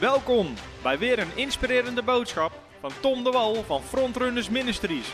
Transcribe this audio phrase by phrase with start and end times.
[0.00, 5.12] Welkom bij weer een inspirerende boodschap van Tom de Wal van Frontrunners Ministries.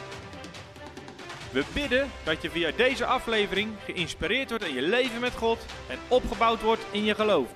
[1.52, 5.98] We bidden dat je via deze aflevering geïnspireerd wordt in je leven met God en
[6.08, 7.46] opgebouwd wordt in je geloof.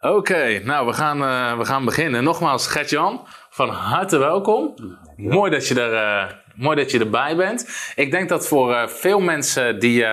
[0.00, 2.24] Oké, nou we gaan, uh, we gaan beginnen.
[2.24, 4.74] Nogmaals, Gert-Jan, van harte welkom.
[5.16, 7.92] Mooi, dat je er, uh, mooi dat je erbij bent.
[7.94, 10.04] Ik denk dat voor uh, veel mensen die,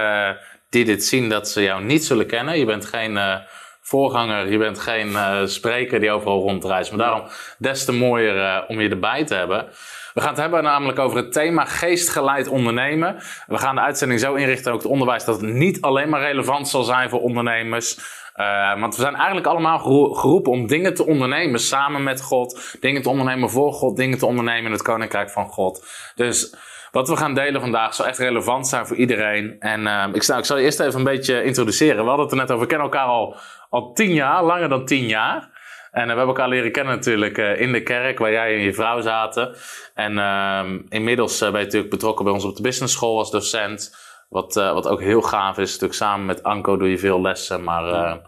[0.70, 2.60] die dit zien, dat ze jou niet zullen kennen.
[2.60, 3.44] Je bent geen
[3.88, 6.92] voorganger, je bent geen uh, spreker die overal rondreist.
[6.92, 7.28] Maar daarom
[7.58, 9.66] des te mooier uh, om je erbij te hebben.
[10.14, 13.16] We gaan het hebben namelijk over het thema geestgeleid ondernemen.
[13.48, 16.68] We gaan de uitzending zo inrichten, ook het onderwijs, dat het niet alleen maar relevant
[16.68, 17.98] zal zijn voor ondernemers.
[18.36, 19.80] Uh, want we zijn eigenlijk allemaal
[20.14, 22.78] geroepen om dingen te ondernemen samen met God.
[22.80, 25.86] Dingen te ondernemen voor God, dingen te ondernemen in het Koninkrijk van God.
[26.16, 26.56] Dus
[26.98, 29.56] wat we gaan delen vandaag zal echt relevant zijn voor iedereen.
[29.60, 32.04] En uh, ik, ik zal je eerst even een beetje introduceren.
[32.04, 33.36] We hadden het er net over, we kennen elkaar al
[33.70, 35.50] al tien jaar, langer dan tien jaar.
[35.92, 38.62] En uh, we hebben elkaar leren kennen natuurlijk uh, in de kerk, waar jij en
[38.62, 39.56] je vrouw zaten.
[39.94, 43.96] En uh, inmiddels ben je natuurlijk betrokken bij ons op de business school als docent.
[44.30, 45.72] Wat, wat ook heel gaaf is.
[45.72, 47.64] Natuurlijk samen met Anko doe je veel lessen.
[47.64, 48.20] Maar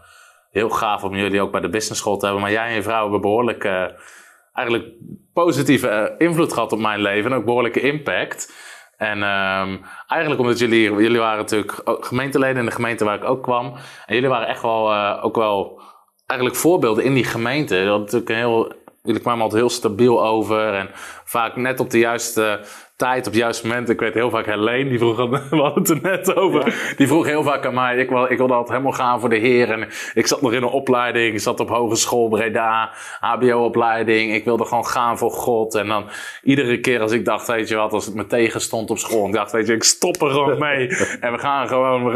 [0.50, 2.42] heel gaaf om jullie ook bij de business school te hebben.
[2.42, 3.68] Maar jij en je vrouw hebben behoorlijk
[4.52, 4.88] eigenlijk
[5.32, 7.30] positieve invloed gehad op mijn leven.
[7.30, 8.52] En ook behoorlijke impact.
[8.96, 13.42] En um, eigenlijk omdat jullie, jullie waren natuurlijk gemeenteleden in de gemeente waar ik ook
[13.42, 13.74] kwam.
[14.06, 15.80] En jullie waren echt wel, uh, ook wel
[16.26, 17.84] eigenlijk voorbeelden in die gemeente.
[17.84, 20.74] Dat natuurlijk heel, jullie kwamen altijd heel stabiel over.
[20.74, 20.90] En
[21.24, 22.60] vaak net op de juiste
[23.00, 23.88] tijd, op het juiste moment.
[23.88, 25.16] Ik weet heel vaak Helene, die vroeg,
[25.50, 26.94] we hadden het er net over.
[26.96, 29.36] Die vroeg heel vaak aan mij, ik, wil, ik wilde altijd helemaal gaan voor de
[29.36, 29.70] Heer.
[29.70, 32.90] En ik zat nog in een opleiding, ik zat op hogeschool Breda,
[33.20, 34.34] HBO-opleiding.
[34.34, 35.74] Ik wilde gewoon gaan voor God.
[35.74, 36.04] En dan
[36.42, 39.26] iedere keer als ik dacht, weet je wat, als het me tegenstond op school.
[39.26, 40.88] Ik dacht, weet je, ik stop er gewoon mee.
[41.20, 42.12] en we gaan gewoon,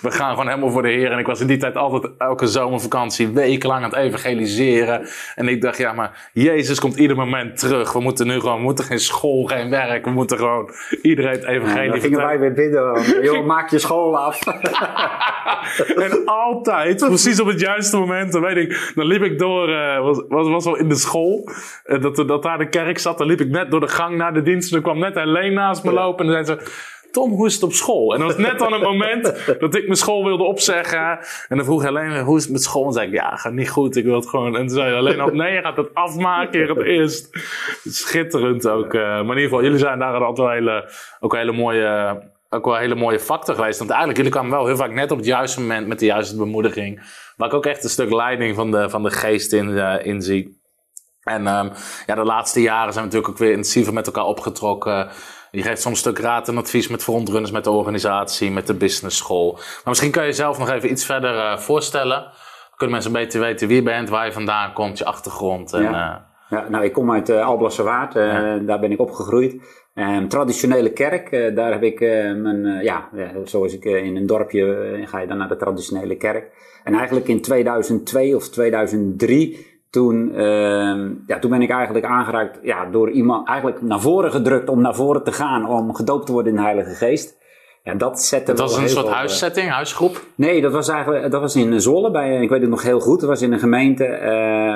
[0.00, 1.12] we gaan gewoon helemaal voor de Heer.
[1.12, 5.08] En ik was in die tijd altijd elke zomervakantie wekenlang aan het evangeliseren.
[5.34, 7.92] En ik dacht, ja, maar Jezus komt ieder moment terug.
[7.92, 10.70] We moeten nu gewoon, we moeten geen school, geen werk moeten gewoon
[11.02, 13.02] iedereen het evangelie ja, dan gingen wij weer bidden.
[13.26, 14.46] Joh, maak je school af.
[16.04, 20.00] en altijd, precies op het juiste moment, dan weet ik, dan liep ik door, uh,
[20.00, 21.50] was, was, was al in de school,
[21.86, 24.34] uh, dat, dat daar de kerk zat, dan liep ik net door de gang naar
[24.34, 26.70] de dienst en er kwam net alleen naast me lopen en dan zei ze,
[27.10, 28.14] Tom, hoe is het op school?
[28.14, 29.24] En dat was net aan het moment
[29.60, 31.18] dat ik mijn school wilde opzeggen.
[31.48, 32.86] En dan vroeg Helene, hoe is het met school?
[32.86, 33.96] En zei ik, ja, gaat niet goed.
[33.96, 34.56] Ik wil het gewoon.
[34.56, 36.60] En toen zei alleen nee, je gaat het afmaken.
[36.60, 37.28] Je gaat eerst.
[37.84, 38.94] Schitterend ook.
[38.94, 42.64] Uh, maar in ieder geval, jullie zijn daar altijd wel hele, ook hele mooie, ook
[42.64, 43.78] wel hele mooie factor geweest.
[43.78, 46.36] Want eigenlijk, jullie kwamen wel heel vaak net op het juiste moment met de juiste
[46.36, 47.00] bemoediging.
[47.36, 50.22] Waar ik ook echt een stuk leiding van de, van de geest in, uh, in
[50.22, 50.56] zie.
[51.22, 51.70] En um,
[52.06, 55.08] ja, de laatste jaren zijn we natuurlijk ook weer intensiever met elkaar opgetrokken.
[55.50, 58.74] Je geeft soms een stuk raad en advies met frontrunners, met de organisatie, met de
[58.74, 59.52] business school.
[59.52, 62.30] Maar misschien kan je jezelf nog even iets verder uh, voorstellen.
[62.76, 65.72] Kunnen mensen een beetje weten wie je bent, waar je vandaan komt, je achtergrond.
[65.72, 65.90] En, ja.
[65.90, 68.58] Uh, ja, nou, ik kom uit uh, Alblasserwaard, ja.
[68.58, 69.56] daar ben ik opgegroeid.
[69.94, 72.00] Um, traditionele kerk, daar heb ik
[72.36, 73.08] mijn, ja,
[73.44, 76.50] zoals ik in een dorpje ga je dan naar de traditionele kerk.
[76.84, 82.84] En eigenlijk in 2002 of 2003 toen, uh, ja, toen ben ik eigenlijk aangeraakt ja,
[82.84, 86.52] door iemand eigenlijk naar voren gedrukt om naar voren te gaan om gedoopt te worden
[86.52, 87.36] in de Heilige Geest.
[87.82, 90.24] Ja, dat zette dat was een soort huissetting, uh, huisgroep?
[90.34, 93.20] Nee, dat was eigenlijk dat was in Zwolle, bij, ik weet het nog heel goed.
[93.20, 94.20] Dat was in een gemeente,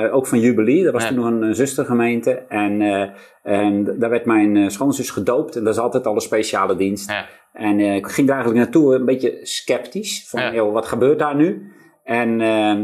[0.09, 0.85] uh, ook van Jubilee.
[0.85, 1.09] Dat was ja.
[1.09, 2.31] toen nog een, een zustergemeente.
[2.49, 3.09] En, uh,
[3.43, 5.57] en daar werd mijn schoonzus gedoopt.
[5.57, 7.11] En dat is altijd al een speciale dienst.
[7.11, 7.27] Ja.
[7.53, 10.27] En ik ging daar eigenlijk naartoe een beetje sceptisch.
[10.29, 11.72] Van, joh, wat gebeurt daar nu?
[12.05, 12.39] En uh,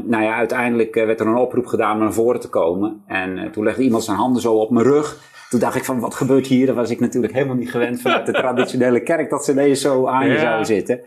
[0.04, 3.02] nou ja, uiteindelijk uh, werd er een oproep gedaan om naar voren te komen.
[3.06, 5.36] En uh, toen legde iemand zijn handen zo op mijn rug.
[5.50, 6.66] Toen dacht ik van, wat gebeurt hier?
[6.66, 10.06] Dat was ik natuurlijk helemaal niet gewend vanuit de traditionele kerk, dat ze deze zo
[10.06, 10.40] aan je ja.
[10.40, 11.00] zouden zitten.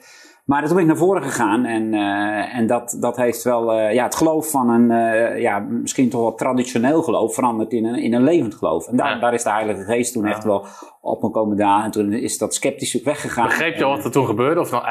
[0.45, 3.93] Maar toen ben ik naar voren gegaan en, uh, en dat, dat heeft wel uh,
[3.93, 7.95] ja, het geloof van een, uh, ja, misschien toch wel traditioneel geloof veranderd in een,
[7.95, 8.87] in een levend geloof.
[8.87, 9.19] En daar, ja.
[9.19, 10.29] daar is de Heilige Geest toen ja.
[10.29, 10.65] echt wel
[11.01, 11.83] op me komen daar.
[11.83, 13.45] En toen is dat sceptisch weggegaan.
[13.45, 14.59] Begreep je wat er toen gebeurde?
[14.59, 14.83] Of nou,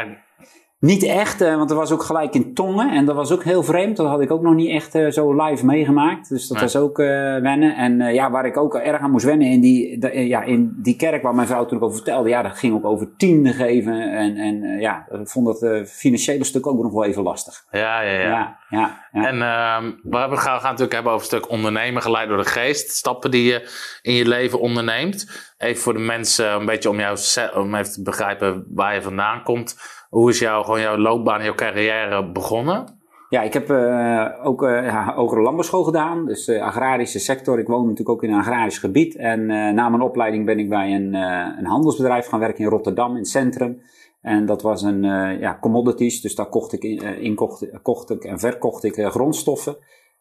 [0.80, 3.62] niet echt, uh, want er was ook gelijk in tongen en dat was ook heel
[3.62, 3.96] vreemd.
[3.96, 6.28] Dat had ik ook nog niet echt uh, zo live meegemaakt.
[6.28, 6.66] Dus dat nee.
[6.66, 7.06] was ook uh,
[7.36, 7.76] wennen.
[7.76, 10.96] En ja, waar ik ook erg aan moest wennen in die, de, ja, in die
[10.96, 12.28] kerk waar mijn vrouw toen ook over vertelde.
[12.28, 14.12] Ja, dat ging ook over tienden geven.
[14.12, 17.64] En, en ja, ik vond dat financiële stuk ook nog wel even lastig.
[17.70, 18.20] Ja, ja, ja.
[18.20, 19.26] ja, ja, ja.
[19.26, 19.92] En ehm,
[20.30, 22.90] we gaan, gaan natuurlijk hebben over een stuk ondernemen geleid door de geest.
[22.90, 23.68] Stappen die je
[24.02, 25.52] in je leven onderneemt.
[25.58, 27.18] Even voor de mensen, een beetje om jou
[27.54, 29.76] om even te begrijpen waar je vandaan komt.
[30.10, 32.98] Hoe is jouw, gewoon jouw loopbaan, jouw carrière begonnen?
[33.28, 37.58] Ja, ik heb uh, ook uh, ja, hogere landbouwschool gedaan, dus uh, agrarische sector.
[37.58, 39.16] Ik woon natuurlijk ook in een agrarisch gebied.
[39.16, 41.14] En na mijn opleiding ben ik bij een,
[41.58, 43.82] een handelsbedrijf gaan werken in Rotterdam, in het centrum.
[44.20, 45.02] En dat was een
[45.40, 46.82] ja, commodities, dus daar kocht ik,
[47.20, 47.34] in,
[47.82, 49.76] kocht ik en verkocht ik grondstoffen.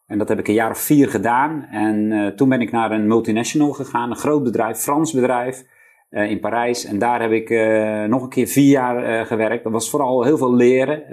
[0.08, 1.64] En dat heb ik een jaar of vier gedaan.
[1.64, 5.64] En toen ben ik naar een multinational gegaan, een groot bedrijf, Frans bedrijf
[6.12, 6.86] uh, in Parijs.
[6.86, 9.64] En daar heb ik uh, nog een keer vier jaar gewerkt.
[9.64, 11.04] Dat was vooral heel veel leren,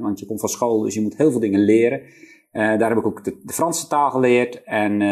[0.00, 2.00] want je komt van school, dus je moet heel veel dingen leren.
[2.52, 5.02] daar heb ik ook de, de Franse taal geleerd en,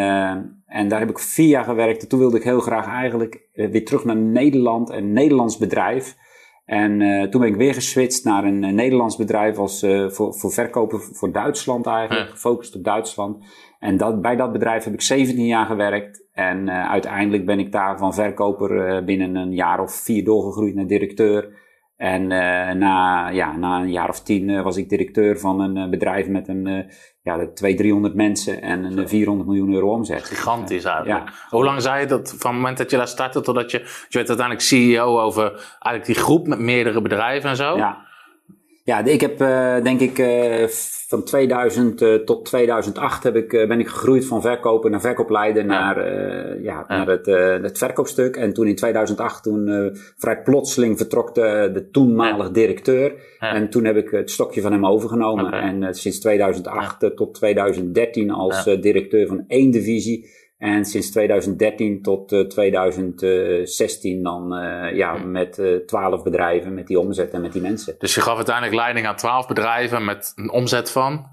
[0.66, 2.02] en daar heb ik vier jaar gewerkt.
[2.02, 6.16] En toen wilde ik heel graag eigenlijk weer terug naar Nederland, een Nederlands bedrijf.
[6.64, 10.52] En uh, toen ben ik weer geswitcht naar een, Nederlands bedrijf als, uh, voor, voor
[10.52, 13.44] verkopen voor Duitsland eigenlijk, gefocust op Duitsland.
[13.78, 16.24] En dat, bij dat bedrijf heb ik 17 jaar gewerkt.
[16.34, 20.86] En uh, uiteindelijk ben ik daar van verkoper binnen een jaar of vier doorgegroeid naar
[20.86, 21.62] directeur.
[21.96, 22.26] En
[22.78, 26.90] na, ja, na een jaar of tien was ik directeur van een bedrijf met een
[27.25, 30.25] ja, 200, 300 mensen en een 400 miljoen euro omzet.
[30.25, 31.28] Gigantisch eigenlijk.
[31.28, 31.34] Ja.
[31.48, 34.19] Hoe lang zei je dat van het moment dat je daar startte totdat je, je
[34.19, 37.76] werd uiteindelijk CEO over eigenlijk die groep met meerdere bedrijven en zo?
[37.76, 38.06] Ja,
[38.84, 40.66] ja ik heb uh, denk ik uh,
[41.08, 45.64] van 2000 uh, eh, tot 2008 heb ik, ben ik gegroeid van verkoper naar verkoopleider
[45.64, 46.54] naar, ja.
[46.62, 47.26] ja, naar het,
[47.62, 48.36] het verkoopstuk.
[48.36, 53.12] En toen in 2008, toen vrij plotseling vertrok de, de toenmalige directeur.
[53.38, 55.46] En toen heb ik het stokje van hem overgenomen.
[55.46, 55.60] Okay.
[55.60, 62.40] En sinds 2008 tot 2013 als directeur van één divisie en sinds 2013 tot uh,
[62.40, 67.52] eh, 2016 dan uh, ja, met uh, eh, 12 bedrijven, met die omzet en met
[67.52, 67.94] die mensen.
[67.98, 71.26] Dus je gaf uiteindelijk leiding aan 12 bedrijven met een omzet van?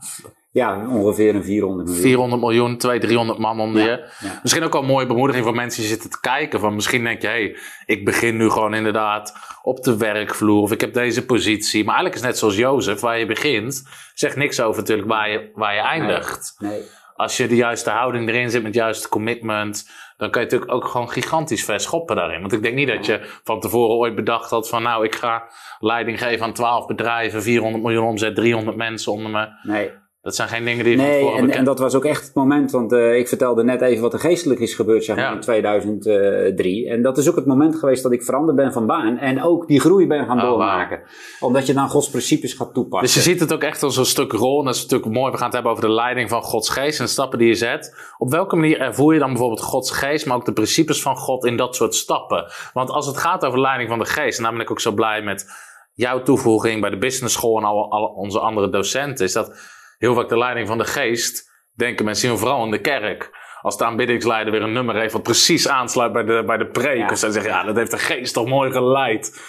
[0.52, 2.04] Ja, ongeveer een 400 miljoen.
[2.04, 4.10] 400 miljoen, 200, 300 man onder je.
[4.42, 6.60] Misschien ook al een mooie bemoediging voor mensen die zitten te kijken.
[6.60, 10.62] Van misschien denk je, hé, hey, ik begin nu gewoon inderdaad op de werkvloer.
[10.62, 11.84] Of ik heb deze positie.
[11.84, 13.84] Maar eigenlijk is het net zoals Jozef, waar je begint.
[14.14, 16.56] Zegt niks over natuurlijk waar je, waar je eindigt.
[16.58, 16.72] Nee.
[16.72, 16.82] nee
[17.16, 20.86] als je de juiste houding erin zit met juiste commitment, dan kan je natuurlijk ook
[20.86, 22.40] gewoon gigantisch ver schoppen daarin.
[22.40, 25.44] Want ik denk niet dat je van tevoren ooit bedacht had van nou, ik ga
[25.80, 29.48] leiding geven aan 12 bedrijven, 400 miljoen omzet, 300 mensen onder me.
[29.64, 29.92] Nee.
[30.22, 32.72] Dat zijn geen dingen die je nee, en, en, dat was ook echt het moment,
[32.72, 36.90] want uh, ik vertelde net even wat er geestelijk is gebeurd zeg maar, in 2003.
[36.90, 39.68] En dat is ook het moment geweest dat ik veranderd ben van baan en ook
[39.68, 41.02] die groei ben gaan oh, doormaken.
[41.40, 43.08] Omdat je dan Gods principes gaat toepassen.
[43.08, 45.32] Dus je ziet het ook echt als een stuk rol, en dat is natuurlijk mooi,
[45.32, 47.56] we gaan het hebben over de leiding van Gods geest en de stappen die je
[47.56, 48.14] zet.
[48.18, 51.46] Op welke manier ervoer je dan bijvoorbeeld Gods geest, maar ook de principes van God
[51.46, 52.52] in dat soort stappen?
[52.74, 54.92] Want als het gaat over leiding van de geest, en daar ben ik ook zo
[54.92, 55.46] blij met
[55.94, 60.16] jouw toevoeging bij de business school en al, al onze andere docenten, is dat heel
[60.16, 63.40] vaak de leiding van de geest, denken mensen vooral in de kerk.
[63.62, 66.98] Als de aanbiddingsleider weer een nummer heeft wat precies aansluit bij de, bij de preek.
[66.98, 67.10] Ja.
[67.10, 69.42] Of ze zeggen, ja, dat heeft de geest toch mooi geleid.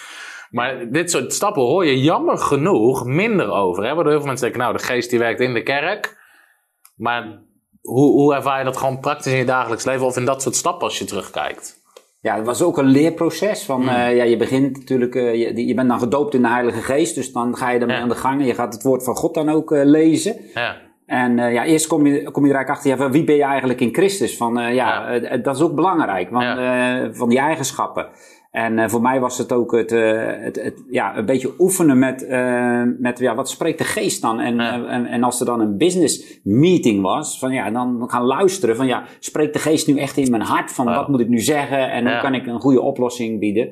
[0.49, 3.83] Maar dit soort stappen hoor je jammer genoeg minder over.
[3.83, 3.93] Hè?
[3.93, 6.17] Waardoor heel veel mensen denken, nou, de geest die werkt in de kerk.
[6.95, 7.41] Maar
[7.81, 10.55] hoe, hoe ervaar je dat gewoon praktisch in je dagelijks leven of in dat soort
[10.55, 11.82] stappen als je terugkijkt?
[12.23, 13.63] Ja, het was ook een leerproces.
[13.63, 13.87] Van, mm.
[13.87, 17.15] uh, ja, je begint natuurlijk, uh, je, je, bent dan gedoopt in de Heilige Geest,
[17.15, 19.33] dus dan ga je ermee aan de gang en je gaat het woord van God
[19.33, 20.35] dan ook uh, lezen.
[20.53, 20.75] Ja.
[21.05, 23.43] En ja, eerst kom je, kom je er eigenlijk achter, ja, van wie ben je
[23.43, 24.37] eigenlijk in Christus?
[24.37, 25.37] Van, ja, ja.
[25.37, 26.59] dat is ook belangrijk, want,
[27.17, 28.07] van die eigenschappen.
[28.53, 31.99] En uh, voor mij was het ook het, uh, het, het, ja, een beetje oefenen
[31.99, 34.39] met, uh, met ja, wat spreekt de geest dan?
[34.39, 38.75] En, en, en, als er dan een business meeting was, van ja, dan gaan luisteren
[38.75, 41.39] van ja, spreekt de geest nu echt in mijn hart van wat moet ik nu
[41.39, 43.69] zeggen en hoe kan ik een goede oplossing bieden?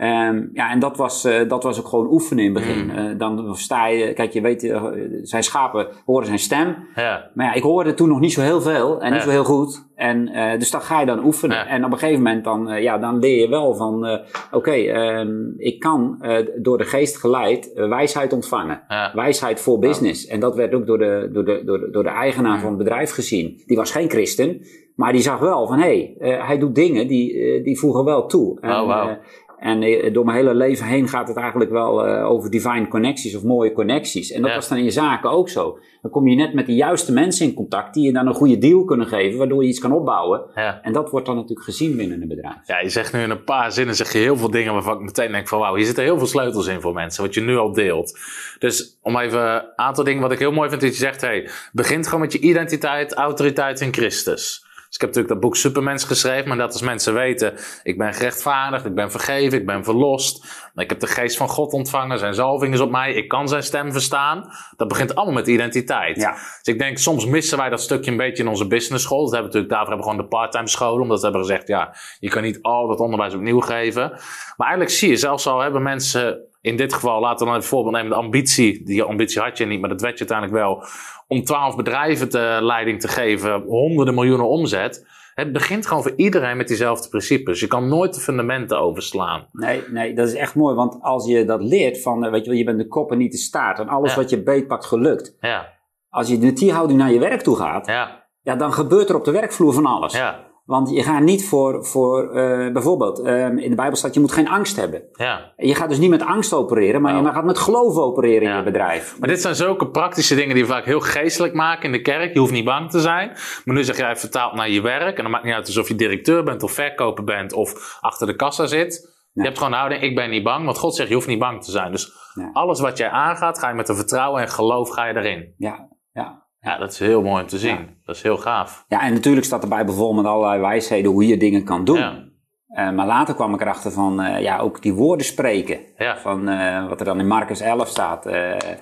[0.00, 2.84] Um, ja, en dat was, uh, dat was ook gewoon oefenen in het begin.
[2.84, 2.98] Mm.
[2.98, 4.84] Uh, dan sta je, kijk, je weet, uh,
[5.22, 6.76] zijn schapen horen zijn stem.
[6.94, 7.30] Ja.
[7.34, 9.86] Maar ja, ik hoorde toen nog niet zo heel veel en niet zo heel goed.
[9.94, 11.56] En dus dan ga je dan oefenen.
[11.56, 11.66] Ja.
[11.66, 15.54] En op een gegeven moment dan, ja, dan leer je wel van, oké, okay, um,
[15.56, 16.24] ik kan
[16.56, 18.82] door de geest geleid wijsheid ontvangen.
[19.14, 20.26] Wijsheid voor business.
[20.26, 22.60] En dat werd ook door de, door de, door de, door de eigenaar mm.
[22.60, 23.62] van het bedrijf gezien.
[23.66, 24.60] Die was geen christen,
[24.94, 28.60] maar die zag wel van, hé, hey, hij doet dingen die, die voegen wel toe.
[28.60, 29.16] En, oh, wow.
[29.58, 33.36] En eh, door mijn hele leven heen gaat het eigenlijk wel uh, over divine connecties
[33.36, 34.30] of mooie connecties.
[34.30, 35.78] En dat was dan in je zaken ook zo.
[36.02, 38.58] Dan kom je net met de juiste mensen in contact die je dan een goede
[38.58, 40.42] deal kunnen geven, waardoor je iets kan opbouwen.
[40.54, 40.80] Ja.
[40.82, 42.56] En dat wordt dan natuurlijk gezien binnen een bedrijf.
[42.66, 45.04] Ja, je zegt nu in een paar zinnen zeg je heel veel dingen waarvan ik
[45.04, 47.56] meteen denk van wauw, hier zitten heel veel sleutels in voor mensen, wat je nu
[47.56, 48.18] al deelt.
[48.58, 51.48] Dus om even een aantal dingen wat ik heel mooi vind dat je zegt, hey,
[51.72, 54.66] begint gewoon met je identiteit, autoriteit in Christus.
[54.88, 58.14] Dus ik heb natuurlijk dat boek Supermens geschreven, maar dat als mensen weten, ik ben
[58.14, 60.46] gerechtvaardigd, ik ben vergeven, ik ben verlost.
[60.74, 63.62] Ik heb de geest van God ontvangen, zijn zalving is op mij, ik kan zijn
[63.62, 64.52] stem verstaan.
[64.76, 66.16] Dat begint allemaal met identiteit.
[66.16, 66.32] Ja.
[66.32, 69.24] Dus ik denk, soms missen wij dat stukje een beetje in onze business school.
[69.24, 71.68] Dat hebben we natuurlijk, daarvoor hebben we gewoon de parttime scholen, omdat we hebben gezegd,
[71.68, 74.10] ja, je kan niet al dat onderwijs opnieuw geven.
[74.56, 77.68] Maar eigenlijk zie je, zelfs al hebben mensen in dit geval, laten we dan even
[77.68, 78.84] voorbeeld nemen, de ambitie.
[78.84, 80.84] Die ambitie had je niet, maar dat werd je uiteindelijk wel.
[81.26, 85.06] Om twaalf bedrijven te leiding te geven, honderden miljoenen omzet.
[85.34, 87.60] Het begint gewoon voor iedereen met diezelfde principes.
[87.60, 89.46] Je kan nooit de fundamenten overslaan.
[89.52, 90.74] Nee, nee, dat is echt mooi.
[90.74, 93.18] Want als je dat leert van, eh, weet je wel, je bent de kop en
[93.18, 93.78] niet de staart.
[93.78, 95.36] En alles wat je beetpakt gelukt.
[95.40, 95.72] Ja.
[96.08, 99.24] Als je de tierhouding naar je werk toe gaat, Ja, ja, dan gebeurt er op
[99.24, 100.12] de werkvloer van alles.
[100.12, 104.20] ja, Want je gaat niet voor, voor eh, bijvoorbeeld, ehm, in de Bijbel staat, je
[104.20, 105.02] moet geen angst hebben.
[105.12, 105.52] ja.
[105.56, 107.22] Je gaat dus niet met angst opereren, maar Oh.
[107.26, 109.16] je gaat met geloof opereren in je bedrijf.
[109.18, 112.32] Maar dit zijn zulke praktische dingen die we vaak heel geestelijk maken in de kerk.
[112.32, 113.28] Je hoeft niet bang te zijn.
[113.64, 115.16] Maar nu zeg jij vertaald naar je werk.
[115.16, 118.36] En dan maakt niet uit alsof je directeur bent of verkoper bent of achter de
[118.36, 119.16] kassa zit.
[119.32, 120.64] Je hebt gewoon de houding, ik ben niet bang.
[120.64, 121.90] Want God zegt, je hoeft niet bang te zijn.
[121.92, 122.12] Dus
[122.52, 125.54] alles wat jij aangaat, ga je met een vertrouwen en geloof ga je erin.
[125.56, 126.46] Ja, ja.
[126.60, 127.96] Ja, dat is heel mooi om te zien.
[128.04, 128.84] Dat is heel gaaf.
[128.88, 131.98] ja, en natuurlijk staat de Bijbel vol met allerlei wijsheden hoe je dingen kan doen.
[131.98, 132.27] Ja,
[132.68, 135.78] Eh, maar later kwam ik erachter van, eh, ja, ook die woorden spreken.
[135.98, 138.24] ja, Van eh, wat er dan in Marcus 11 staat.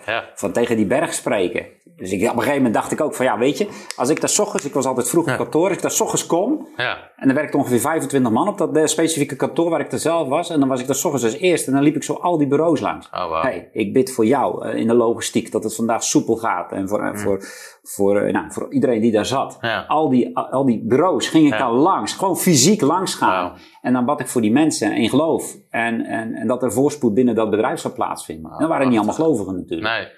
[0.07, 0.25] ja.
[0.35, 1.67] van tegen die berg spreken.
[1.97, 4.21] Dus ik, op een gegeven moment dacht ik ook van, ja, weet je, als ik
[4.21, 5.37] daar ochtends, ik was altijd vroeg op Ja.
[5.37, 6.99] kantoor, als ik daar ochtends kom, ja.
[7.17, 10.51] en er werkte ongeveer 25 man op dat specifieke kantoor waar ik er zelf was,
[10.51, 12.47] en dan was ik daar ochtends als eerste, en dan liep ik zo al die
[12.47, 13.09] bureaus langs.
[13.13, 13.43] Oh, wow.
[13.43, 16.73] Hey, ik bid voor jou in de logistiek, dat het vandaag soepel gaat.
[16.73, 17.45] En voor, eh, voor,
[17.89, 19.59] voor, eh, nou, voor iedereen die daar zat.
[19.61, 19.85] Ja.
[19.89, 21.59] Al, die, al, die bureaus ging ik Ja.
[21.59, 23.53] daar langs, gewoon fysiek langs gaan.
[23.83, 25.57] En dan bad ik voor die mensen in geloof.
[25.71, 28.53] En, en, en dat er voorspoed binnen dat bedrijf zou plaatsvinden.
[28.53, 29.91] en dat waren niet allemaal gelovigen natuurlijk.
[29.91, 30.09] Nee.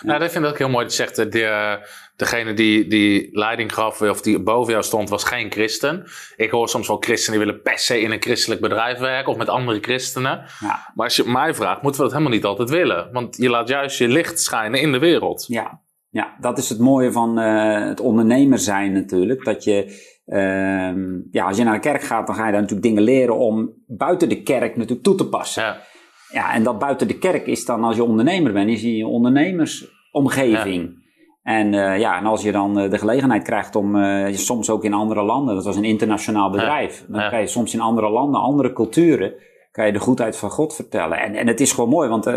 [0.00, 0.84] Nou, dat vind ik ook heel mooi.
[0.84, 1.72] Dat je zegt, eh, de, eh,
[2.16, 6.04] degene die, die leiding gaf, of die boven jou stond, was geen christen.
[6.36, 9.38] Ik hoor soms wel christenen die willen per se in een christelijk bedrijf werken of
[9.38, 10.44] met andere christenen.
[10.60, 10.92] Ja.
[10.94, 13.08] Maar als je mij vraagt, moeten we dat helemaal niet altijd willen.
[13.12, 15.44] Want je laat juist je licht schijnen in de wereld.
[15.48, 15.80] Ja,
[16.16, 19.44] ja, dat is het mooie van eh, het ondernemer zijn natuurlijk.
[19.44, 22.88] Dat je, ehm, ja, als je naar de kerk gaat, dan ga je daar natuurlijk
[22.88, 25.62] dingen leren om buiten de kerk natuurlijk toe te passen.
[25.62, 25.76] Ja,
[26.32, 31.04] Ja, en dat buiten de kerk is dan als je ondernemer bent, is je ondernemersomgeving.
[31.42, 33.96] En, eh, ja, en als je dan eh, de gelegenheid krijgt om
[34.32, 37.80] soms ook in andere landen, dat was een internationaal bedrijf, dan kan je soms in
[37.80, 39.34] andere landen, andere culturen,
[39.76, 41.18] kan je de goedheid van God vertellen.
[41.18, 42.34] En, en het is gewoon mooi, want eh,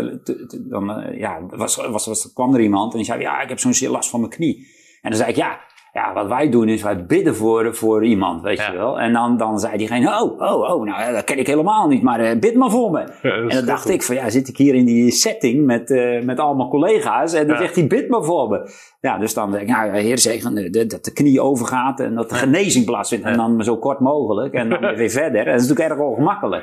[0.52, 3.58] dan eh, ja, was, was, was, kwam er iemand en die zei, ja, ik heb
[3.58, 4.66] zo'n last van mijn knie.
[5.02, 5.60] En dan zei ik, ja,
[5.92, 8.70] ja, wat wij doen is wij bidden voor, voor iemand, weet Ja.
[8.70, 9.00] je wel.
[9.00, 12.20] En dan, dan zei diegene, oh, oh, oh, nou, dat ken ik helemaal niet, maar
[12.20, 13.00] eh, bid maar voor me.
[13.22, 16.38] En dan dacht ik van, ja, zit ik hier in die setting met, eh, met
[16.38, 17.62] allemaal collega's en dan Ja.
[17.62, 18.70] zegt hij, bid maar voor me.
[19.00, 22.28] Ja, dus dan denk ik, nou, heer zegen, eh, dat de knie overgaat en dat
[22.28, 23.24] de genezing plaatsvindt.
[23.24, 25.40] En dan zo kort mogelijk en dan weer verder.
[25.40, 26.62] En dat is natuurlijk erg ongemakkelijk.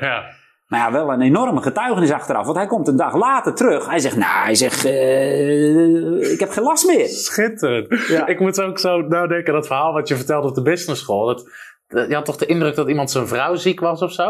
[0.68, 2.44] Maar ja, wel een enorme getuigenis achteraf.
[2.44, 3.86] Want hij komt een dag later terug.
[3.88, 7.08] Hij zegt, nou, hij zegt, eh, ik heb geen last meer.
[7.08, 8.06] Schitterend.
[8.08, 8.26] Ja.
[8.26, 11.26] Ik moet ook zo nadenken aan dat verhaal wat je vertelde op de business school.
[11.26, 14.24] Dat, je had toch de indruk dat iemand zijn vrouw ziek was of zo?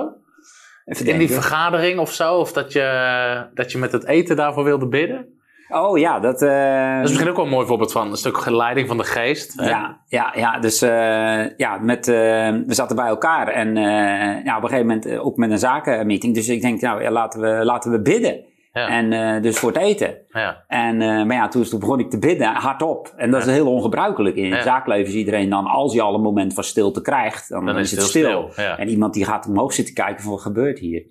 [0.85, 1.35] Even In die denken.
[1.43, 2.35] vergadering of zo?
[2.35, 5.38] Of dat je, dat je met het eten daarvoor wilde bidden?
[5.69, 6.43] Oh ja, dat...
[6.43, 6.49] eh,
[6.95, 9.61] Dat is misschien ook wel een mooi voorbeeld van een stuk leiding van de geest.
[9.61, 9.69] hè?
[9.69, 12.15] Ja, ja, ja, dus eh, ja, met, eh,
[12.67, 16.35] we zaten bij elkaar en eh, ja, op een gegeven moment ook met een zakenmeeting.
[16.35, 18.45] Dus ik denk, nou ja, laten, we, laten we bidden.
[18.73, 18.89] Ja.
[18.89, 20.17] En eh, dus voor het eten.
[20.29, 20.65] Ja.
[20.69, 23.13] En, eh, maar ja, toen, toen begon ik te bidden, hardop.
[23.17, 24.37] En dat is heel ongebruikelijk.
[24.37, 27.67] In het zaakleven is iedereen dan, als je al een moment van stilte krijgt, dan,
[27.67, 28.51] Dan is is het stil.
[28.51, 28.79] stil, ja.
[28.79, 31.03] En iemand die gaat omhoog zitten kijken van wat gebeurt hier.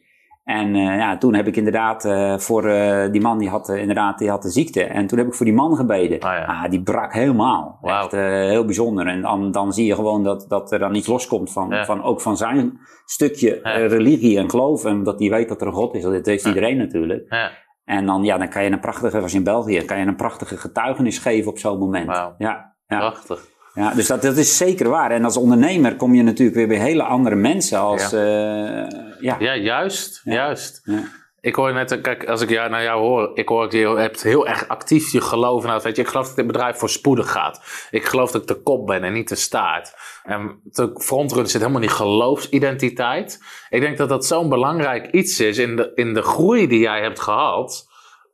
[0.48, 4.18] En eh, ja, toen heb ik inderdaad eh, voor eh, die man, die had inderdaad
[4.18, 4.84] die had de ziekte.
[4.84, 6.20] En toen heb ik voor die man gebeden.
[6.20, 6.46] Ah, ja.
[6.46, 7.78] Ah, die brak helemaal.
[7.82, 8.04] Wauw.
[8.04, 8.12] Echt
[8.52, 9.08] heel bijzonder.
[9.08, 11.86] En dan, dan zie je gewoon dat, dat er dan iets loskomt van, Ja.
[11.86, 13.72] van ook van zijn stukje Ja.
[13.72, 14.86] religie en geloof.
[14.86, 16.04] En dat hij weet dat er een God is.
[16.04, 17.26] Dat heeft iedereen natuurlijk.
[17.34, 17.52] Ja.
[17.84, 20.58] En dan, ja, dan kan je een prachtige, was in België, kan je een prachtige
[20.58, 22.08] getuigenis geven op zo'n moment.
[22.38, 23.48] Ja, ja, Prachtig.
[23.78, 25.12] Ja, dus dat, dat is zeker waar.
[25.12, 28.88] En als ondernemer kom je natuurlijk weer bij hele andere mensen als, ja.
[29.20, 29.36] ja.
[29.40, 30.22] Ja, juist.
[30.24, 30.82] Juist.
[30.84, 31.04] Ja.
[31.42, 34.24] Ik hoor net, kijk, als ik jou, naar jou hoor, ik hoor dat je hebt
[34.24, 35.64] heel erg actief je geloof.
[35.64, 37.88] Nou, weet je, ik geloof dat dit bedrijf voorspoedig gaat.
[37.92, 39.96] Ik geloof dat ik de kop ben en niet de staart.
[40.24, 43.40] En de frontrunner zit helemaal in die geloofsidentiteit.
[43.70, 47.02] Ik denk dat dat zo'n belangrijk iets is in de, in de groei die jij
[47.02, 47.87] hebt gehad.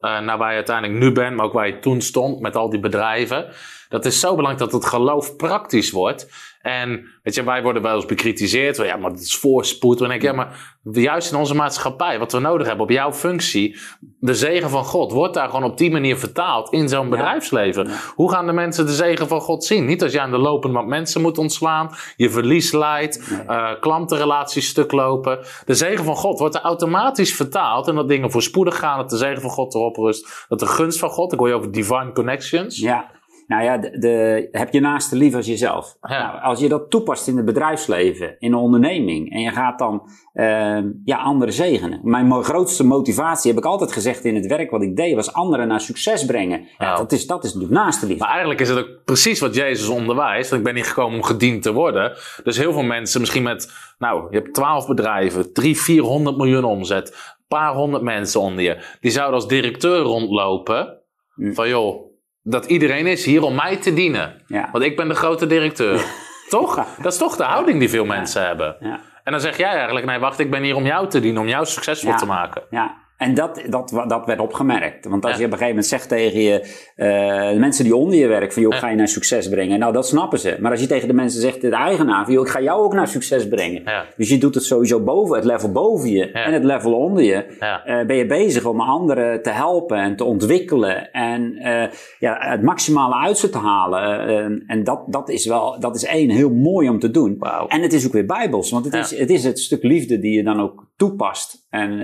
[0.03, 2.69] Eh, naar waar je uiteindelijk nu bent, maar ook waar je toen stond met al
[2.69, 3.47] die bedrijven.
[3.89, 6.29] Dat is zo belangrijk dat het geloof praktisch wordt.
[6.63, 8.75] En weet je, wij worden wel eens bekritiseerd.
[8.75, 10.01] Van, ja, maar het is voorspoed.
[10.01, 13.77] En ik, ja, maar juist in onze maatschappij, wat we nodig hebben op jouw functie,
[14.19, 17.89] de zegen van God, wordt daar gewoon op die manier vertaald in zo'n bedrijfsleven.
[18.15, 19.85] Hoe gaan de mensen de zegen van God zien?
[19.85, 24.67] Niet als je aan de lopende band mensen moet ontslaan, je verlies leidt, eh, klantenrelaties
[24.67, 25.39] stuk lopen.
[25.65, 29.17] De zegen van God wordt er automatisch vertaald en dat dingen voorspoedig gaan, dat de
[29.17, 32.11] zegen van God erop rust, dat de gunst van God, ik hoor je over divine
[32.11, 32.79] connections.
[32.79, 33.21] Ja.
[33.53, 35.97] Nou ja, de, de, heb je naaste lief als jezelf.
[36.01, 36.31] Ja.
[36.31, 40.09] Nou, als je dat toepast in het bedrijfsleven, in een onderneming, en je gaat dan
[40.33, 41.99] ehm, ja, anderen zegenen.
[42.03, 45.67] Mijn grootste motivatie, heb ik altijd gezegd in het werk wat ik deed, was anderen
[45.67, 46.59] naar succes brengen.
[46.59, 46.95] Ja, Ja.
[46.95, 48.19] dat, is, dat is natuurlijk naaste lief.
[48.19, 50.49] Maar eigenlijk is het ook precies wat Jezus onderwijst.
[50.49, 52.17] Want ik ben niet gekomen om gediend te worden.
[52.43, 57.09] Dus heel veel mensen, misschien met, nou, je hebt twaalf bedrijven, drie, 400 miljoen omzet,
[57.09, 58.83] een paar honderd mensen onder je.
[59.01, 60.97] Die zouden als directeur rondlopen.
[61.35, 61.53] Mm.
[61.53, 62.11] Van joh,
[62.43, 64.41] dat iedereen is hier om mij te dienen.
[64.47, 64.69] Ja.
[64.71, 66.05] Want ik ben de grote directeur.
[66.49, 66.85] toch?
[67.01, 68.75] Dat is toch de houding die veel mensen hebben.
[68.79, 68.99] Ja.
[69.23, 71.47] En dan zeg jij eigenlijk, nee wacht, ik ben hier om jou te dienen, om
[71.47, 72.61] jou succesvol te maken.
[72.69, 75.05] Ja, en dat, dat, dat werd opgemerkt.
[75.05, 75.39] Want als Ja.
[75.39, 76.59] je op een gegeven moment zegt tegen je,
[76.95, 79.79] eh, de mensen die onder je werken, van joh, ik ga je naar succes brengen.
[79.79, 80.57] Nou, dat snappen ze.
[80.59, 82.93] Maar als je tegen de mensen zegt, de eigenaar, van joh, ik ga jou ook
[82.93, 83.81] naar succes brengen.
[83.85, 84.05] Ja.
[84.17, 87.45] Dus je doet het sowieso boven, het level boven je en het level onder je.
[87.59, 92.61] Eh, ben je bezig om anderen te helpen en te ontwikkelen en eh, ja, het
[92.61, 94.63] maximale uit ze te halen.
[94.67, 97.37] En dat, dat is wel, dat is één, heel mooi om te doen.
[97.67, 100.35] En het is ook weer bijbels, want het, is, het is het stuk liefde die
[100.35, 101.65] je dan ook toepast.
[101.69, 102.01] En,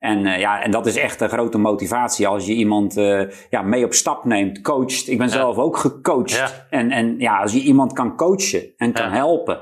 [0.00, 3.62] en, eh, ja, en dat is echt een grote motivatie als je iemand eh, ja,
[3.62, 5.08] mee op stap neemt, coacht.
[5.08, 6.30] Ik ben zelf ook gecoacht.
[6.30, 6.66] Ja.
[6.70, 9.10] En, en ja, als je iemand kan coachen en kan Ja.
[9.14, 9.58] helpen.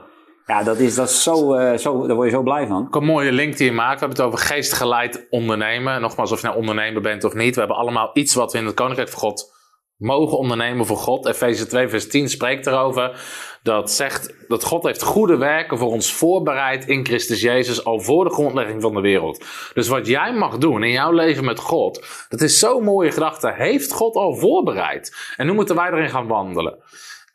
[0.46, 2.86] Ja, dat is, dat is zo, eh, zo, daar word je zo blij van.
[2.86, 4.00] Ook een mooie link die je maakt.
[4.00, 6.00] We hebben het over geestgeleid ondernemen.
[6.00, 7.54] Nogmaals, of je nou ondernemer bent of niet.
[7.54, 9.52] We hebben allemaal iets wat we in het Koninkrijk van God
[9.98, 11.26] mogen ondernemen voor God.
[11.26, 13.20] Efeze 2 vers 10 spreekt erover.
[13.62, 18.24] Dat zegt dat God heeft goede werken voor ons voorbereid in Christus Jezus al voor
[18.24, 19.44] de grondlegging van de wereld.
[19.74, 23.52] Dus wat jij mag doen in jouw leven met God, dat is zo'n mooie gedachte.
[23.52, 25.32] Heeft God al voorbereid?
[25.36, 26.78] En nu moeten wij erin gaan wandelen.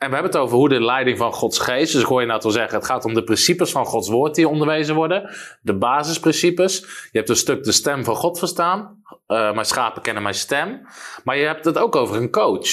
[0.03, 1.93] En we hebben het over hoe de leiding van Gods geest.
[1.93, 4.47] Dus ik hoor je nou zeggen, het gaat om de principes van Gods woord die
[4.47, 5.29] onderwezen worden.
[5.61, 6.79] De basisprincipes.
[7.11, 9.01] Je hebt een stuk de stem van God verstaan.
[9.27, 10.87] Eh, mijn schapen kennen mijn stem.
[11.23, 12.69] Maar je hebt het ook over een coach.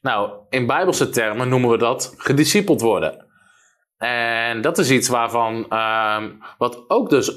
[0.00, 3.26] Nou, in bijbelse termen noemen we dat gediscipeld worden.
[3.96, 7.32] En dat is iets waarvan, ehm, wat ook dus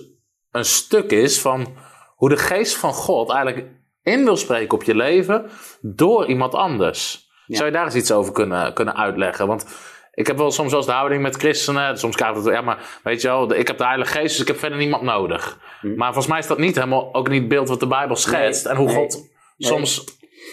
[0.51, 1.77] een stuk is van
[2.15, 3.67] hoe de geest van God eigenlijk
[4.03, 5.49] in wil spreken op je leven
[5.81, 7.26] door iemand anders.
[7.47, 7.55] Ja.
[7.55, 9.47] Zou je daar eens iets over kunnen, kunnen uitleggen?
[9.47, 9.65] Want
[10.13, 11.97] ik heb wel soms wel eens de houding met christenen.
[11.97, 14.39] Soms krijg ik het, ja, maar weet je wel, ik heb de Heilige Geest, dus
[14.41, 15.57] ik heb verder niemand nodig.
[15.81, 18.63] Maar volgens mij is dat niet helemaal ook niet het beeld wat de Bijbel schetst.
[18.63, 19.69] Nee, en hoe nee, God nee.
[19.69, 20.03] soms.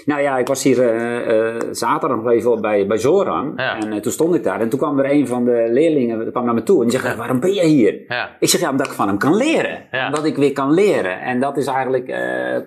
[0.04, 3.52] Nou ja, ik was hier eh, zaterdag nog even bij, bij Zoran.
[3.56, 3.78] Ja.
[3.80, 4.60] En eh, toen stond ik daar.
[4.60, 6.82] En toen kwam er een van de leerlingen kwam naar me toe.
[6.82, 8.04] En die zegt, waarom ben je hier?
[8.08, 9.84] Ja, Ik zeg, ja, omdat ik van hem kan leren.
[9.90, 10.06] Ja.
[10.06, 11.20] Omdat ik weer kan leren.
[11.20, 12.14] En dat is eigenlijk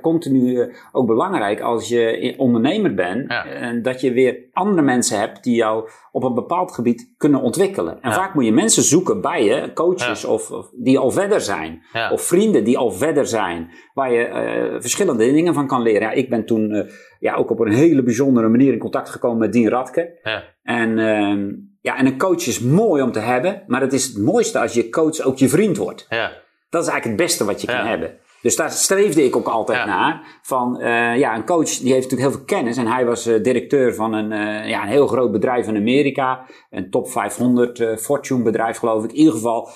[0.01, 3.31] continu ook belangrijk als je ondernemer bent.
[3.31, 3.45] Ja.
[3.45, 8.01] En dat je weer andere mensen hebt die jou op een bepaald gebied kunnen ontwikkelen.
[8.01, 8.15] En Ja.
[8.15, 11.83] vaak moet je mensen zoeken bij je, coaches of, of die al verder zijn.
[11.93, 12.11] Ja.
[12.11, 13.69] Of vrienden die al verder zijn.
[13.93, 16.01] Waar je eh, verschillende dingen van kan leren.
[16.01, 19.37] Ja, ik ben toen eh, ja, ook op een hele bijzondere manier in contact gekomen
[19.37, 20.19] met Dien Radke.
[20.23, 21.49] ja, En, ehm,
[21.81, 24.73] ja, en een coach is mooi om te hebben, maar het is het mooiste als
[24.73, 26.05] je coach ook je vriend wordt.
[26.09, 26.31] ja,
[26.69, 28.17] Dat is eigenlijk het beste wat je kan hebben.
[28.41, 29.85] Dus daar streefde ik ook altijd Ja.
[29.85, 30.39] naar.
[30.41, 32.77] Van, eh, ja, een coach die heeft natuurlijk heel veel kennis.
[32.77, 36.45] En hij was eh, directeur van een, eh, ja, een heel groot bedrijf in Amerika.
[36.69, 39.09] Een top 500 eh, Fortune bedrijf geloof ik.
[39.11, 39.69] In ieder geval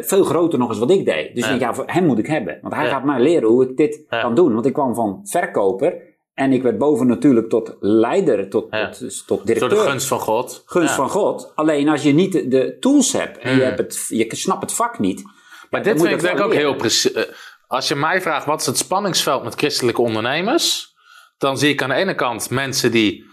[0.00, 1.34] veel groter nog eens wat ik deed.
[1.34, 1.52] Dus Ja.
[1.52, 2.58] ik denk, ja, voor hem moet ik hebben.
[2.62, 2.90] Want hij Ja.
[2.90, 4.54] gaat mij leren hoe ik dit kan doen.
[4.54, 6.06] Want ik kwam van verkoper.
[6.34, 8.88] En ik werd boven natuurlijk tot leider, tot, Ja.
[8.88, 10.62] tot, dus tot door directeur de gunst van God.
[10.66, 10.94] gunst Ja.
[10.94, 11.52] van God.
[11.54, 13.62] Alleen als je niet de, de tools hebt en je, Mm.
[13.62, 15.22] hebt het, je snapt het vak niet.
[15.70, 17.12] Maar dit vind ik ook heel precies.
[17.68, 20.94] Als je mij vraagt wat is het spanningsveld met christelijke ondernemers,
[21.38, 23.24] dan zie ik aan de ene kant mensen die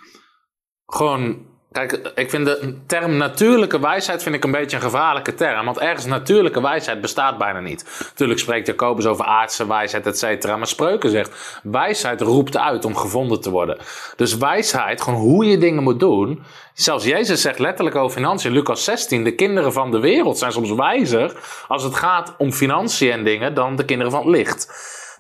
[0.86, 1.54] gewoon.
[1.76, 5.66] Kijk, ik vind de term natuurlijke wijsheid vind ik een beetje een gevaarlijke term.
[5.66, 8.06] Want ergens natuurlijke wijsheid bestaat bijna niet.
[8.10, 10.58] Natuurlijk spreekt Jacobus over aardse wijsheid, et cetera.
[10.58, 13.78] Maar spreuken zegt, wijsheid roept uit om gevonden te worden.
[14.16, 16.44] Dus wijsheid, gewoon hoe je dingen moet doen.
[16.74, 20.72] Zelfs Jezus zegt letterlijk over financiën, Lucas 16, de kinderen van de wereld zijn soms
[20.72, 21.36] wijzer
[21.68, 24.70] als het gaat om financiën en dingen dan de kinderen van het licht.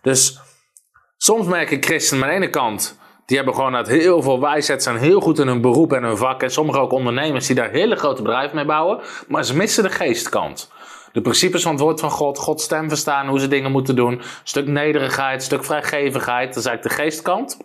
[0.02, 0.39] Dus
[1.18, 4.84] soms merk ik christenen aan de ene kant, die hebben gewoon uit heel veel wijsheid,
[4.84, 6.44] zijn heel goed in hun beroep en hun vak.
[6.44, 9.90] En sommige ook ondernemers die daar hele grote bedrijven mee bouwen, maar ze missen de
[9.90, 10.72] geestkant.
[11.12, 14.22] De principes van het woord van God, Gods stem verstaan, hoe ze dingen moeten doen.
[14.44, 17.58] Stuk nederigheid, stuk vrijgevigheid, dat is eigenlijk de geestkant.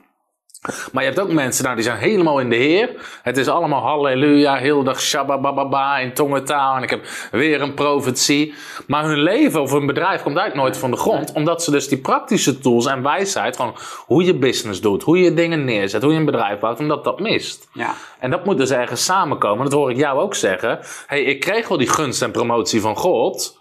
[0.92, 2.90] Maar je hebt ook mensen, nou, die zijn helemaal in de Heer.
[3.22, 6.76] Het is allemaal halleluja, heel dag shabababa in tongentaal.
[6.76, 8.54] En ik heb weer een profetie.
[8.86, 11.32] Maar hun leven of hun bedrijf komt eigenlijk nooit van de grond.
[11.32, 13.74] Omdat ze dus die praktische tools en wijsheid, gewoon
[14.06, 17.20] hoe je business doet, hoe je dingen neerzet, hoe je een bedrijf bouwt, omdat dat
[17.20, 17.68] mist.
[17.72, 17.94] Ja.
[18.18, 19.64] En dat moet dus ergens samenkomen.
[19.64, 20.78] Dat hoor ik jou ook zeggen.
[21.06, 23.58] hey, ik kreeg wel die gunst en promotie van God.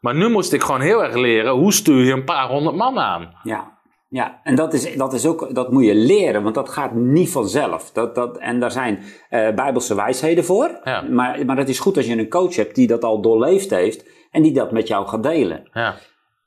[0.00, 2.98] Maar nu moest ik gewoon heel erg leren, hoe stuur je een paar honderd man
[2.98, 3.34] aan?
[3.42, 3.80] Ja,
[4.12, 4.40] ja.
[4.42, 7.90] en dat is, dat is ook, dat moet je leren, want dat gaat niet vanzelf.
[7.92, 8.98] Dat, dat, en daar zijn
[9.28, 10.80] eh bijbelse wijsheden voor.
[10.84, 11.02] Ja.
[11.02, 14.08] Maar, maar het is goed als je een coach hebt die dat al doorleefd heeft
[14.30, 15.68] en die dat met jou gaat delen.
[15.72, 15.94] Ja,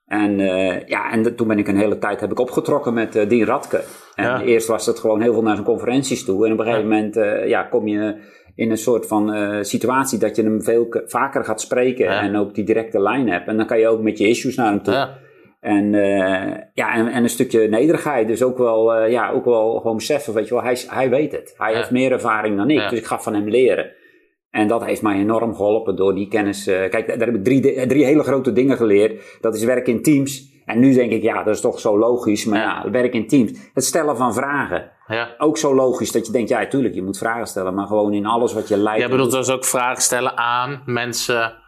[0.06, 3.15] En, eh, ja, en de- toen ben ik een hele tijd heb ik opgetrokken met
[3.15, 3.84] eh Dien Radke.
[4.15, 4.41] En Ja.
[4.41, 6.45] eerst was het gewoon heel veel naar zijn conferenties toe.
[6.45, 7.15] En op een gegeven moment
[7.49, 8.15] ja, kom je
[8.56, 9.34] in een soort van
[9.65, 12.21] situatie dat je hem veel vaker gaat spreken Ja.
[12.21, 13.47] en ook die directe lijn hebt.
[13.47, 14.93] En dan kan je ook met je issues naar hem toe.
[14.93, 15.17] ja,
[15.65, 18.28] En, uh, ja, en, en, een stukje nederigheid.
[18.28, 21.32] Dus ook wel, uh, ja, ook wel gewoon beseffen, weet je wel, hij, hij weet
[21.32, 21.54] het.
[21.58, 21.78] Hij ja.
[21.78, 22.89] heeft meer ervaring dan ik, ja.
[22.89, 23.91] dus ik ga van hem leren.
[24.51, 26.67] En dat heeft mij enorm geholpen door die kennis.
[26.67, 29.38] Uh, kijk, daar heb ik drie, drie hele grote dingen geleerd.
[29.41, 30.54] Dat is werk in teams.
[30.65, 32.45] En nu denk ik, ja, dat is toch zo logisch.
[32.45, 33.51] Maar ja, werk in teams.
[33.73, 34.91] Het stellen van vragen.
[35.08, 35.36] Ja.
[35.38, 37.73] Ook zo logisch dat je denkt, ja, tuurlijk, je moet vragen stellen.
[37.73, 39.01] Maar gewoon in alles wat je leidt.
[39.01, 41.63] Ja, bedoelt dus ook vragen stellen aan mensen.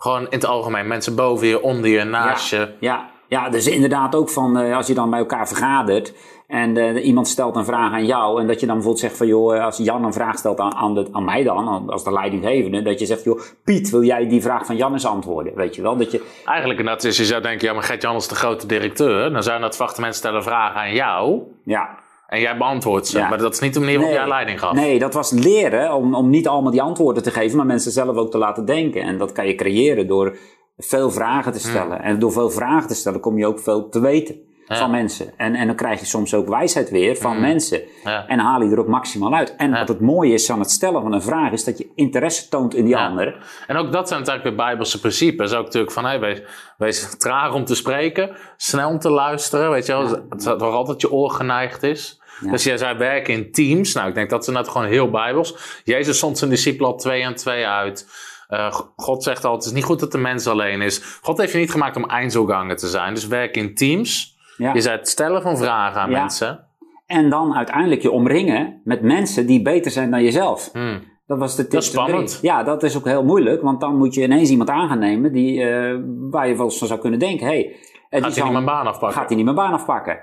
[0.00, 0.86] Gewoon in het algemeen.
[0.86, 2.68] Mensen boven je, onder je, naast ja, je.
[2.78, 6.14] Ja, ja, dus inderdaad ook van uh, als je dan bij elkaar vergadert
[6.46, 9.26] en uh, iemand stelt een vraag aan jou en dat je dan bijvoorbeeld zegt van
[9.26, 12.82] joh, als Jan een vraag stelt aan, aan, de, aan mij dan, als de leidinggevende,
[12.82, 15.54] dat je zegt joh, Piet, wil jij die vraag van Jan eens antwoorden?
[15.54, 15.96] Weet je wel?
[15.96, 18.66] Dat je, Eigenlijk, en dat is, je zou denken, ja maar Gert-Jan is de grote
[18.66, 21.42] directeur, dan zouden dat verwachten mensen stellen vragen aan jou.
[21.64, 21.98] Ja.
[22.30, 23.28] En jij beantwoordt ze, ja.
[23.28, 24.72] maar dat is niet de manier waarop nee, jij leiding gaf.
[24.72, 28.16] Nee, dat was leren om, om niet allemaal die antwoorden te geven, maar mensen zelf
[28.16, 29.02] ook te laten denken.
[29.02, 30.36] En dat kan je creëren door
[30.76, 31.96] veel vragen te stellen.
[31.96, 32.06] Hmm.
[32.06, 34.76] En door veel vragen te stellen kom je ook veel te weten Ja.
[34.76, 35.32] van mensen.
[35.36, 37.80] En, en dan krijg je soms ook wijsheid weer van mensen.
[38.02, 38.12] Hmm.
[38.12, 38.26] Ja.
[38.26, 39.54] En haal je er ook maximaal uit.
[39.56, 42.48] En wat het mooie is aan het stellen van een vraag, is dat je interesse
[42.48, 43.46] toont in die ander.
[43.66, 45.52] En ook dat zijn natuurlijk weer bijbelse principes.
[45.52, 46.42] Ook natuurlijk van, hey, wees,
[46.78, 49.70] wees traag om te spreken, snel om te luisteren.
[49.70, 52.19] Weet je wel, het dat waar altijd je oor geneigd is.
[52.40, 52.50] Ja.
[52.50, 53.94] Dus jij zei werken in teams.
[53.94, 55.80] Nou, ik denk dat ze net gewoon heel bijbels.
[55.84, 58.08] Jezus zond zijn discipelen al twee en twee uit.
[58.48, 61.18] Eh, God zegt altijd, het is niet goed dat de mens alleen is.
[61.22, 63.14] God heeft je niet gemaakt om eindselganger te zijn.
[63.14, 64.38] Dus werk in teams.
[64.56, 64.72] Ja.
[64.74, 66.18] Je zei het stellen van vragen aan Ja.
[66.20, 66.64] mensen.
[67.06, 70.70] En dan uiteindelijk je omringen met mensen die beter zijn dan jezelf.
[70.72, 71.00] Hmm.
[71.26, 71.70] Dat was de tip.
[71.70, 72.28] Dat is spannend.
[72.28, 72.50] drie.
[72.50, 73.62] Ja, dat is ook heel moeilijk.
[73.62, 75.94] Want dan moet je ineens iemand aan gaan nemen die, eh,
[76.30, 77.46] waar je wel eens van zou kunnen denken.
[77.46, 77.74] Hey, eh,
[78.10, 79.18] Gaat hij zal- niet mijn baan afpakken?
[79.18, 80.18] Gaat hij niet mijn baan afpakken?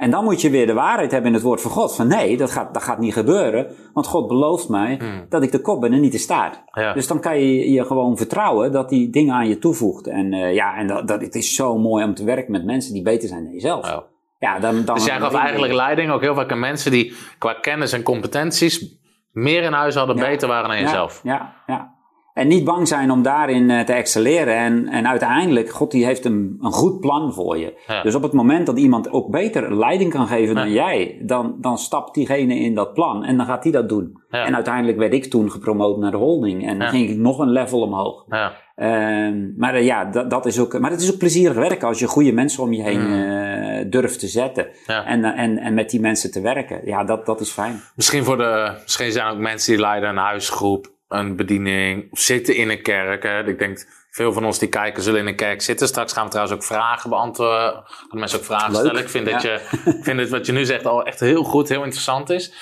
[0.00, 1.94] En dan moet je weer de waarheid hebben in het woord van God.
[1.94, 3.66] Van nee, dat gaat, dat gaat niet gebeuren.
[3.94, 6.62] Want God belooft mij dat ik de kop ben en niet de staart.
[6.70, 6.82] Hmm.
[6.82, 6.92] Ja.
[6.92, 10.06] Dus dan kan je je gewoon vertrouwen dat die dingen aan je toevoegt.
[10.06, 12.92] En eh, ja, en dat, dat, het is zo mooi om te werken met mensen
[12.92, 13.86] die beter zijn dan jezelf.
[13.86, 14.02] Ja.
[14.38, 17.52] Ja, dan, dan, Dus jij gaf eigenlijk leiding ook heel vaak aan mensen die qua
[17.52, 18.98] kennis en competenties
[19.32, 20.28] meer in huis hadden, Ja.
[20.28, 21.20] beter waren dan jezelf.
[21.22, 21.94] Ja, ja.
[22.40, 24.56] En niet bang zijn om daarin eh, te excelleren.
[24.56, 27.74] En, en uiteindelijk, God die heeft een, een goed plan voor je.
[27.86, 28.02] Ja.
[28.02, 31.78] Dus op het moment dat iemand ook beter leiding kan geven dan jij, dan, dan
[31.78, 34.22] stapt diegene in dat plan en dan gaat hij dat doen.
[34.30, 34.44] Ja.
[34.44, 37.50] En uiteindelijk werd ik toen gepromoot naar de holding en dan ging ik nog een
[37.50, 38.24] level omhoog.
[38.28, 38.52] Ja.
[38.74, 41.98] Ehm, maar eh, ja, dat, dat is ook, maar het is ook plezierig werken als
[41.98, 44.64] je goede mensen om je heen eh, durft te zetten.
[44.66, 44.94] Mm.
[44.94, 45.06] Ja.
[45.06, 46.80] En, en, en met die mensen te werken.
[46.84, 47.80] Ja, dat, dat is fijn.
[47.94, 52.18] Misschien, voor de, misschien zijn er ook mensen die leiden een huisgroep, een bediening, of
[52.18, 53.22] zitten in een kerk.
[53.22, 53.46] Hè.
[53.46, 55.88] Ik denk, veel van ons die kijken zullen in een kerk zitten.
[55.88, 57.72] Straks gaan we trouwens ook vragen beantwoorden.
[57.98, 58.80] Kunnen mensen ook vragen Leuk.
[58.80, 59.02] stellen.
[59.02, 59.60] Ik vind, dat je,
[60.02, 62.54] vind wat je nu zegt al echt heel goed, heel interessant is.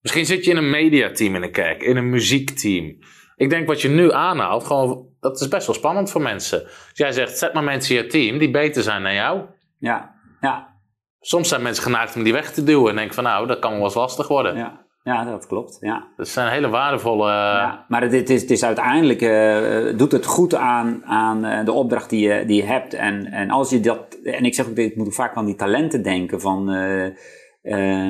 [0.00, 2.98] Misschien zit je in een mediateam in een kerk, in een muziekteam.
[3.36, 6.62] Ik denk wat je nu aanhaalt, gewoon, dat is best wel spannend voor mensen.
[6.62, 9.40] Dus jij zegt, zet maar mensen in je team die beter zijn dan jou.
[9.78, 10.78] Ja, ja,
[11.20, 13.72] Soms zijn mensen geneigd om die weg te duwen en denk van nou, dat kan
[13.72, 14.56] wel eens lastig worden.
[14.56, 14.88] ja.
[15.02, 15.76] Ja, dat klopt.
[15.80, 16.06] Ja.
[16.16, 17.24] Dat zijn hele waardevolle...
[17.28, 21.44] eh, Ja, maar het, het is, het is uiteindelijk, eh, doet het goed aan, aan
[21.44, 22.94] eh, de opdracht die je, die je hebt.
[22.94, 26.02] En, en als je dat, en ik zeg ook, ik moet vaak aan die talenten
[26.02, 26.70] denken van,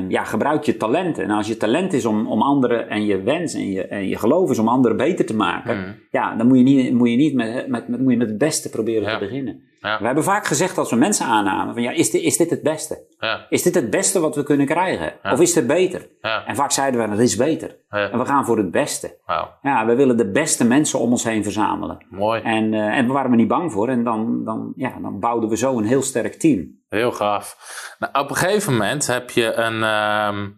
[0.09, 1.25] ja, gebruik je talenten.
[1.25, 4.17] En als je talent is om, om anderen en je wens en je, en je
[4.19, 5.95] geloof is om anderen beter te maken, Mm.
[6.11, 8.39] ja, dan moet je niet, moet je niet met, met, met, moet je met het
[8.39, 9.19] beste proberen Ja.
[9.19, 9.63] te beginnen.
[9.83, 9.99] Ja.
[9.99, 12.63] We hebben vaak gezegd als we mensen aannamen van, ja, is dit, is dit het
[12.63, 13.05] beste?
[13.19, 15.13] Ja, Is dit het beste wat we kunnen krijgen?
[15.23, 16.09] Of is het beter?
[16.21, 17.77] ja, En vaak zeiden we, dat is beter.
[17.89, 19.19] En we gaan voor het beste.
[19.63, 22.07] Ja, we willen de beste mensen om ons heen verzamelen.
[22.11, 22.41] Mooi.
[22.43, 23.89] En, eh, en we waren er niet bang voor.
[23.89, 26.79] En dan, dan, ja, dan bouwden we zo een heel sterk team.
[26.89, 27.57] Heel gaaf.
[27.99, 29.83] Nou, op een gegeven moment heb je een...
[29.83, 30.49] ehm,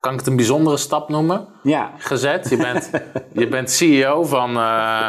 [0.00, 1.48] kan ik het een bijzondere stap noemen?
[1.62, 2.48] Ja, Gezet.
[2.50, 2.90] Je bent,
[3.32, 5.08] je bent CEO van eh,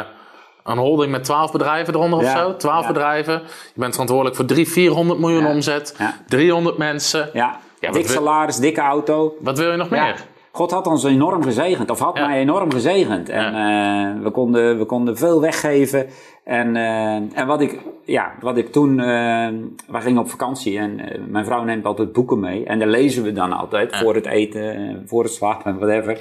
[0.68, 2.36] een holding met 12 bedrijven eronder of Ja.
[2.38, 2.56] zo.
[2.56, 2.92] 12 Ja.
[2.92, 3.34] bedrijven.
[3.74, 5.50] Je bent verantwoordelijk voor 300, 400 miljoen Ja.
[5.50, 5.94] omzet.
[5.98, 6.14] Ja.
[6.26, 7.30] 300 mensen.
[7.32, 7.56] ja.
[7.80, 9.34] Ja, dik salaris, dikke auto.
[9.40, 10.24] Wat wil je nog meer?
[10.52, 13.28] God had ons enorm gezegend, of had mij enorm gezegend.
[13.28, 16.06] En eh, we, konden, we konden veel weggeven.
[16.44, 21.44] En, eh, en wat, ik, ja, wat ik toen, we gingen op vakantie en mijn
[21.44, 22.64] vrouw neemt altijd boeken mee.
[22.64, 26.18] En daar lezen we dan altijd voor het eten, voor het slapen, whatever.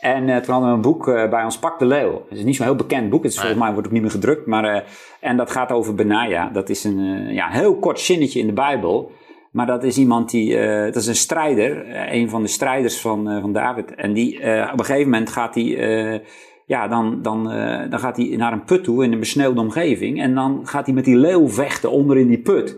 [0.00, 2.24] En eh, toen hadden we een boek eh, bij ons, Pak de Leeuw.
[2.28, 4.10] Het is niet zo'n heel bekend boek, het is volgens mij wordt ook niet meer
[4.10, 4.46] gedrukt.
[4.46, 4.82] Maar, eh,
[5.20, 6.50] en dat gaat over Benaja.
[6.52, 9.10] Dat is een ja, heel kort zinnetje in de Bijbel.
[9.50, 13.52] Maar dat is iemand die, dat is een strijder, een van de strijders van, van
[13.52, 13.94] David.
[13.94, 14.34] En die,
[14.72, 16.22] op een gegeven moment gaat hij,
[16.66, 17.44] ja, dan, dan,
[17.90, 20.20] dan gaat hij naar een put toe in een besneeuwde omgeving.
[20.20, 22.76] En dan gaat hij met die leeuw vechten onder in die put.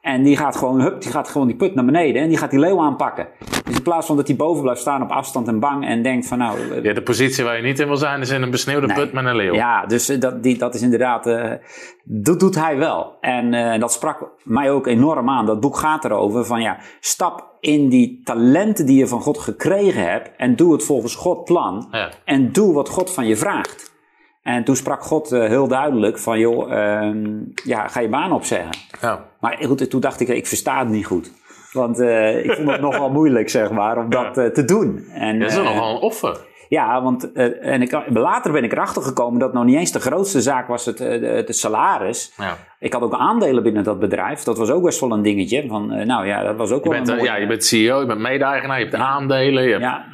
[0.00, 2.50] En die gaat gewoon, hup, die gaat gewoon die put naar beneden en die gaat
[2.50, 3.28] die leeuw aanpakken.
[3.64, 6.26] Dus in plaats van dat hij boven blijft staan op afstand en bang en denkt
[6.26, 6.58] van nou...
[6.70, 8.96] eh, Ja, de positie waar je niet in wil zijn is in een besneeuwde Nee.
[8.96, 9.54] put met een leeuw.
[9.54, 11.52] Ja, dus eh, dat, die, dat is inderdaad, eh,
[12.04, 13.16] dat doet hij wel.
[13.20, 15.46] En dat sprak mij ook enorm aan.
[15.46, 20.10] Dat boek gaat erover van ja, stap in die talenten die je van God gekregen
[20.10, 21.88] hebt en doe het volgens Gods plan.
[21.90, 22.10] Ja.
[22.24, 23.89] En doe wat God van je vraagt.
[24.42, 27.26] En toen sprak God eh, heel duidelijk van joh, ehm,
[27.64, 28.70] ja, ga je baan opzeggen.
[29.00, 29.24] Ja.
[29.40, 31.32] Maar goed, toen dacht ik, ik versta het niet goed.
[31.72, 35.04] Want eh, ik vond het nogal moeilijk, zeg maar, om dat eh, te doen.
[35.14, 36.36] En, Dat is eh, nogal een offer.
[36.68, 40.00] ja, want eh, en ik, later ben ik erachter gekomen dat nog niet eens de
[40.00, 42.32] grootste zaak was het, eh, het salaris.
[42.36, 42.56] Ja.
[42.78, 44.42] Ik had ook aandelen binnen dat bedrijf.
[44.42, 45.64] Dat was ook best wel een dingetje.
[45.68, 47.46] Van, eh, nou ja, dat was ook Je wel bent, een eh, mooie- ja, je
[47.46, 49.62] bent CEO, je bent mede-eigenaar, je hebt aandelen.
[49.64, 50.04] Je hebt, ja,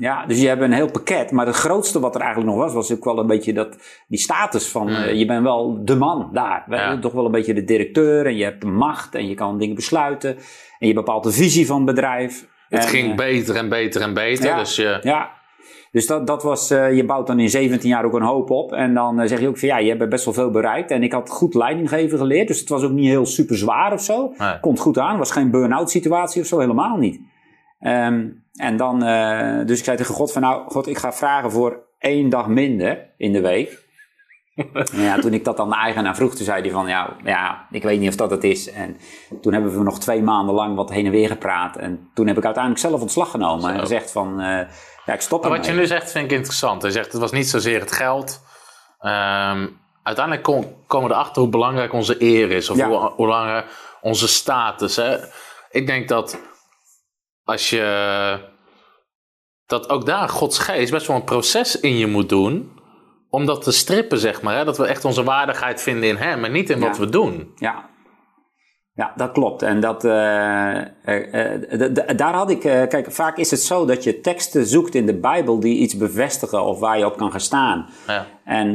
[0.00, 1.30] ja, dus je hebt een heel pakket.
[1.30, 3.76] Maar het grootste wat er eigenlijk nog was, was ook wel een beetje dat,
[4.08, 4.88] die status van...
[4.88, 6.62] eh, je bent wel de man daar.
[6.66, 6.74] Hmm.
[6.74, 6.98] Ja.
[6.98, 9.74] Toch wel een beetje de directeur en je hebt de macht en je kan dingen
[9.74, 10.36] besluiten.
[10.78, 12.46] En je bepaalt de visie van het bedrijf.
[12.68, 14.44] Het En, ging eh, beter en beter en beter.
[14.44, 14.58] Ja.
[14.58, 15.30] Dus je, Ja,
[15.92, 18.72] dus dat, dat was, eh, je bouwt dan in 17 jaar ook een hoop op.
[18.72, 20.90] En dan zeg je ook van ja, je hebt best wel veel bereikt.
[20.90, 22.48] En ik had goed leidinggeven geleerd.
[22.48, 24.32] Dus het was ook niet heel super zwaar of zo.
[24.38, 24.60] Nee.
[24.60, 25.08] Komt goed aan.
[25.08, 27.20] Het was geen burn-out situatie of zo, helemaal niet.
[27.80, 31.50] Ehm, en dan, eh, dus ik zei tegen God van nou, God, ik ga vragen
[31.50, 33.88] voor één dag minder in de week.
[34.54, 37.66] En ja, toen ik dat aan de eigenaar vroeg, toen zei hij van ja, ja,
[37.70, 38.70] ik weet niet of dat het is.
[38.70, 38.96] En
[39.40, 41.76] toen hebben we nog twee maanden lang wat heen en weer gepraat.
[41.76, 43.72] En toen heb ik uiteindelijk zelf ontslag genomen.
[43.72, 44.46] En gezegd van, eh,
[45.04, 46.82] ja, ik stop Maar wat je nu zegt vind ik interessant.
[46.82, 48.42] Je zegt het was niet zozeer het geld.
[48.98, 49.66] Ehm,
[50.02, 52.70] uiteindelijk kom- komen we erachter hoe belangrijk onze eer is.
[52.70, 52.88] Of Ja.
[52.88, 53.66] hoe, hoe belangrijk
[54.00, 54.96] onze status.
[54.96, 55.16] Hè?
[55.70, 56.38] Ik denk dat
[57.44, 58.48] als je...
[59.66, 62.78] Dat ook daar Gods geest best wel een proces in je moet doen.
[63.28, 64.56] Om dat te strippen, zeg maar.
[64.56, 64.64] Hè?
[64.64, 67.52] Dat we echt onze waardigheid vinden in hem en niet in wat we doen.
[67.56, 67.89] Ja.
[69.00, 69.62] Ja, dat klopt.
[69.62, 72.60] En dat, eh, eh, eh, daar had ik.
[72.60, 76.64] kijk, vaak is het zo dat je teksten zoekt in de Bijbel die iets bevestigen
[76.64, 77.86] of waar je op kan gaan staan.
[78.06, 78.26] Ja.
[78.44, 78.72] En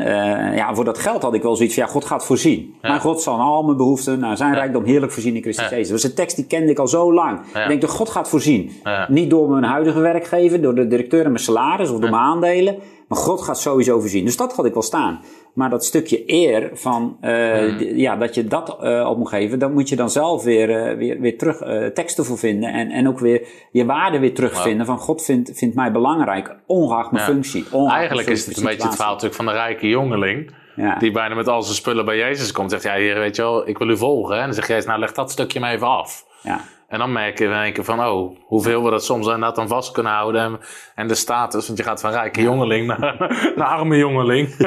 [0.55, 2.75] ja, voor dat geld had ik wel zoiets van: ja, God gaat voorzien.
[2.81, 5.69] Mijn God zal al mijn behoeften naar zijn rijkdom heerlijk voorzien in Christus.
[5.69, 5.89] Jezus.
[5.89, 7.39] Dat was een tekst die kende ik al zo lang.
[7.39, 8.71] Ik denk dat God gaat voorzien.
[9.07, 12.75] Niet door mijn huidige werkgever, door de directeur en mijn salaris of door mijn aandelen.
[13.07, 14.25] Maar God gaat sowieso voorzien.
[14.25, 15.21] Dus dat had ik wel staan.
[15.53, 19.59] Maar dat stukje eer van, eh, d- ja, dat je dat eh, op moet geven,
[19.59, 21.57] dan moet je dan zelf weer, eh, weer, weer terug
[21.93, 22.73] teksten voor vinden.
[22.73, 24.85] En, en ook weer je waarde weer terugvinden.
[24.85, 27.31] Van God vindt, vindt mij belangrijk, ongeacht mijn Ja.
[27.31, 27.65] functie.
[27.71, 30.51] Ongeacht Eigenlijk is het een beetje het verhaal natuurlijk van de rijke jongeling.
[30.75, 30.95] Ja.
[30.97, 32.71] Die bijna met al zijn spullen bij Jezus komt.
[32.71, 34.35] Zegt, ja, hier, weet je wel, ik wil u volgen.
[34.37, 36.25] En dan zegt Jezus, nou leg dat stukje maar even af.
[36.41, 36.59] Ja.
[36.95, 39.67] En dan merk je in één keer van, oh, hoeveel we dat soms inderdaad dan
[39.67, 40.41] vast kunnen houden.
[40.41, 40.59] En,
[40.95, 43.15] en de status, want je gaat van rijke jongeling naar,
[43.55, 44.57] naar arme jongeling.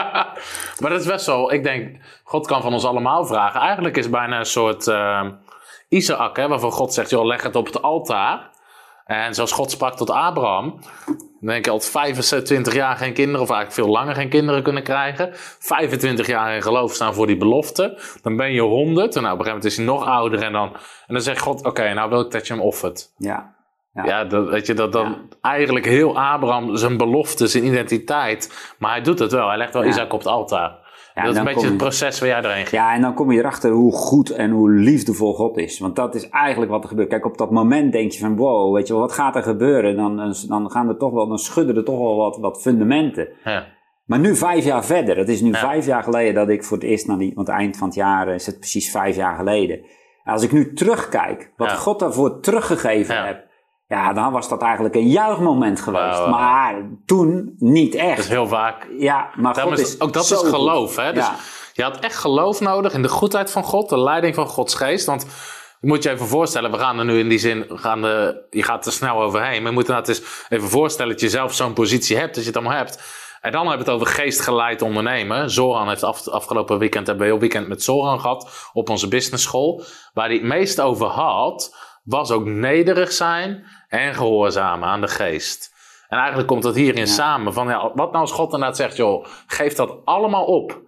[0.80, 3.60] maar dat is best wel, ik denk, God kan van ons allemaal vragen.
[3.60, 5.26] Eigenlijk is het bijna een soort uh,
[5.88, 8.50] Isaac, hè, waarvan God zegt, joh, leg het op het altaar.
[9.04, 10.78] En zoals God sprak tot Abraham,
[11.40, 14.82] dan denk ik al 25 jaar geen kinderen, of eigenlijk veel langer geen kinderen kunnen
[14.82, 15.30] krijgen.
[15.58, 17.98] 25 jaar in geloof staan voor die belofte.
[18.22, 19.16] Dan ben je 100.
[19.16, 20.42] En nou, op een gegeven moment is hij nog ouder.
[20.42, 20.72] En dan,
[21.06, 23.12] en dan zegt God: Oké, nou wil ik dat je hem offert.
[23.16, 23.56] Ja.
[23.92, 24.04] Ja.
[24.04, 28.72] Ja, dat, weet je, dat dan eigenlijk heel Abraham zijn belofte, zijn identiteit.
[28.78, 29.48] Maar hij doet het wel.
[29.48, 29.88] Hij legt wel Ja.
[29.88, 30.87] Isaac op het altaar.
[31.18, 32.82] Ja, dat is een beetje het proces waar jij doorheen ging.
[32.82, 35.78] Ja, en dan kom je erachter hoe goed en hoe liefdevol God is.
[35.78, 37.08] Want dat is eigenlijk wat er gebeurt.
[37.08, 39.96] Kijk, op dat moment denk je van, wow, weet je wel, wat gaat er gebeuren?
[39.96, 43.28] Dan, dan, gaan er toch wel, dan schudden er toch wel wat, wat fundamenten.
[43.44, 43.66] Ja.
[44.04, 45.16] Maar nu vijf jaar verder.
[45.16, 45.58] Het is nu Ja.
[45.58, 48.28] vijf jaar geleden dat ik voor het eerst naar die, want eind van het jaar
[48.28, 49.76] is het precies vijf jaar geleden.
[50.24, 51.72] En als ik nu terugkijk, wat.
[51.72, 53.46] God daarvoor teruggegeven Ja.
[53.88, 56.18] Ja, dan was dat eigenlijk een juichmoment geweest.
[56.18, 56.28] Wauw.
[56.28, 56.74] Maar
[57.06, 58.18] toen niet Dat echt.
[58.18, 58.86] is heel vaak.
[58.98, 60.48] Ja, maar Daarom God is, is ook dat is goed.
[60.48, 60.96] geloof.
[60.96, 61.12] Hè?
[61.12, 61.34] Dus Ja.
[61.72, 65.06] je had echt geloof nodig in de goedheid van God, de leiding van Gods geest.
[65.06, 65.26] Want
[65.80, 68.46] je moet je even voorstellen, we gaan er nu in die zin, we gaan de,
[68.50, 69.62] je gaat er snel overheen.
[69.62, 72.48] Maar je moet inderdaad eens even voorstellen dat je zelf zo'n positie hebt, dat je
[72.50, 73.02] het allemaal hebt.
[73.40, 75.50] En dan hebben we het over geestgeleid ondernemen.
[75.50, 79.44] Zoran heeft af, afgelopen weekend, hebben we heel weekend met Zoran gehad op onze business
[79.44, 79.82] school.
[80.14, 81.76] Waar hij het meest over had,
[82.08, 85.76] was ook nederig zijn en gehoorzamen aan de geest.
[86.08, 87.52] En eigenlijk komt dat hierin samen.
[87.52, 90.80] Van, ja, wat nou als God inderdaad zegt, joh, geef dat allemaal op.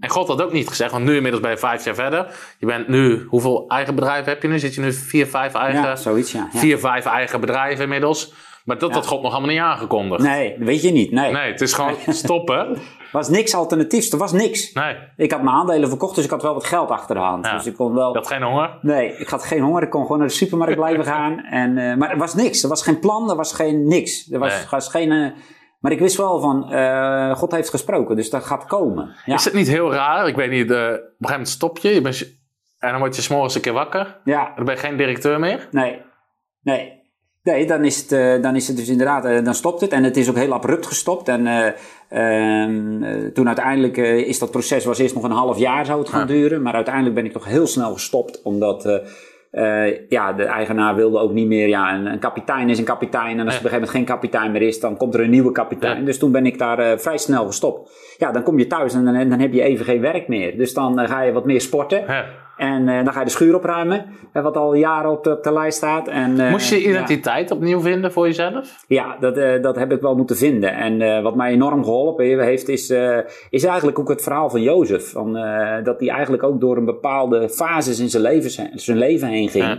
[0.00, 2.26] En God had ook niet gezegd, want nu inmiddels ben je vijf jaar verder.
[2.58, 4.58] Je bent nu, hoeveel eigen bedrijven heb je nu?
[4.58, 5.82] Zit je nu vier, vijf eigen?
[5.82, 6.48] Ja, zoiets, ja.
[6.52, 6.58] ja.
[6.58, 8.32] Vier, vijf eigen bedrijven inmiddels.
[8.64, 10.22] Maar dat had God nog allemaal niet aangekondigd.
[10.22, 11.10] Nee, Nee, weet je niet.
[11.10, 11.36] Nee.
[11.36, 12.78] het is gewoon stoppen.
[13.16, 14.12] Er was niks alternatiefs.
[14.12, 14.72] Er was niks.
[14.72, 17.46] Nee, Ik had mijn aandelen verkocht, dus ik had wel wat geld achter de hand.
[17.46, 17.52] Ja.
[17.56, 18.08] Dus ik kon wel...
[18.12, 18.78] je had geen honger.
[18.82, 19.82] Nee, ik had geen honger.
[19.82, 21.38] Ik kon gewoon naar de supermarkt blijven gaan.
[21.44, 22.62] En, eh, maar er was niks.
[22.62, 23.30] Er was geen plan.
[23.30, 24.30] Er was geen niks.
[24.32, 24.64] Er was, Nee.
[24.70, 25.12] was geen...
[25.12, 25.30] eh,
[25.80, 29.14] maar ik wist wel van, eh, God heeft gesproken, dus dat gaat komen.
[29.24, 29.34] Ja.
[29.34, 30.28] Is het niet heel raar?
[30.28, 31.88] Ik weet niet, op een gegeven moment stop je.
[31.94, 32.38] Je bent,
[32.78, 34.20] En dan word je s'morgens een keer wakker.
[34.24, 35.68] Ja, Dan ben je geen directeur meer.
[35.70, 36.02] nee.
[36.62, 37.04] Nee.
[37.52, 39.90] Nee, dan is het, eh, dan is het dus inderdaad, eh, dan stopt het.
[39.92, 41.28] En het is ook heel abrupt gestopt.
[41.28, 41.66] En eh,
[42.08, 46.08] ehm, eh, toen uiteindelijk is dat proces, was eerst nog een half jaar zou het
[46.08, 46.26] gaan Ja.
[46.26, 46.62] duren.
[46.62, 48.42] Maar uiteindelijk ben ik toch heel snel gestopt.
[48.42, 49.02] Omdat
[50.08, 53.38] ja, de eigenaar wilde ook niet meer, ja, een, een kapitein is een kapitein.
[53.38, 55.30] En als er op een gegeven moment geen kapitein meer is, dan komt er een
[55.30, 55.98] nieuwe kapitein.
[55.98, 56.04] Ja.
[56.04, 57.90] Dus toen ben ik daar vrij snel gestopt.
[58.18, 60.56] Ja, dan kom je thuis en dan, dan heb je even geen werk meer.
[60.56, 62.04] Dus dan ga je wat meer sporten.
[62.06, 62.24] Ja.
[62.56, 65.42] En eh, dan ga je de schuur opruimen, eh, wat al jaren op de, op
[65.42, 66.08] de lijst staat.
[66.08, 66.88] En, eh, Moest je ja.
[66.88, 68.84] identiteit opnieuw vinden voor jezelf?
[68.88, 70.74] Ja, dat, eh, dat heb ik wel moeten vinden.
[70.74, 72.90] En wat mij enorm geholpen heeft, is,
[73.50, 75.10] is eigenlijk ook het verhaal van Jozef.
[75.10, 75.32] Van,
[75.84, 79.64] dat hij eigenlijk ook door een bepaalde fases in zijn leven, zijn leven heen ging.
[79.64, 79.78] Ja.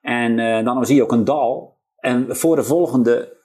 [0.00, 1.76] En dan zie je ook een dal.
[1.98, 3.36] En voor de volgende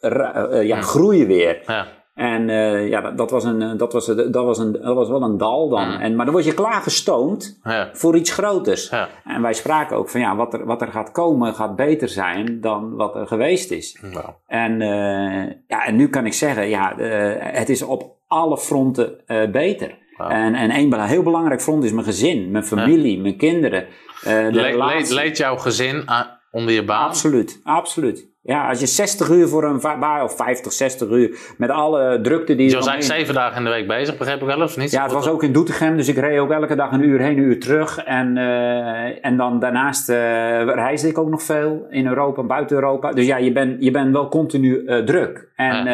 [0.64, 1.62] ja, groei weer.
[1.68, 1.86] Ja.
[2.14, 5.10] En eh, ja, dat, dat, was een, eh, dat, was, dat, was een, dat was
[5.10, 5.88] wel een dal dan.
[5.88, 6.00] Mm.
[6.02, 7.90] En, maar dan word je klaargestoomd Ja.
[7.94, 8.90] voor iets groters.
[8.90, 9.10] Ja.
[9.24, 12.62] En wij spraken ook van ja, wat er, wat er gaat komen gaat beter zijn
[12.62, 14.02] dan wat er geweest is.
[14.48, 19.28] En, eh, ja, en nu kan ik zeggen, ja, eh, het is op alle fronten
[19.28, 20.02] eh, beter.
[20.18, 23.86] En, en bela- heel belangrijk front is mijn gezin, mijn familie, mijn kinderen.
[24.24, 25.16] eh, de Le- le- relatie.
[25.16, 27.08] leed jouw gezin aan- onder je baan?
[27.08, 28.32] Absoluut, absoluut.
[28.46, 32.56] Ja, als je 60 uur voor een baan, of 50, 60 uur, met alle drukte
[32.56, 34.78] die Je er was eigenlijk zeven dagen in de week bezig, begreep ik wel, of
[34.78, 34.92] niet?
[34.92, 37.38] Ja, het was ook in Doetinchem, dus ik reed ook elke dag een uur heen,
[37.38, 37.98] een uur terug.
[37.98, 40.16] En, eh, en dan daarnaast eh,
[40.64, 43.12] reisde ik ook nog veel in Europa, buiten Europa.
[43.12, 45.52] Dus ja, je bent je bent wel continu eh, druk.
[45.56, 45.88] En,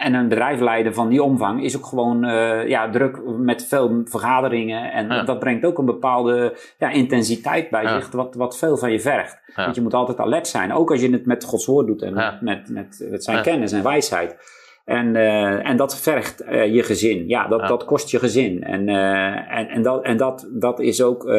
[0.00, 2.20] en een bedrijf leiden van die omvang is ook gewoon
[2.66, 4.92] ja, druk met veel vergaderingen.
[4.92, 5.22] En Ja.
[5.22, 9.38] dat brengt ook een bepaalde ja, intensiteit bij zich, wat, wat veel van je vergt.
[9.54, 12.14] Want je moet altijd alert zijn, ook als je het met Gods woord doet en
[12.14, 12.38] Ja.
[12.40, 13.42] met, met, met zijn Ja.
[13.42, 14.36] kennis en wijsheid.
[14.84, 17.28] En, eh, en dat vergt eh, je gezin.
[17.28, 17.66] Ja, dat, Ja.
[17.66, 18.62] dat kost je gezin.
[18.62, 21.30] En, eh, en, en, dat, en dat, dat is ook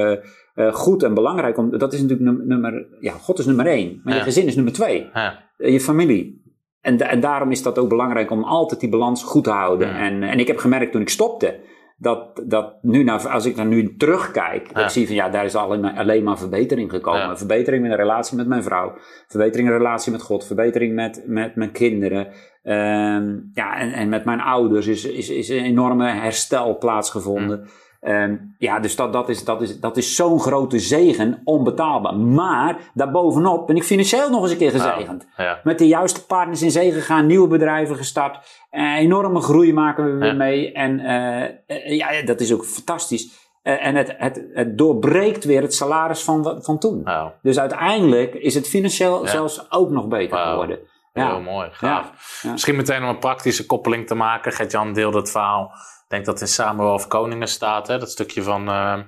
[0.71, 1.57] goed en belangrijk.
[1.57, 2.87] Om, dat is natuurlijk num- nummer...
[2.99, 4.01] Ja, God is nummer één.
[4.03, 5.09] Maar je gezin is nummer twee.
[5.13, 5.43] Ja.
[5.57, 6.45] Je familie.
[6.81, 9.95] En, en daarom is dat ook belangrijk om altijd die balans goed te houden.
[9.95, 11.59] En, en ik heb gemerkt toen ik stopte...
[11.99, 14.83] Dat, dat nu, naar, als ik naar nu terugkijk, Ja.
[14.83, 17.19] ik zie van ja, daar is alleen maar, alleen maar verbetering gekomen.
[17.21, 17.37] Ja.
[17.37, 18.93] Verbetering in de relatie met mijn vrouw,
[19.27, 22.27] verbetering in de relatie met God, verbetering met, met mijn kinderen.
[22.63, 27.67] Ehm, ja, en, en met mijn ouders is, is, is een enorme herstel plaatsgevonden.
[28.07, 32.15] Ehm, ja, dus dat, dat is, dat is, dat is zo'n grote zegen, onbetaalbaar.
[32.15, 35.27] Maar daarbovenop ben ik financieel nog eens een keer gezegend.
[35.37, 35.59] Ja.
[35.63, 38.65] Met de juiste partners in zee gegaan, nieuwe bedrijven gestart.
[38.69, 40.33] Eh, enorme groei maken we weer Ja.
[40.33, 40.71] mee.
[40.71, 43.29] En eh, ja, dat is ook fantastisch.
[43.61, 47.07] Eh, en het, het, het doorbreekt weer het salaris van, van toen.
[47.41, 49.31] Dus uiteindelijk is het financieel Ja.
[49.31, 50.79] zelfs ook nog beter geworden.
[51.13, 51.39] Heel Ja.
[51.39, 52.39] mooi, gaaf.
[52.43, 52.51] Ja.
[52.51, 54.51] Misschien meteen om een praktische koppeling te maken.
[54.51, 55.71] Gert-Jan deelde het verhaal.
[56.07, 57.87] Denk dat in Samuel of Koningen staat.
[57.87, 57.97] Hè?
[57.97, 58.99] Dat stukje van eh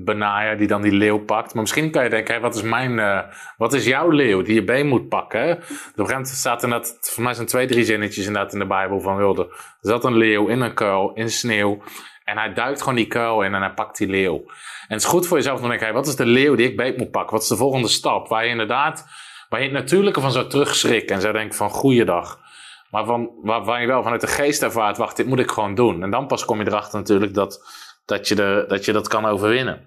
[0.00, 1.54] Benaja die dan die leeuw pakt.
[1.54, 3.20] Maar misschien kan je denken, wat is mijn, eh,
[3.56, 5.40] wat is jouw leeuw die je been moet pakken?
[5.40, 5.52] hè?
[5.52, 8.58] Op een gegeven moment staat er dat, voor mij zijn twee, drie zinnetjes inderdaad in
[8.58, 9.42] de Bijbel van Wilde.
[9.42, 11.82] Er zat een leeuw in een kuil, in sneeuw.
[12.24, 14.36] En hij duikt gewoon die kuil in en hij pakt die leeuw.
[14.36, 16.76] En het is goed voor jezelf om te denken, wat is de leeuw die ik
[16.76, 17.32] beet moet pakken?
[17.32, 18.28] Wat is de volgende stap?
[18.28, 19.06] Waar je inderdaad,
[19.48, 22.38] waar je het natuurlijke van zou terugschrikken en zou denken van, goeiedag.
[22.90, 25.74] Maar van, waar, waar je wel vanuit de geest ervaart, wacht, dit moet ik gewoon
[25.74, 26.02] doen.
[26.02, 27.64] En dan pas kom je erachter natuurlijk dat,
[28.04, 29.86] dat, je, de, dat je dat kan overwinnen.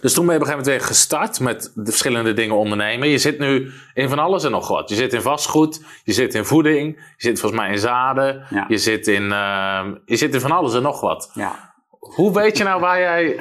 [0.00, 3.08] Dus toen ben je op een gegeven moment weer gestart met de verschillende dingen ondernemen.
[3.08, 4.88] Je zit nu in van alles en nog wat.
[4.88, 8.64] Je zit in vastgoed, je zit in voeding, je zit volgens mij in zaden, Ja.
[8.68, 11.30] je, zit in, ehm, je zit in van alles en nog wat.
[11.34, 11.74] Ja.
[11.98, 13.40] Hoe weet je nou waar jij...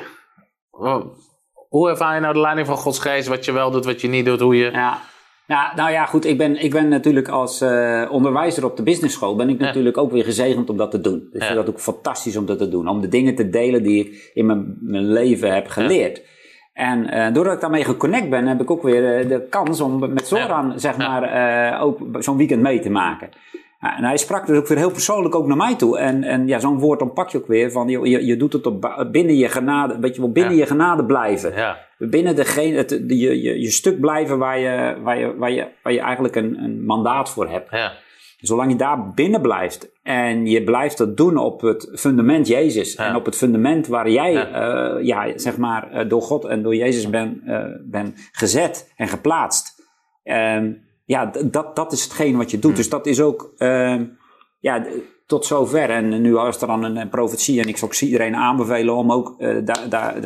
[1.69, 3.27] Hoe ervaar je nou de leiding van Gods geest?
[3.27, 4.71] Wat je wel doet, wat je niet doet, hoe je...
[4.71, 5.01] Ja.
[5.51, 6.25] Ja, nou ja, goed.
[6.25, 9.65] Ik ben, ik ben natuurlijk als eh, onderwijzer op de business school ben ik Ja.
[9.65, 11.19] natuurlijk ook weer gezegend om dat te doen.
[11.19, 11.45] Dus ik Ja.
[11.45, 12.87] vind dat ook fantastisch om dat te doen.
[12.87, 16.21] Om de dingen te delen die ik in mijn, mijn leven heb geleerd.
[16.73, 20.13] En eh, doordat ik daarmee geconnect ben, heb ik ook weer eh, de kans om
[20.13, 23.29] met Zoran, zeg maar, ook zo'n weekend mee te maken.
[23.79, 25.97] En hij sprak dus ook weer heel persoonlijk ook naar mij toe.
[25.97, 28.65] En, en ja, zo'n woord dan pak je ook weer van, je, je, doet het
[28.65, 31.77] op, binnen je genade, weet je wel, binnen je genade blijven Ja,
[32.09, 35.93] binnen degene, het, je, je, je stuk blijven waar je, waar je, waar je, waar
[35.93, 37.71] je eigenlijk een, een mandaat voor hebt.
[37.71, 37.93] ja,
[38.37, 43.07] Zolang je daar binnen blijft en je blijft dat doen op het fundament Jezus Ja.
[43.07, 44.47] en op het fundament waar jij, Ja.
[44.99, 45.25] ja.
[45.25, 49.83] ja, zeg maar, eh, door God en door Jezus ben, eh, ben gezet en geplaatst.
[50.23, 50.71] Ehm,
[51.05, 52.75] ja, dat, dat is hetgeen wat je doet.
[52.75, 54.05] Dus dat is ook, ehm,
[54.59, 54.85] ja,
[55.25, 55.89] tot zover.
[55.89, 59.11] En nu was er dan een, een profetie en ik zou ook iedereen aanbevelen om
[59.11, 59.57] ook eh,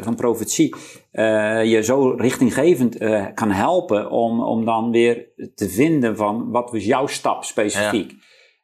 [0.02, 0.76] van profetie
[1.12, 6.72] eh, je zo richtinggevend eh, kan helpen om, om dan weer te vinden van wat
[6.72, 8.14] was jouw stap specifiek.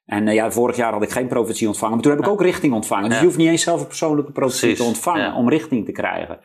[0.05, 2.73] En ja, vorig jaar had ik geen profetie ontvangen, maar toen heb ik ook richting
[2.73, 3.05] ontvangen.
[3.05, 3.19] Dus Ja.
[3.19, 6.39] je hoeft niet eens zelf een persoonlijke profetie Precies, te ontvangen om richting te krijgen.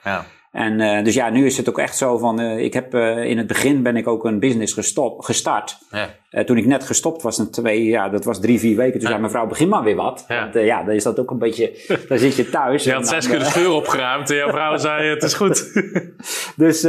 [0.57, 3.25] En uh, dus ja, nu is het ook echt zo van, uh, ik heb uh,
[3.25, 5.79] in het begin ben ik ook een business gestop, gestart.
[5.91, 6.45] Ja.
[6.45, 8.93] toen ik net gestopt was, een twee, ja, dat was drie, vier weken.
[8.93, 9.07] Toen ja.
[9.07, 10.25] zei mijn vrouw, begin maar weer wat.
[10.29, 10.41] Ja.
[10.41, 11.73] Want ja, dan is dat ook een beetje,
[12.09, 12.85] dan zit je thuis.
[12.85, 15.73] Je had zes keer de schuur opgeruimd en jouw vrouw zei, het is goed.
[16.65, 16.83] dus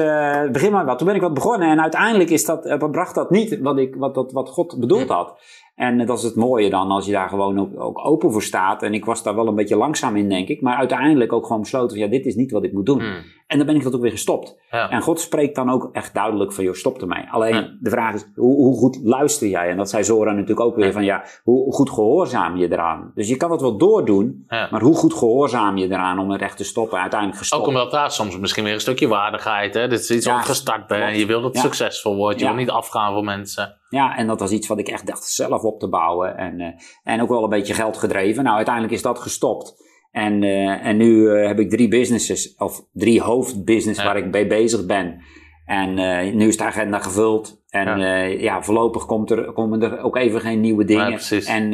[0.51, 0.97] begin maar wat.
[0.97, 4.15] Toen ben ik wat begonnen en uiteindelijk is dat, bracht dat niet wat, ik, wat,
[4.15, 5.39] dat, wat God bedoeld had.
[5.75, 8.83] En dat is het mooie dan, als je daar gewoon ook, ook, open voor staat.
[8.83, 10.61] En ik was daar wel een beetje langzaam in, denk ik.
[10.61, 13.01] Maar uiteindelijk ook gewoon besloten van, ja, dit is niet wat ik moet doen.
[13.47, 14.57] En dan ben ik dat ook weer gestopt.
[14.71, 14.89] Ja.
[14.89, 17.25] En God spreekt dan ook echt duidelijk van, joh, stop ermee.
[17.31, 19.69] Alleen, de vraag is, hoe, hoe, goed luister jij?
[19.69, 23.11] En dat zei Zora natuurlijk ook weer van, ja, hoe goed gehoorzaam je eraan?
[23.15, 26.57] Dus je kan het wel doordoen, maar hoe goed gehoorzaam je eraan om het echt
[26.57, 26.99] te stoppen?
[26.99, 27.61] Uiteindelijk gestopt.
[27.61, 29.87] Ook omdat daar soms misschien weer een stukje waardigheid, hè?
[29.87, 31.17] Dit is iets wat gestart bent.
[31.17, 32.39] Je wil dat het succesvol wordt.
[32.39, 33.75] Je wil niet afgaan voor mensen.
[33.89, 36.37] Ja, en dat was iets wat ik echt dacht zelf op te bouwen.
[36.37, 36.67] En, uh,
[37.03, 38.43] en ook wel een beetje geld gedreven.
[38.43, 39.85] Nou, uiteindelijk is dat gestopt.
[40.17, 44.47] En, uh, en nu uh, heb ik drie businesses, of drie hoofdbusiness waar ik mee
[44.47, 45.21] bezig ben.
[45.65, 45.93] En
[46.37, 47.63] nu is de agenda gevuld.
[47.69, 51.19] En ja, ja voorlopig komt er, komen er ook even geen nieuwe dingen.
[51.29, 51.73] Ja, en,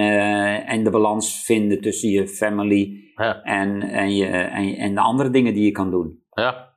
[0.68, 3.14] en de balans vinden tussen je family
[3.44, 6.20] en, en, je, en, en de andere dingen die je kan doen.
[6.34, 6.74] Ja.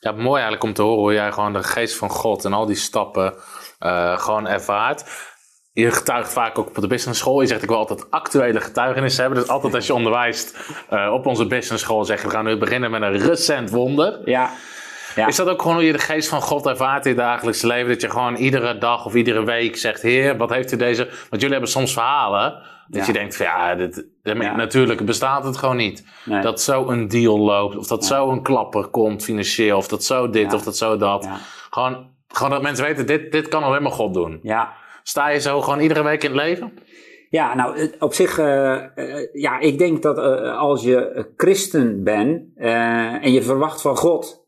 [0.00, 2.66] ja, mooi eigenlijk om te horen hoe jij gewoon de geest van God en al
[2.66, 3.34] die stappen
[3.80, 5.04] uh, gewoon ervaart.
[5.72, 7.40] Je getuigt vaak ook op de business school.
[7.40, 9.40] Je zegt ik wil altijd actuele getuigenissen hebben.
[9.40, 10.58] Dus altijd als je onderwijst
[10.92, 14.20] uh, op onze business school zeg je we gaan nu beginnen met een recent wonder.
[14.24, 14.50] Ja.
[15.14, 15.26] Ja.
[15.26, 17.88] Is dat ook gewoon hoe je de geest van God ervaart in het dagelijkse leven?
[17.88, 21.04] Dat je gewoon iedere dag of iedere week zegt: Heer, wat heeft u deze.
[21.04, 22.62] Want jullie hebben soms verhalen.
[22.86, 24.56] Dat je denkt: van ja, dit, ja.
[24.56, 26.04] natuurlijk bestaat het gewoon niet.
[26.24, 26.42] Nee.
[26.42, 30.30] Dat zo een deal loopt, of dat zo een klapper komt financieel, of dat zo
[30.30, 31.28] dit, of dat zo dat.
[31.70, 34.40] Gewoon gewoon dat mensen weten, dit, dit kan alleen maar God doen.
[34.42, 34.72] Ja.
[35.02, 36.72] Sta je zo gewoon iedere week in het leven?
[37.32, 38.46] Ja, nou, op zich, uh,
[38.96, 44.46] uh, ja, ik denk dat uh, als je christen bent en je verwacht van God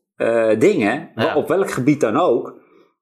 [0.57, 1.35] dingen, ja.
[1.35, 2.53] op welk gebied dan ook,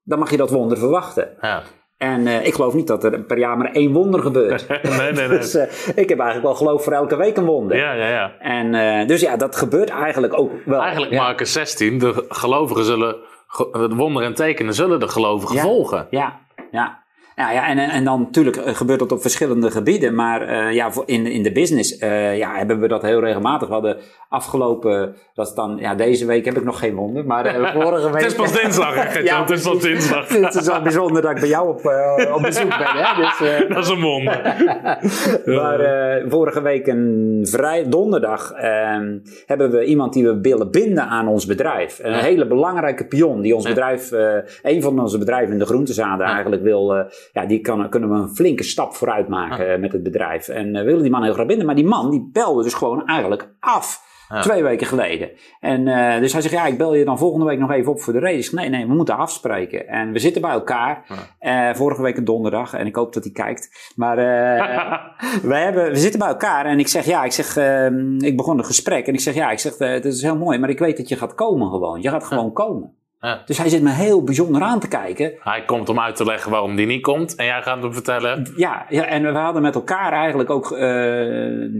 [0.02, 1.36] dan mag je dat wonder verwachten.
[1.40, 1.62] Ja.
[1.96, 4.68] En ik geloof niet dat er per jaar maar één wonder gebeurt.
[4.68, 5.28] nee, nee, nee.
[5.28, 5.54] dus
[5.94, 7.76] ik heb eigenlijk wel geloof voor elke week een wonder.
[7.76, 8.38] Ja, ja, ja.
[8.38, 10.80] En dus ja, dat gebeurt eigenlijk ook wel.
[10.80, 11.22] Eigenlijk ja.
[11.22, 13.16] Marcus 16, de gelovigen zullen
[13.96, 16.06] wonderen en tekenen zullen de gelovigen volgen.
[16.10, 16.40] Ja,
[16.70, 17.03] ja.
[17.36, 20.14] Ja, ja en, en dan natuurlijk eh, gebeurt dat op verschillende gebieden.
[20.14, 23.68] Maar uh, ja, in, in de business uh, ja, hebben we dat heel regelmatig.
[23.68, 23.96] We hadden
[24.28, 27.26] afgelopen, dat is dan, ja, deze week heb ik nog geen wonder.
[27.26, 28.22] Maar uh, vorige week.
[28.22, 30.28] het is pas dinsdag, ja, het is pas dinsdag.
[30.48, 31.76] het is wel bijzonder dat ik bij jou op,
[32.34, 32.86] op bezoek ben.
[32.86, 33.22] Hè?
[33.22, 34.54] Dus, dat is een wonder.
[35.44, 35.80] maar
[36.28, 41.46] vorige week, een vrij donderdag, ehm, hebben we iemand die we willen binden aan ons
[41.46, 41.98] bedrijf.
[42.02, 44.10] Een hele belangrijke pion die ons bedrijf,
[44.62, 48.34] een van onze bedrijven in de groentezaden eigenlijk wil ja, die kan, kunnen we een
[48.34, 49.80] flinke stap vooruit maken ah.
[49.80, 50.48] met het bedrijf.
[50.48, 51.66] En uh, willen die man heel graag binden.
[51.66, 54.12] Maar die man die belde dus gewoon eigenlijk af.
[54.40, 55.30] Twee weken geleden.
[55.60, 58.00] En uh, dus hij zegt, ja, ik bel je dan volgende week nog even op
[58.00, 58.54] voor de race.
[58.54, 59.88] Nee, nee, we moeten afspreken.
[59.88, 61.04] En we zitten bij elkaar.
[61.40, 62.72] Uh, vorige week een donderdag.
[62.72, 63.92] En ik hoop dat hij kijkt.
[63.96, 64.16] Maar
[65.50, 66.66] we, hebben, we zitten bij elkaar.
[66.66, 69.06] En ik zeg, ja, ik zeg, ehm, ik begon een gesprek.
[69.06, 70.58] En ik zeg, ja, ik zeg, het is heel mooi.
[70.58, 72.02] Maar ik weet dat je gaat komen gewoon.
[72.02, 72.94] Je gaat gewoon komen.
[73.44, 75.32] Dus hij zit me heel bijzonder aan te kijken.
[75.40, 78.52] Hij komt om uit te leggen waarom die niet komt en jij gaat hem vertellen.
[78.56, 80.78] Ja, ja en we hadden met elkaar eigenlijk ook uh,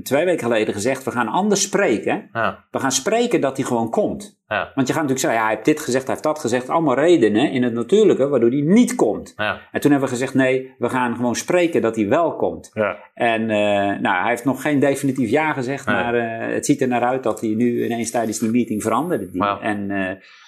[0.02, 2.28] twee weken geleden gezegd: we gaan anders spreken.
[2.32, 2.64] Ja.
[2.70, 4.42] We gaan spreken dat hij gewoon komt.
[4.48, 4.72] Ja.
[4.74, 6.68] Want je gaat natuurlijk zeggen: ja, hij heeft dit gezegd, hij heeft dat gezegd.
[6.68, 9.32] Allemaal redenen in het natuurlijke waardoor hij niet komt.
[9.36, 9.60] Ja.
[9.72, 12.70] En toen hebben we gezegd: nee, we gaan gewoon spreken dat hij wel komt.
[12.74, 12.96] Ja.
[13.14, 13.48] En uh,
[14.00, 17.22] nou, hij heeft nog geen definitief ja gezegd, maar uh, het ziet er naar uit
[17.22, 19.28] dat hij nu ineens tijdens die meeting veranderde.
[19.32, 19.58] Wow.
[19.62, 19.90] En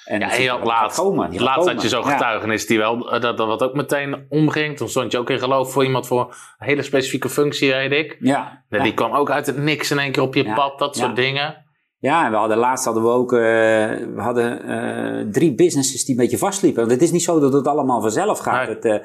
[0.06, 3.46] en ja, heel laat, komen, laatst had je zo'n getuigenis die wel, eh, dat, dat
[3.46, 4.76] wat ook meteen omging.
[4.76, 6.20] Toen stond je ook in geloof voor iemand voor
[6.58, 8.16] een hele specifieke functie, weet ik.
[8.20, 8.62] Ja.
[8.68, 11.65] Die kwam ook uit het niks in één keer op je pad, dat soort dingen.
[11.98, 16.14] Ja, en we hadden laatst hadden we ook, uh, we hadden uh, drie businesses die
[16.14, 16.80] een beetje vastliepen.
[16.80, 18.68] Want het is niet zo dat het allemaal vanzelf gaat.
[18.68, 18.98] Het, uh,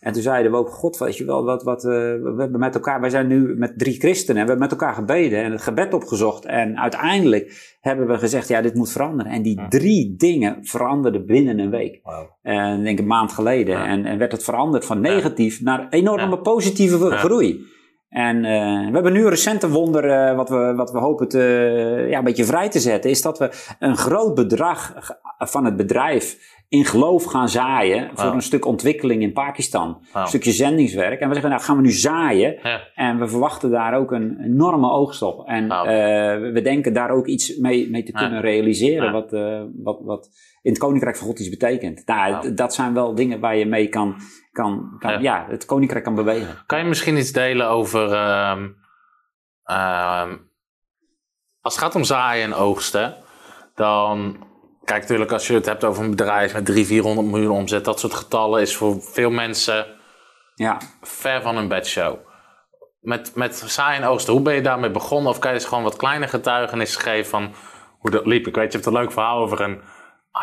[0.00, 3.00] en toen zeiden we ook, god, weet je wel, wat, wat, we hebben met elkaar,
[3.00, 5.94] wij zijn nu met drie christenen, en we hebben met elkaar gebeden en het gebed
[5.94, 6.44] opgezocht.
[6.44, 9.32] En uiteindelijk hebben we gezegd, ja, dit moet veranderen.
[9.32, 12.00] En die drie dingen veranderden binnen een week.
[12.02, 12.26] Wow.
[12.42, 13.84] En denk een maand geleden.
[13.84, 17.76] En, en werd het veranderd van negatief naar enorme positieve groei.
[18.08, 22.06] En uh, we hebben nu een recente wonder, uh, wat, we, wat we hopen te,
[22.10, 24.94] ja, een beetje vrij te zetten, is dat we een groot bedrag
[25.38, 30.06] van het bedrijf in geloof gaan zaaien voor een stuk ontwikkeling in Pakistan.
[30.12, 31.20] Een stukje zendingswerk.
[31.20, 32.58] En we zeggen, nou gaan we nu zaaien.
[32.94, 35.46] En we verwachten daar ook een enorme oogst op.
[35.46, 35.80] En uh,
[36.52, 39.12] we denken daar ook iets mee, mee te kunnen realiseren.
[39.12, 40.30] Wat, uh, wat, wat
[40.62, 42.06] in het Koninkrijk van God iets betekent.
[42.06, 44.16] Nou, dat zijn wel dingen waar je mee kan,
[44.52, 45.46] kan, kan ja.
[45.48, 46.62] het Koninkrijk kan bewegen.
[46.66, 48.12] Kan je misschien iets delen over...
[49.70, 50.32] Uh,
[51.60, 53.16] als het gaat om zaaien en oogsten,
[53.74, 54.36] dan
[54.88, 58.00] kijk, natuurlijk, als je het hebt over een bedrijf met 300, 400 miljoen omzet, dat
[58.00, 59.86] soort getallen is voor veel mensen
[60.54, 60.76] Ja.
[61.02, 62.14] ver van een bedshow.
[63.00, 65.30] Met, met saai en oogsten, hoe ben je daarmee begonnen?
[65.30, 67.50] Of kan je eens gewoon wat kleine getuigenissen geven van
[67.98, 68.46] hoe dat liep?
[68.46, 69.80] Ik weet, je hebt een leuk verhaal over een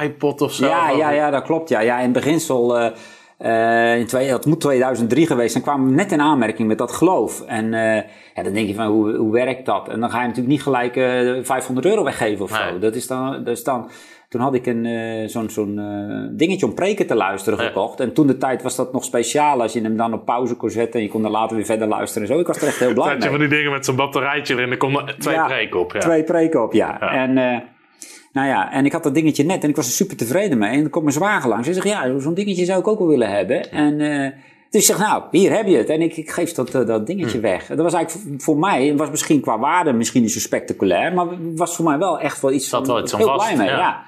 [0.04, 0.66] iPod of zo.
[0.68, 1.70] Ja, ja, ja, dat klopt.
[1.70, 2.92] Ja, ja in beginsel, eh,
[3.38, 6.92] eh, in twee, dat moet 2003 geweest zijn, kwamen we net in aanmerking met dat
[6.92, 7.42] geloof.
[7.42, 7.96] En eh,
[8.36, 9.88] ja, dan denk je van, hoe, hoe werkt dat?
[9.90, 12.72] En dan ga je natuurlijk niet gelijk eh 500 euro weggeven of Nee.
[12.72, 12.80] zo.
[12.80, 13.90] Dat is dan, dat is dan,
[14.36, 18.00] toen had ik een, eh, zo'n zo'n eh, dingetje om preken te luisteren gekocht.
[18.00, 20.70] En toen de tijd was dat nog speciaal, als je hem dan op pauze kon
[20.70, 22.40] zetten en je kon er later weer verder luisteren en zo.
[22.40, 23.30] Ik was er echt heel blij je mee.
[23.30, 25.94] van die dingen met zo'n batterijtje erin, er konden twee Ja, preken op.
[25.94, 26.00] Ja.
[26.00, 26.98] Twee preken op, ja.
[27.00, 27.12] Ja.
[27.12, 27.60] En, eh,
[28.34, 30.72] nou ja, en ik had dat dingetje net en ik was er super tevreden mee.
[30.72, 33.08] En dan komt mijn zwager langs en zegt, ja, zo'n dingetje zou ik ook wel
[33.08, 33.72] willen hebben.
[33.72, 33.98] En
[34.76, 35.90] dus ik zeg, nou, hier heb je het.
[35.90, 37.68] En ik, ik geef dat, dat dingetje weg.
[37.68, 41.76] Dat was eigenlijk voor, mij, was misschien qua waarde misschien niet zo spectaculair, maar was
[41.76, 43.68] voor mij wel echt wel iets, wel iets aan heel vast, blij mee.
[43.68, 43.78] ja.
[43.78, 44.04] Ja.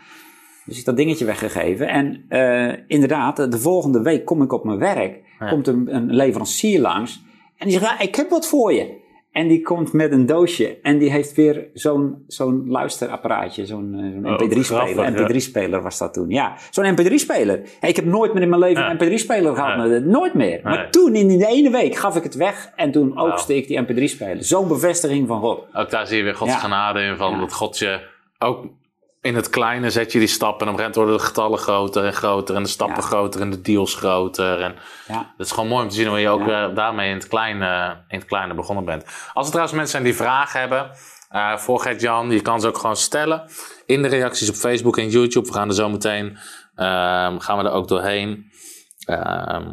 [0.68, 1.88] Dus ik dat dingetje weggegeven.
[1.88, 5.20] En eh, inderdaad, de volgende week kom ik op mijn werk.
[5.39, 5.49] Ja.
[5.49, 7.22] Komt een, een leverancier langs.
[7.57, 9.05] En die zegt, ja, ik heb wat voor je.
[9.32, 10.78] En die komt met een doosje.
[10.82, 13.65] En die heeft weer zo'n zo'n luisterapparaatje.
[13.65, 14.63] Zo'n eh, zo'n Oh, mp3-speler.
[14.93, 15.28] grappig, ja.
[15.30, 16.30] mp3-speler was dat toen.
[16.30, 17.61] Ja, zo'n mp3-speler.
[17.80, 18.91] Hey, ik heb nooit meer in mijn leven Ja.
[18.91, 19.88] een mp3-speler gehad.
[19.88, 19.99] Nee.
[19.99, 20.59] Nooit meer.
[20.63, 22.72] Maar toen, in die ene week, gaf ik het weg.
[22.76, 23.32] En toen Wauw.
[23.32, 24.43] oogste ik die mp3-speler.
[24.43, 25.63] Zo'n bevestiging van God.
[25.74, 27.18] Ook daar zie je weer Gods genade in.
[27.18, 27.99] Van dat God je
[28.39, 28.65] ook
[29.22, 30.68] in het kleine zet je die stappen.
[30.68, 32.55] En op een gegeven moment worden de getallen groter en groter.
[32.55, 33.07] En de stappen Ja.
[33.07, 34.61] groter en de deals groter.
[34.61, 34.76] En
[35.07, 35.34] Ja.
[35.38, 36.68] het is gewoon mooi om te zien hoe je ook Ja.
[36.68, 39.03] daarmee in het, kleine, in het kleine begonnen bent.
[39.34, 40.91] Als er trouwens mensen zijn die vragen hebben.
[41.30, 43.49] eh voor Gert-Jan, je kan ze ook gewoon stellen.
[43.86, 45.47] In de reacties op Facebook en YouTube.
[45.47, 46.38] We gaan er zo meteen
[46.76, 48.51] ehm, gaan we er ook doorheen.
[49.05, 49.72] Ehm,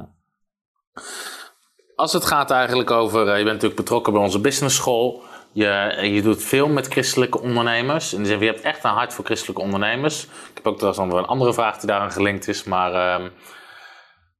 [1.94, 5.22] als het gaat eigenlijk over, eh, je bent natuurlijk betrokken bij onze business school.
[5.54, 8.12] Je, je doet veel met christelijke ondernemers.
[8.12, 10.24] In de zin, van, je hebt echt een hart voor christelijke ondernemers.
[10.24, 12.64] Ik heb ook trouwens nog een andere vraag die daaraan gelinkt is.
[12.64, 13.28] Maar ehm,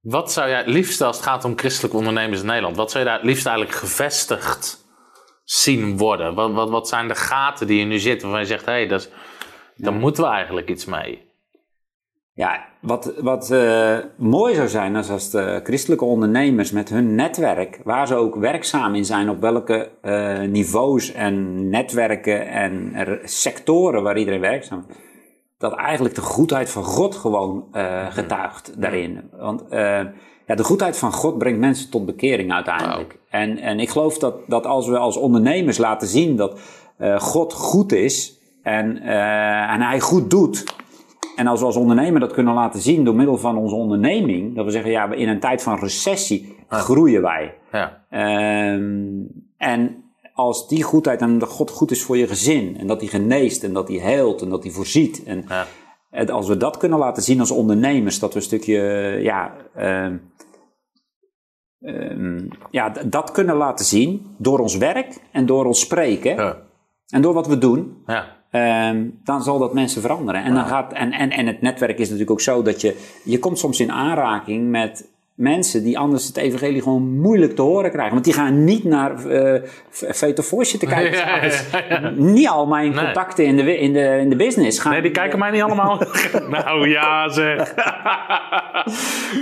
[0.00, 2.76] wat zou jij het liefste als het gaat om christelijke ondernemers in Nederland?
[2.76, 4.84] Wat zou je daar het liefst eigenlijk gevestigd
[5.44, 6.34] zien worden?
[6.34, 8.86] Wat, wat, wat zijn de gaten die je nu zit waarvan je zegt, hé, hey,
[8.86, 9.08] dat is-
[9.76, 11.23] daar moeten we eigenlijk iets mee?
[12.36, 17.80] Ja, wat, wat eh, mooi zou zijn als, als de christelijke ondernemers met hun netwerk,
[17.84, 22.92] waar ze ook werkzaam in zijn, op welke eh, niveaus en netwerken en
[23.24, 24.96] sectoren waar iedereen werkzaam is,
[25.58, 29.30] dat eigenlijk de goedheid van God gewoon eh, getuigt daarin.
[29.32, 30.04] Want eh,
[30.46, 33.18] ja, de goedheid van God brengt mensen tot bekering uiteindelijk.
[33.30, 36.60] En, en ik geloof dat, dat als we als ondernemers laten zien dat
[36.96, 40.64] eh, God goed is en, eh, en hij goed doet,
[41.36, 44.64] en als we als ondernemer dat kunnen laten zien door middel van onze onderneming, dat
[44.64, 47.54] we zeggen, ja, in een tijd van recessie groeien wij.
[47.72, 49.22] Ja, Ehm,
[49.56, 50.04] en
[50.34, 53.64] als die goedheid en dat God goed is voor je gezin, en dat hij geneest,
[53.64, 55.24] en dat hij heelt, en dat hij voorziet.
[55.24, 58.80] En ja, als we dat kunnen laten zien als ondernemers, dat we een stukje,
[59.22, 60.16] ja, ehm,
[61.80, 66.62] ehm, ja, dat kunnen laten zien door ons werk en door ons spreken ja,
[67.08, 68.02] en door wat we doen.
[68.06, 68.42] ja.
[68.54, 70.42] Ehm, dan zal dat mensen veranderen.
[70.42, 72.96] En, dan gaat, en, en, en het netwerk is natuurlijk ook zo dat je...
[73.24, 77.90] Je komt soms in aanraking met mensen die anders het evangelie gewoon moeilijk te horen
[77.90, 78.12] krijgen.
[78.12, 81.18] Want die gaan niet naar eh Veto Voice te kijken.
[81.24, 83.04] Ja, ja, ja, Niet al mijn Nee.
[83.04, 84.92] contacten in de, in de, in de business gaan...
[84.92, 86.00] Nee, die kijken mij niet allemaal.
[86.50, 87.74] nou ja, zeg.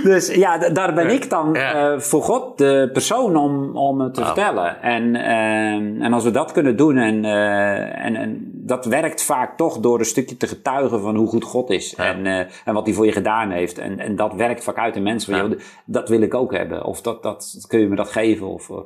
[0.03, 4.25] Dus ja, daar ben ik dan eh, voor God de persoon om, om het te
[4.25, 4.81] vertellen.
[4.81, 9.57] En, ehm, en als we dat kunnen doen, en, eh, en, en dat werkt vaak
[9.57, 11.95] toch door een stukje te getuigen van hoe goed God is.
[11.95, 13.77] En, eh, en wat hij voor je gedaan heeft.
[13.77, 15.37] En, en dat werkt vaak uit in mensen.
[15.37, 15.49] Van, Ja.
[15.49, 16.85] joh, dat wil ik ook hebben.
[16.85, 18.47] Of dat, dat, kun je me dat geven?
[18.47, 18.77] Of, eh,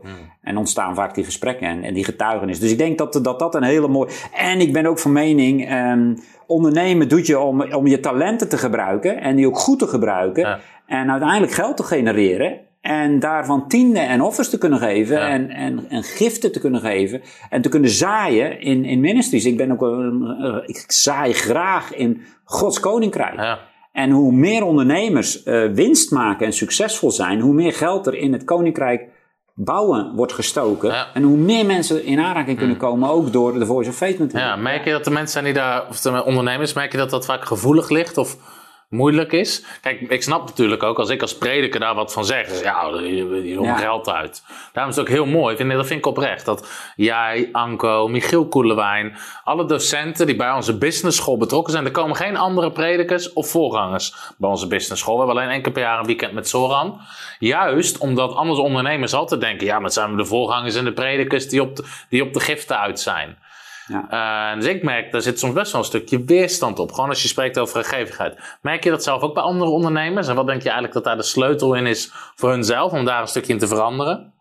[0.41, 2.59] En ontstaan vaak die gesprekken en, en die getuigenis.
[2.59, 4.09] Dus ik denk dat dat, dat een hele mooie...
[4.33, 5.67] En ik ben ook van mening...
[5.67, 6.15] ehm,
[6.47, 9.21] ondernemen doet je om, om je talenten te gebruiken.
[9.21, 10.59] En die ook goed te gebruiken.
[10.85, 12.59] En uiteindelijk geld te genereren.
[12.87, 15.19] En daarvan tienden en offers te kunnen geven.
[15.19, 15.27] Ja.
[15.27, 17.21] En, en, en giften te kunnen geven.
[17.49, 19.45] En te kunnen zaaien in, in ministries.
[19.45, 23.35] Ik ben ook een, eh, ik zaai graag in Gods koninkrijk.
[23.35, 23.59] Ja,
[23.91, 28.33] En hoe meer ondernemers eh, winst maken en succesvol zijn, hoe meer geld er in
[28.33, 29.09] het koninkrijk
[29.53, 30.89] bouwen wordt gestoken.
[30.89, 31.07] Ja.
[31.13, 34.55] En hoe meer mensen in aanraking kunnen komen, ook door de Voice of Faith natuurlijk.
[34.55, 37.09] ja, merk je dat de mensen zijn die daar, of de ondernemers, merk je dat
[37.09, 38.37] dat vaak gevoelig ligt of
[38.89, 39.65] moeilijk is?
[39.81, 43.25] Kijk, ik snap natuurlijk ook, als ik als prediker daar wat van zeg, ja, je,
[43.25, 43.75] wil Ja.
[43.77, 44.43] geld uit.
[44.73, 48.07] Daarom is het ook heel mooi, ik vind, dat vind ik oprecht, dat jij, Anko,
[48.07, 52.71] Michiel Koelewijn, alle docenten die bij onze business school betrokken zijn, er komen geen andere
[52.71, 55.17] predikers of voorgangers bij onze business school.
[55.17, 56.99] We hebben alleen één keer per jaar een weekend met Soran.
[57.39, 60.93] Juist omdat andere ondernemers altijd denken, ja, maar het zijn we de voorgangers en de
[60.93, 63.37] predikers die op de, die op de giften uit zijn.
[63.87, 64.55] Ja.
[64.55, 66.91] dus ik merk, daar zit soms best wel een stukje weerstand op.
[66.91, 68.57] Gewoon als je spreekt over vrijgevigheid.
[68.61, 70.27] Merk je dat zelf ook bij andere ondernemers?
[70.27, 73.21] En wat denk je eigenlijk dat daar de sleutel in is voor hunzelf om daar
[73.21, 74.33] een stukje in te veranderen?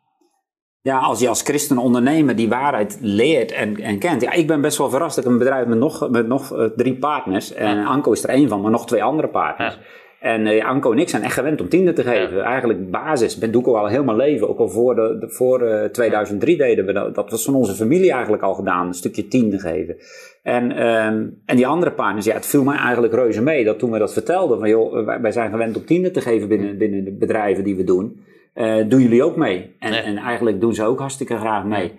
[0.86, 4.22] Ja, als je als christen ondernemer die waarheid leert en, en kent.
[4.22, 5.16] Ja, ik ben best wel verrast.
[5.18, 7.52] Ik heb een bedrijf met nog, met nog uh, drie partners.
[7.52, 9.74] En Anko is er één van, maar nog twee andere partners.
[9.74, 9.80] Ja.
[10.26, 12.42] En uh, Anko en ik zijn echt gewend om tienden te geven.
[12.42, 13.38] Eigenlijk basis.
[13.38, 14.48] Ben doe ik al heel mijn leven.
[14.48, 17.14] Ook al voor, de, de voor uh, 2003 deden we dat.
[17.14, 18.86] Dat was van onze familie eigenlijk al gedaan.
[18.86, 19.96] Een stukje tienden geven.
[20.42, 23.64] En, um, en die andere partners, ja, het viel mij eigenlijk reuze mee.
[23.64, 24.58] Dat toen we dat vertelden.
[24.58, 27.84] Van joh, wij, zijn gewend om tienden te geven binnen, binnen de bedrijven die we
[27.84, 28.20] doen.
[28.54, 29.74] Uh, doen jullie ook mee?
[29.78, 31.92] En, en, eigenlijk doen ze ook hartstikke graag mee.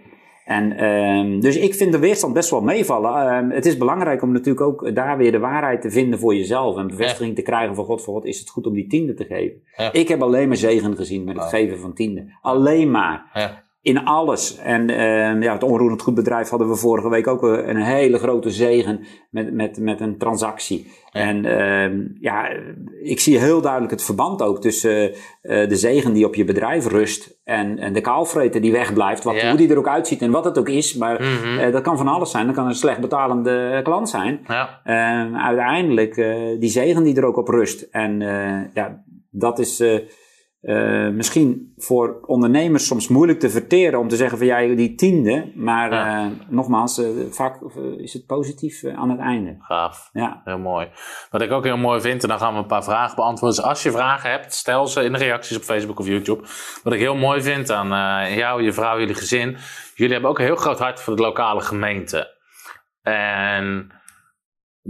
[0.48, 3.36] En, um, dus ik vind de weerstand best wel meevallen.
[3.36, 6.78] Um, het is belangrijk om natuurlijk ook daar weer de waarheid te vinden voor jezelf.
[6.78, 9.26] En bevestiging te krijgen van God, voor God is het goed om die tiende te
[9.26, 9.62] geven.
[9.92, 12.26] Ik heb alleen maar zegen gezien met het geven van tiende.
[12.42, 13.30] Alleen maar.
[13.34, 14.58] Ja in alles.
[14.58, 19.06] En uh, ja, het onroerend goedbedrijf hadden we vorige week ook een hele grote zegen
[19.30, 20.92] met, met, met een transactie.
[21.12, 21.20] Ja.
[21.20, 22.50] En uh, ja,
[23.02, 25.16] ik zie heel duidelijk het verband ook tussen uh,
[25.70, 29.24] de zegen die op je bedrijf rust en, en de kaalvreten die wegblijft.
[29.24, 29.50] Wat, ja.
[29.50, 30.96] Hoe die er ook uitziet en wat het ook is.
[30.96, 31.72] Maar mm -hmm.
[31.72, 32.46] dat kan van alles zijn.
[32.46, 34.40] Dat kan een slecht betalende klant zijn.
[34.48, 34.82] Ja.
[34.84, 36.16] Ehm, uiteindelijk
[36.60, 37.88] die zegen die er ook op rust.
[37.92, 38.20] En
[38.74, 39.84] ja, dat is
[40.62, 45.52] uh, misschien voor ondernemers soms moeilijk te verteren om te zeggen van ja, die tiende.
[45.56, 46.26] Maar ja.
[46.26, 47.62] uh, nogmaals, uh, vaak
[47.98, 49.56] is het positief aan het einde.
[49.60, 50.10] Gaaf.
[50.14, 50.42] Ja.
[50.44, 50.88] Heel mooi.
[51.30, 53.58] Wat ik ook heel mooi vind, en dan gaan we een paar vragen beantwoorden.
[53.58, 56.44] Dus als je vragen hebt, stel ze in de reacties op Facebook of YouTube.
[56.84, 59.58] Wat ik heel mooi vind aan jou, je vrouw, jullie gezin.
[59.96, 62.36] Jullie hebben ook een heel groot hart voor de lokale gemeente.
[63.02, 63.92] En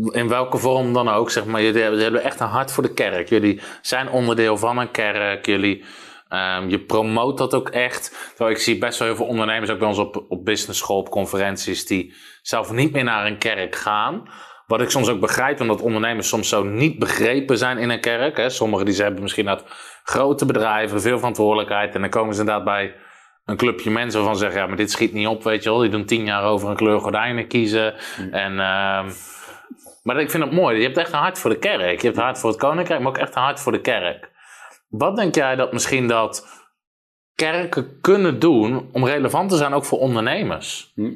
[0.06, 1.62] in welke vorm dan ook, zeg maar.
[1.62, 3.30] Jullie hebben echt een hart voor de kerk.
[3.30, 5.46] Jullie zijn onderdeel van een kerk.
[5.46, 5.84] Jullie,
[6.30, 8.30] um, je promoot dat ook echt.
[8.30, 10.98] Terwijl ik zie best wel heel veel ondernemers, ook bij ons op, op business school,
[10.98, 14.30] op conferenties, die zelf niet meer naar een kerk gaan.
[14.68, 18.38] Wat ik soms ook begrijp, omdat ondernemers soms zo niet begrepen zijn in een kerk.
[18.38, 18.50] Hè.
[18.50, 19.64] Sommigen die ze hebben misschien uit
[20.04, 21.96] grote bedrijven, veel verantwoordelijkheid.
[21.96, 22.96] En dan komen ze inderdaad bij
[23.46, 25.80] een clubje mensen waarvan ze zeggen, ja, maar dit schiet niet op, weet je wel.
[25.80, 27.96] Die doen tien jaar over een kleur gordijnen kiezen.
[28.18, 28.34] Mm.
[28.34, 28.60] En...
[28.60, 29.14] Um,
[30.08, 30.78] maar ik vind het mooi.
[30.78, 32.02] Je hebt echt een hart voor de kerk.
[32.02, 34.32] Je hebt een hart voor het koninkrijk, maar ook echt een hart voor de kerk.
[34.90, 36.48] Wat denk jij dat misschien dat
[37.36, 40.92] kerken kunnen doen om relevant te zijn ook voor ondernemers?
[40.96, 41.16] Hm.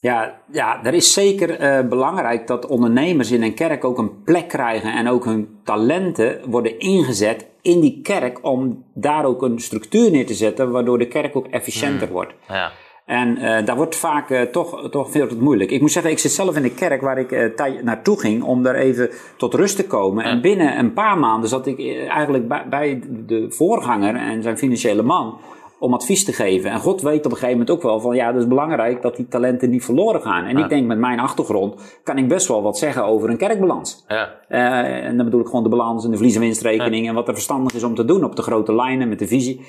[0.00, 4.48] Ja, ja, er is zeker uh, belangrijk dat ondernemers in een kerk ook een plek
[4.48, 10.10] krijgen en ook hun talenten worden ingezet in die kerk om daar ook een structuur
[10.10, 12.12] neer te zetten waardoor de kerk ook efficiënter hm.
[12.12, 12.34] wordt.
[12.48, 12.72] Ja.
[13.06, 15.70] En uh, daar wordt vaak uh, toch, toch veel te moeilijk.
[15.70, 18.62] Ik moet zeggen, ik zit zelf in de kerk waar ik uh, naartoe ging om
[18.62, 20.24] daar even tot rust te komen.
[20.24, 25.02] En binnen een paar maanden zat ik eigenlijk bij, bij de voorganger en zijn financiële
[25.02, 25.38] man
[25.78, 26.70] om advies te geven.
[26.70, 29.16] En God weet op een gegeven moment ook wel van ja, het is belangrijk dat
[29.16, 30.44] die talenten niet verloren gaan.
[30.44, 30.62] En ja.
[30.62, 34.04] ik denk met mijn achtergrond kan ik best wel wat zeggen over een kerkbalans.
[34.08, 34.34] Ja.
[34.48, 37.08] Uh, en dan bedoel ik gewoon de balans en de verlies- en winstrekening ja.
[37.08, 39.60] en wat er verstandig is om te doen op de grote lijnen met de visie.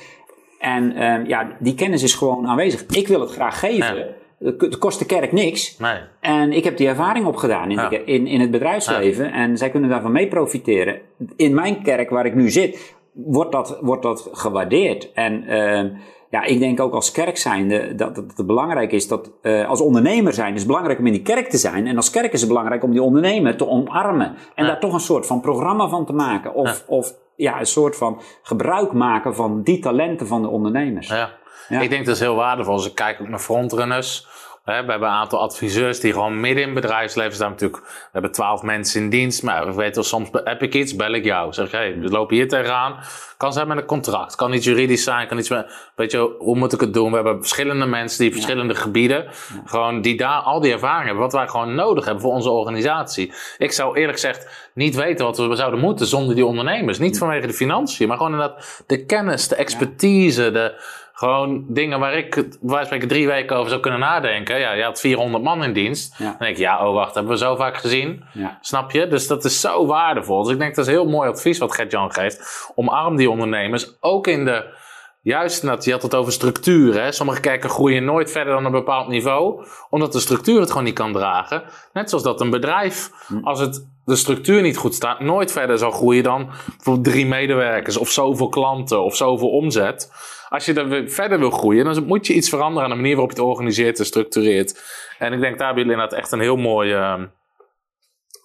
[0.59, 2.85] En uh, ja, die kennis is gewoon aanwezig.
[2.85, 4.15] Ik wil het graag geven.
[4.39, 5.77] Het kost de kerk niks.
[5.77, 5.97] Nee.
[6.19, 7.89] En ik heb die ervaring opgedaan in, ja.
[7.89, 9.25] de, in, in het bedrijfsleven.
[9.25, 9.31] Ja.
[9.31, 11.01] En zij kunnen daarvan mee profiteren.
[11.35, 15.11] In mijn kerk waar ik nu zit, wordt dat, wordt dat gewaardeerd.
[15.11, 15.83] En uh,
[16.29, 19.81] ja, ik denk ook als kerk zijnde dat, dat het belangrijk is dat uh, als
[19.81, 21.87] ondernemer zijn is het belangrijk om in die kerk te zijn.
[21.87, 24.35] En als kerk is het belangrijk om die ondernemer te omarmen.
[24.55, 24.71] En ja.
[24.71, 26.53] daar toch een soort van programma van te maken.
[26.53, 31.07] Of, of ja, een soort van gebruik maken van die talenten van de ondernemers.
[31.07, 31.29] Ja.
[31.69, 31.79] ja.
[31.79, 32.73] Ik denk dat is heel waardevol.
[32.73, 34.27] Als ik kijk ook naar frontrunners.
[34.67, 37.49] We hebben een aantal adviseurs die gewoon midden in het bedrijfsleven staan.
[37.49, 39.43] Natuurlijk, we hebben twaalf mensen in dienst.
[39.43, 41.53] Maar we weten soms heb ik iets, bel ik jou.
[41.53, 42.99] Zeg hey, we lopen hier tegenaan.
[43.37, 44.35] Kan zijn met een contract.
[44.35, 45.27] Kan iets juridisch zijn.
[45.27, 47.09] Kan iets met, weet je, hoe moet ik het doen?
[47.09, 48.79] We hebben verschillende mensen die verschillende ja.
[48.79, 49.23] gebieden.
[49.23, 49.31] Ja.
[49.65, 51.23] Gewoon die daar al die ervaring hebben.
[51.23, 53.33] Wat wij gewoon nodig hebben voor onze organisatie.
[53.57, 56.99] Ik zou eerlijk gezegd niet weten wat we zouden moeten zonder die ondernemers.
[56.99, 60.81] Niet vanwege de financiën, maar gewoon inderdaad de kennis, de expertise, de
[61.17, 64.59] gewoon dingen waar ik wij spreken drie weken over zou kunnen nadenken.
[64.59, 66.17] Ja, je had 400 man in dienst.
[66.17, 66.25] Ja.
[66.25, 68.23] Dan denk ik, ja, oh wacht, hebben we zo vaak gezien.
[68.33, 68.57] Ja.
[68.61, 69.07] Snap je?
[69.07, 70.43] Dus dat is zo waardevol.
[70.43, 72.71] Dus ik denk dat is heel mooi advies wat Gert-Jan geeft.
[72.75, 73.97] Omarm die ondernemers.
[73.99, 74.73] Ook in de,
[75.21, 77.03] juist, dat, je had het over structuren.
[77.03, 77.11] Hè?
[77.11, 79.65] Sommige kerken groeien nooit verder dan een bepaald niveau.
[79.89, 81.63] Omdat de structuur het gewoon niet kan dragen.
[81.93, 83.37] Net zoals dat een bedrijf, hm.
[83.43, 87.97] als het de structuur niet goed staat, nooit verder zal groeien dan voor drie medewerkers
[87.97, 90.11] of zoveel klanten of zoveel omzet.
[90.49, 93.31] Als je dan verder wil groeien, dan moet je iets veranderen aan de manier waarop
[93.31, 94.83] je het organiseert en structureert.
[95.19, 97.21] En ik denk daar hebben jullie inderdaad echt een heel mooi, uh,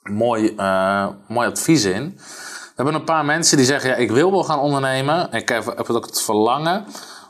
[0.02, 2.14] mooi, uh, mooi advies in.
[2.16, 5.32] We hebben een paar mensen die zeggen, ja, ik wil wel gaan ondernemen.
[5.32, 6.86] Ik heb, heb ook het verlangen.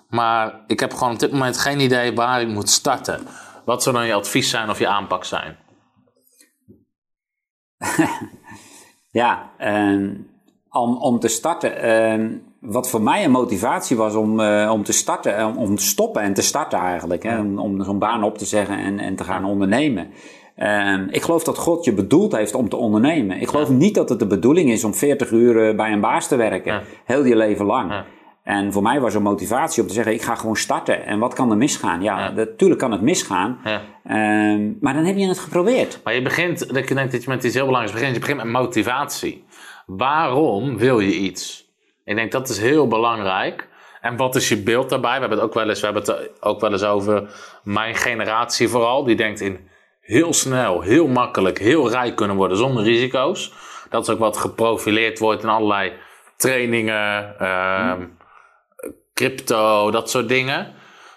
[0.08, 3.26] Maar ik heb gewoon op dit moment geen idee waar ik moet starten.
[3.64, 5.56] Wat zou dan je advies zijn of je aanpak zijn?
[9.22, 10.14] ja, ehm,
[10.68, 11.76] om, om te starten.
[11.76, 15.84] Ehm, wat voor mij een motivatie was om, eh, om te starten, om, om te
[15.84, 17.22] stoppen en te starten eigenlijk.
[17.22, 20.10] Hè, om, om zo'n baan op te zeggen en, en te gaan ondernemen.
[20.56, 23.40] Ehm, ik geloof dat God je bedoeld heeft om te ondernemen.
[23.40, 26.28] Ik geloof niet dat het de bedoeling is om 40 uur eh, bij een baas
[26.28, 28.04] te werken, heel je leven lang.
[28.42, 31.06] En voor mij was er motivatie om te zeggen, ik ga gewoon starten.
[31.06, 32.02] En wat kan er misgaan?
[32.02, 33.58] Ja, natuurlijk kan het misgaan.
[33.64, 36.00] Ehm, maar dan heb je het geprobeerd.
[36.04, 38.14] Maar je begint, ik denk dat je met iets heel belangrijks begint.
[38.14, 39.44] Je begint met motivatie.
[39.86, 41.61] Waarom wil je iets?
[42.05, 43.68] Ik denk dat is heel belangrijk.
[44.00, 45.14] En wat is je beeld daarbij?
[45.14, 47.30] We hebben het ook wel eens, we hebben het ook wel eens over
[47.62, 49.05] mijn generatie vooral.
[49.05, 49.68] Die denkt in
[50.00, 53.53] heel snel, heel makkelijk, heel rijk kunnen worden zonder risico's.
[53.90, 55.92] Dat is ook wat geprofileerd wordt in allerlei
[56.36, 58.07] trainingen, ehm,
[59.14, 60.74] crypto, dat soort dingen.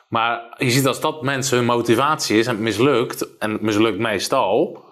[0.09, 3.99] Maar je ziet als dat mensen hun motivatie is en het mislukt, en het mislukt
[3.99, 4.83] meestal,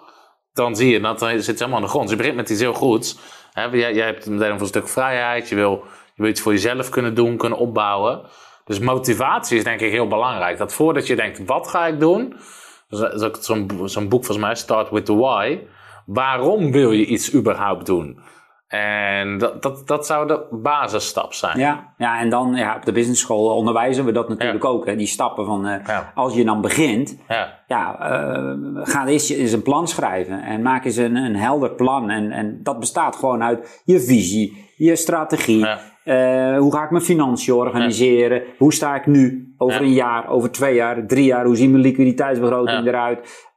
[0.54, 2.04] dan zie je dat er zit helemaal aan de grond.
[2.04, 3.18] Dus je begint met iets heel goeds.
[3.54, 5.84] Hè, jij, jij hebt meteen een stuk vrijheid, je wil,
[6.16, 8.22] je wil iets voor jezelf kunnen doen, kunnen opbouwen.
[8.66, 10.58] Dus motivatie is denk ik heel belangrijk.
[10.58, 12.36] Dat voordat je denkt, wat ga ik doen?
[12.90, 15.60] Zo'n zo'n boek volgens mij, Start with the Why.
[16.06, 18.20] Waarom wil je iets überhaupt doen?
[18.74, 21.60] En dat, dat, dat zou de basisstap zijn.
[21.60, 24.86] Ja, ja en dan ja, op de business school onderwijzen we dat natuurlijk ook.
[24.86, 29.52] Hè, die stappen van uh, als je dan begint, ja, ja uh, ga eens, eens
[29.52, 30.44] een plan schrijven.
[30.44, 32.10] En maak eens een, een helder plan.
[32.10, 35.68] En, en dat bestaat gewoon uit je visie, je strategie.
[36.06, 38.44] Uh, hoe ga ik mijn financiën organiseren?
[38.58, 41.46] Hoe sta ik nu over een jaar, over twee jaar, drie jaar?
[41.46, 43.52] Hoe ziet mijn liquiditeitsbegroting eruit?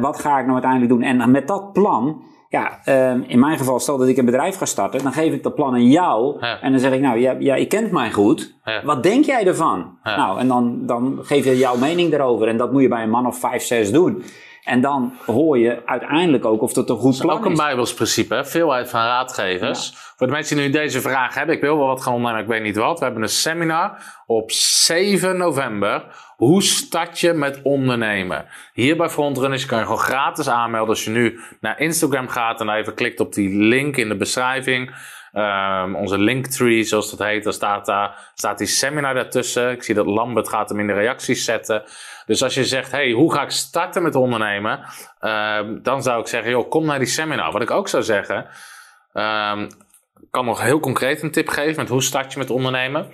[0.00, 1.02] wat ga ik nou uiteindelijk doen?
[1.02, 2.80] En met dat plan ja,
[3.10, 5.54] um, in mijn geval, stel dat ik een bedrijf ga starten, dan geef ik dat
[5.54, 6.40] plan aan jou.
[6.40, 8.54] En dan zeg ik, nou, ja, ja, je kent mij goed.
[8.84, 9.98] Wat denk jij ervan?
[10.02, 12.48] Nou, en dan, dan geef je jouw mening daarover.
[12.48, 14.24] En dat moet je bij een man of vijf, zes doen.
[14.62, 17.18] En dan hoor je uiteindelijk ook of het een goed plan is.
[17.18, 19.92] Dat is ook een Bijbels principe, veelheid van raadgevers.
[20.16, 22.52] Voor de mensen die nu deze vraag hebben, ik wil wel wat gaan ondernemen, ik
[22.52, 22.98] weet niet wat.
[22.98, 26.04] We hebben een seminar op 7 november.
[26.42, 28.46] Hoe start je met ondernemen?
[28.72, 30.88] Hier bij Frontrunners kan je gewoon gratis aanmelden.
[30.88, 34.94] Als je nu naar Instagram gaat en even klikt op die link in de beschrijving.
[35.32, 39.70] Um, onze linktree, zoals dat heet, dan staat, daar, staat die seminar daartussen.
[39.70, 41.82] Ik zie dat Lambert gaat hem in de reacties zetten.
[42.26, 44.84] Dus als je zegt, hey, hoe ga ik starten met ondernemen?
[45.20, 47.52] Um, dan zou ik zeggen, joh, kom naar die seminar.
[47.52, 48.36] Wat ik ook zou zeggen,
[49.12, 49.66] um,
[50.30, 53.10] kan nog heel concreet een tip geven met hoe start je met ondernemen.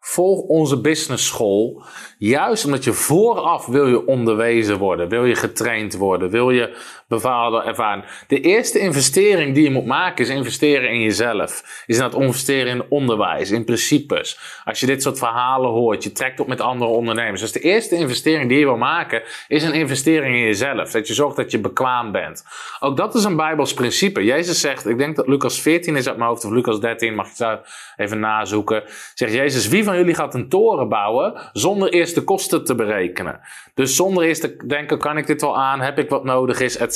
[0.00, 1.82] Volg onze business school.
[2.18, 6.76] Juist omdat je vooraf wil je onderwezen worden, wil je getraind worden, wil je
[7.10, 8.04] bepaalde ervaring.
[8.26, 11.82] De eerste investering die je moet maken is investeren in jezelf.
[11.86, 14.38] Is dat investeren in onderwijs, in principes.
[14.64, 17.40] Als je dit soort verhalen hoort, je trekt op met andere ondernemers.
[17.40, 20.90] Dus de eerste investering die je wil maken is een investering in jezelf.
[20.90, 22.44] Dat je zorgt dat je bekwaam bent.
[22.80, 24.24] Ook dat is een Bijbels principe.
[24.24, 27.28] Jezus zegt, ik denk dat Lucas 14 is uit mijn hoofd of Lucas 13, mag
[27.28, 27.60] je daar
[27.96, 28.82] even nazoeken.
[29.14, 33.40] Zegt Jezus, wie van jullie gaat een toren bouwen zonder eerst de kosten te berekenen?
[33.74, 35.80] Dus zonder eerst te denken, kan ik dit wel aan?
[35.80, 36.94] Heb ik wat nodig is, et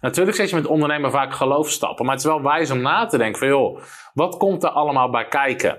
[0.00, 2.04] Natuurlijk zet je met ondernemen vaak geloofstappen.
[2.04, 3.80] Maar het is wel wijs om na te denken van, joh,
[4.14, 5.78] wat komt er allemaal bij kijken?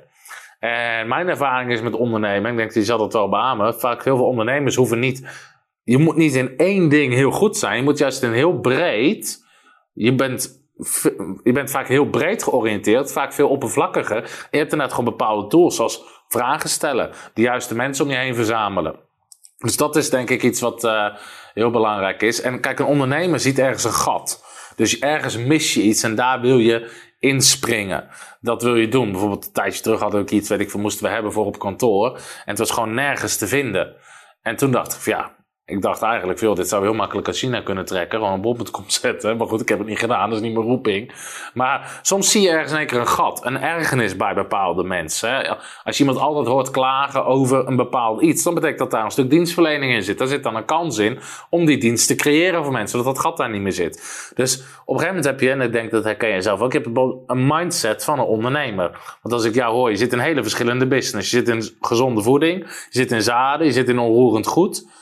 [0.59, 3.79] En mijn ervaring is met ondernemen, ik denk, die zal dat wel beamen.
[3.79, 5.27] Vaak heel veel ondernemers hoeven niet,
[5.83, 7.77] je moet niet in één ding heel goed zijn.
[7.77, 9.45] Je moet juist in heel breed,
[9.93, 10.61] je bent
[11.43, 14.21] je bent vaak heel breed georiënteerd, vaak veel oppervlakkiger.
[14.51, 18.35] Je hebt inderdaad gewoon bepaalde tools, zoals vragen stellen, de juiste mensen om je heen
[18.35, 18.95] verzamelen.
[19.57, 21.15] Dus dat is denk ik iets wat uh,
[21.53, 22.41] heel belangrijk is.
[22.41, 24.43] En kijk, een ondernemer ziet ergens een gat.
[24.75, 28.07] Dus ergens mis je iets en daar wil je inspringen.
[28.41, 29.11] Dat wil je doen.
[29.11, 31.59] Bijvoorbeeld een tijdje terug hadden we iets, weet ik veel, moesten we hebben voor op
[31.59, 32.15] kantoor.
[32.15, 33.95] En het was gewoon nergens te vinden.
[34.41, 35.35] En toen dacht ik van ja,
[35.65, 38.19] ik dacht eigenlijk veel, dit zou heel makkelijk uit China kunnen trekken.
[38.19, 39.37] Gewoon een bol.com zetten.
[39.37, 41.11] Maar goed, ik heb het niet gedaan, dat is niet mijn roeping.
[41.53, 45.57] Maar soms zie je ergens een keer een gat, een ergernis bij bepaalde mensen.
[45.83, 49.11] Als je iemand altijd hoort klagen over een bepaald iets, dan betekent dat daar een
[49.11, 50.17] stuk dienstverlening in zit.
[50.17, 53.23] Daar zit dan een kans in om die dienst te creëren voor mensen, zodat dat
[53.23, 54.31] gat daar niet meer zit.
[54.35, 54.63] Dus op
[54.95, 56.97] een gegeven moment heb je, en ik denk dat herken je zelf ook, je hebt
[57.27, 59.17] een mindset van een ondernemer.
[59.21, 61.31] Want als ik jou hoor, je zit in hele verschillende business.
[61.31, 65.01] Je zit in gezonde voeding, je zit in zaden, je zit in onroerend goed.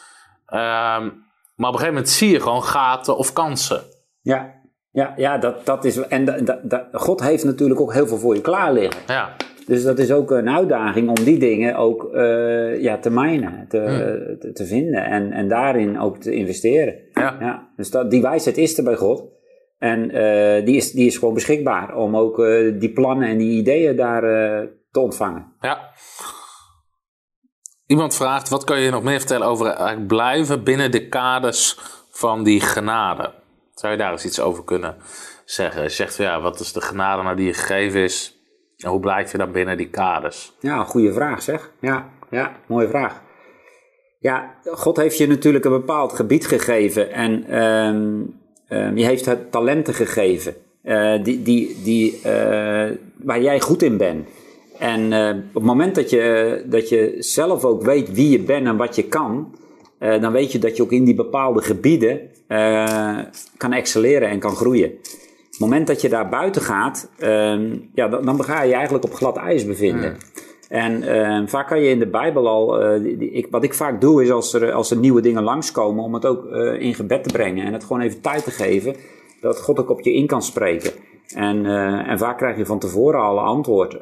[0.52, 1.10] Ehm,
[1.56, 3.82] maar op een gegeven moment zie je gewoon gaten of kansen.
[4.22, 4.54] Ja,
[4.92, 5.98] ja, ja dat, dat is.
[6.08, 6.46] En
[6.92, 9.02] God heeft natuurlijk ook heel veel voor je klaar liggen.
[9.08, 9.30] Ja.
[9.66, 13.78] Dus dat is ook een uitdaging om die dingen ook uh, ja, te minen, te,
[13.78, 14.54] hmm.
[14.54, 16.96] te, vinden en, en daarin ook te investeren.
[17.14, 17.38] Ja.
[17.40, 19.24] ja dus dat, die wijsheid is er bij God.
[19.78, 23.60] En uh, die, is, die is gewoon beschikbaar om ook uh, die plannen en die
[23.60, 24.22] ideeën daar
[24.92, 25.54] te ontvangen.
[25.60, 25.80] Ja.
[27.92, 31.80] Iemand vraagt, wat kan je nog meer vertellen over blijven binnen de kaders
[32.10, 33.34] van die genade?
[33.74, 34.96] Zou je daar eens iets over kunnen
[35.46, 35.84] zeggen?
[35.84, 38.40] Je zegt, ja, wat is de genade nou die je gegeven is?
[38.78, 40.54] En hoe blijf je dan binnen die kaders?
[40.60, 41.72] Ja, goede vraag zeg.
[41.80, 43.22] Ja, ja, mooie vraag.
[44.20, 49.94] Ja, God heeft je natuurlijk een bepaald gebied gegeven en um, je heeft het talenten
[49.94, 52.92] gegeven uh, die, die, die, uh,
[53.24, 54.28] waar jij goed in bent.
[54.82, 58.68] En uh, op het moment dat je, dat je zelf ook weet wie je bent
[58.68, 59.56] en wat je kan,
[60.00, 62.20] dan weet je dat je ook in die bepaalde gebieden
[63.58, 64.90] kan excelleren en kan groeien.
[64.90, 68.76] Op het moment dat je daar buiten gaat, ehm, ja, dan, dan ga je je
[68.76, 70.18] eigenlijk op glad ijs bevinden.
[70.70, 74.32] En uh, vaak kan je in de Bijbel al, ik, wat ik vaak doe is
[74.32, 76.46] als er, als er nieuwe dingen langskomen, om het ook
[76.80, 78.96] in gebed te brengen en het gewoon even tijd te geven,
[79.42, 80.92] dat God ook op je in kan spreken.
[81.36, 81.66] En,
[82.06, 84.00] en vaak krijg je van tevoren al een antwoord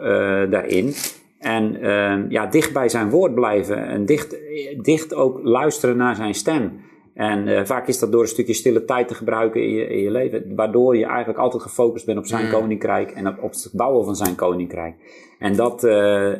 [0.51, 0.93] daarin.
[1.39, 4.37] En ehm, ja, dicht bij zijn woord blijven en dicht,
[4.81, 6.87] dicht ook luisteren naar zijn stem.
[7.13, 10.01] En uh, vaak is dat door een stukje stille tijd te gebruiken in je, in
[10.01, 12.51] je leven, waardoor je eigenlijk altijd gefocust bent op zijn mm.
[12.51, 14.95] koninkrijk en op het bouwen van zijn koninkrijk.
[15.39, 15.83] En dat,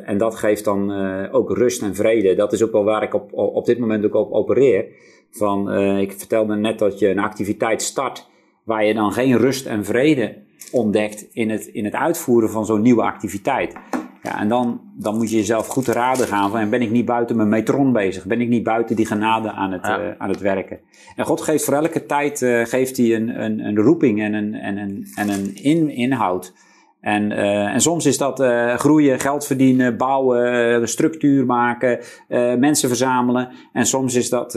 [0.04, 0.92] en dat geeft dan
[1.32, 2.34] ook rust en vrede.
[2.34, 4.86] Dat is ook wel waar ik op, op dit moment ook op opereer.
[5.30, 8.28] Van, ik vertelde net dat je een activiteit start
[8.70, 10.34] waar je dan geen rust en vrede
[10.72, 13.74] ontdekt in het, in het uitvoeren van zo'n nieuwe activiteit.
[14.22, 17.04] Ja, en dan, dan moet je jezelf goed te raden gaan van, ben ik niet
[17.04, 18.24] buiten mijn metron bezig?
[18.24, 20.00] Ben ik niet buiten die genade aan het, ja.
[20.00, 20.80] uh, aan het werken?
[21.16, 24.54] En God geeft voor elke tijd uh, geeft hij een, een, een roeping en een,
[24.54, 26.52] en een, en een in, inhoud.
[27.00, 28.42] En, uh, en soms is dat
[28.76, 31.98] groeien, geld verdienen, bouwen, structuur maken,
[32.58, 33.48] mensen verzamelen.
[33.72, 34.52] En soms is dat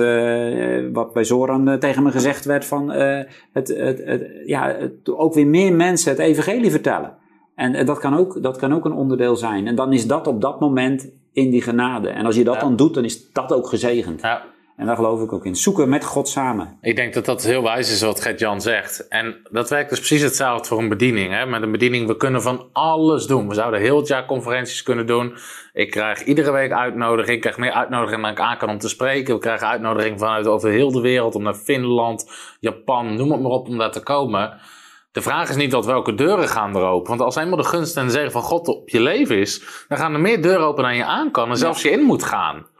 [0.91, 5.47] wat bij Zoran tegen me gezegd werd van het, het, het, ja, het, ook weer
[5.47, 7.15] meer mensen het evangelie vertellen.
[7.55, 9.67] En dat kan, ook, dat kan ook een onderdeel zijn.
[9.67, 12.09] En dan is dat op dat moment in die genade.
[12.09, 14.21] En als je dat dan doet, dan is dat ook gezegend.
[14.21, 14.43] Ja.
[14.77, 15.55] En daar geloof ik ook in.
[15.55, 16.77] Zoeken met God samen.
[16.81, 19.07] Ik denk dat dat heel wijs is wat Gert-Jan zegt.
[19.07, 21.33] En dat werkt dus precies hetzelfde voor een bediening.
[21.33, 21.45] Hè?
[21.45, 23.47] Met een bediening, we kunnen van alles doen.
[23.47, 25.35] We zouden heel het jaar conferenties kunnen doen.
[25.73, 27.35] Ik krijg iedere week uitnodiging.
[27.35, 29.33] Ik krijg meer uitnodigingen dan ik aan kan om te spreken.
[29.33, 31.35] We krijgen uitnodiging vanuit over heel de wereld.
[31.35, 34.59] Om naar Finland, Japan, noem het maar op, om daar te komen.
[35.11, 37.09] De vraag is niet dat welke deuren gaan er open.
[37.09, 39.97] Want als eenmaal de gunst en de zegen van God op je leven is, dan
[39.97, 41.49] gaan er meer deuren open dan je aan kan.
[41.49, 42.71] En zelfs je in moet gaan.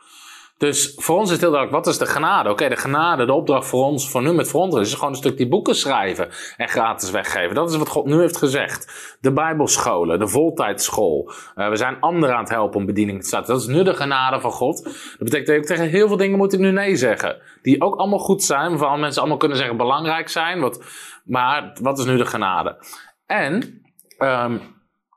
[0.63, 2.49] Dus voor ons is het heel duidelijk, wat is de genade?
[2.49, 5.37] Oké, de genade, de opdracht voor ons, voor nu met Frontrunners, is gewoon een stuk
[5.37, 7.55] die boeken schrijven en gratis weggeven.
[7.55, 9.17] Dat is wat God nu heeft gezegd.
[9.21, 11.31] De bijbelscholen, de voltijdschool.
[11.55, 13.53] Uh, we zijn anderen aan het helpen om bediening te starten.
[13.53, 14.83] Dat is nu de genade van God.
[14.83, 17.41] Dat betekent dat ik tegen heel veel dingen moet ik nu nee zeggen.
[17.61, 20.59] Die ook allemaal goed zijn, waarvan mensen allemaal kunnen zeggen belangrijk zijn.
[20.59, 20.83] Wat,
[21.25, 22.85] maar wat is nu de genade?
[23.25, 23.81] En
[24.19, 24.61] um,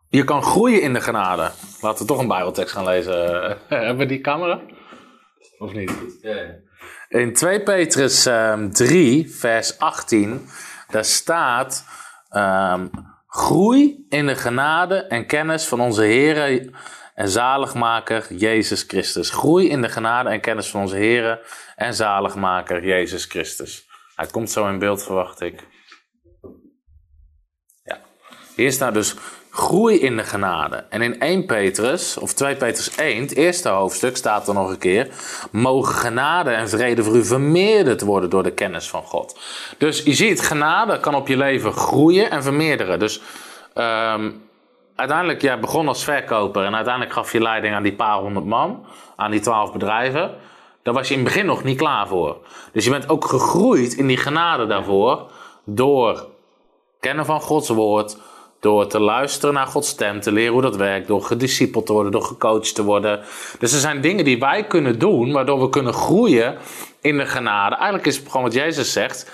[0.08, 1.50] je kan groeien in de genade.
[1.80, 3.14] Laten we toch een bijbeltekst gaan lezen.
[3.68, 4.60] Hebben we die camera?
[5.58, 5.92] Of niet?
[7.08, 10.48] In 2 Petrus um, 3, vers 18,
[10.90, 11.84] daar staat:
[12.30, 12.90] um,
[13.26, 16.70] Groei in de genade en kennis van onze Heer
[17.14, 19.30] en zaligmaker Jezus Christus.
[19.30, 21.40] Groei in de genade en kennis van onze Heer
[21.76, 23.86] en zaligmaker Jezus Christus.
[24.14, 25.66] Hij komt zo in beeld, verwacht ik.
[27.82, 28.00] Ja.
[28.54, 29.14] Hier staat dus
[29.56, 30.84] groei in de genade.
[30.88, 34.78] En in 1 Petrus, of 2 Petrus 1, het eerste hoofdstuk, staat er nog een
[34.78, 35.08] keer:
[35.50, 39.38] Mogen genade en vrede voor u vermeerderd worden door de kennis van God.
[39.78, 42.98] Dus je ziet, genade kan op je leven groeien en vermeerderen.
[42.98, 43.20] Dus
[43.74, 44.42] um,
[44.94, 48.86] uiteindelijk, jij begon als verkoper en uiteindelijk gaf je leiding aan die paar honderd man,
[49.16, 50.34] aan die twaalf bedrijven.
[50.82, 52.36] Daar was je in het begin nog niet klaar voor.
[52.72, 55.30] Dus je bent ook gegroeid in die genade daarvoor
[55.64, 56.26] door
[57.00, 58.16] kennen van Gods woord
[58.60, 62.12] door te luisteren naar Gods stem, te leren hoe dat werkt, door gediscipeld te worden,
[62.12, 63.20] door gecoacht te worden.
[63.58, 66.58] Dus er zijn dingen die wij kunnen doen, waardoor we kunnen groeien
[67.00, 67.74] in de genade.
[67.74, 69.30] Eigenlijk is het gewoon wat Jezus zegt.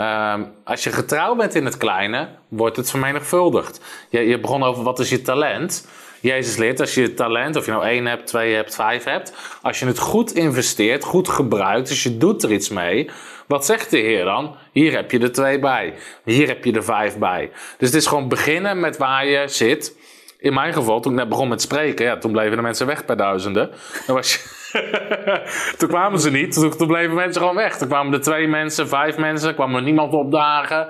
[0.00, 3.80] Um, als je getrouw bent in het kleine, wordt het vermenigvuldigd.
[4.10, 5.88] Je, je begon over wat is je talent.
[6.20, 9.78] Jezus leert als je talent, of je nou één hebt, twee hebt, vijf hebt, als
[9.78, 13.10] je het goed investeert, goed gebruikt, dus je doet er iets mee,
[13.46, 14.56] wat zegt de Heer dan?
[14.72, 15.94] Hier heb je er twee bij.
[16.24, 17.50] Hier heb je er vijf bij.
[17.78, 19.96] Dus het is gewoon beginnen met waar je zit.
[20.38, 23.04] In mijn geval, toen ik net begon met spreken, ja, toen bleven de mensen weg
[23.04, 23.70] bij duizenden.
[24.06, 24.44] Was
[25.78, 27.76] toen kwamen ze niet, toen, toen, bleven mensen gewoon weg.
[27.78, 30.88] Toen kwamen er twee mensen, vijf mensen, kwam er niemand opdagen.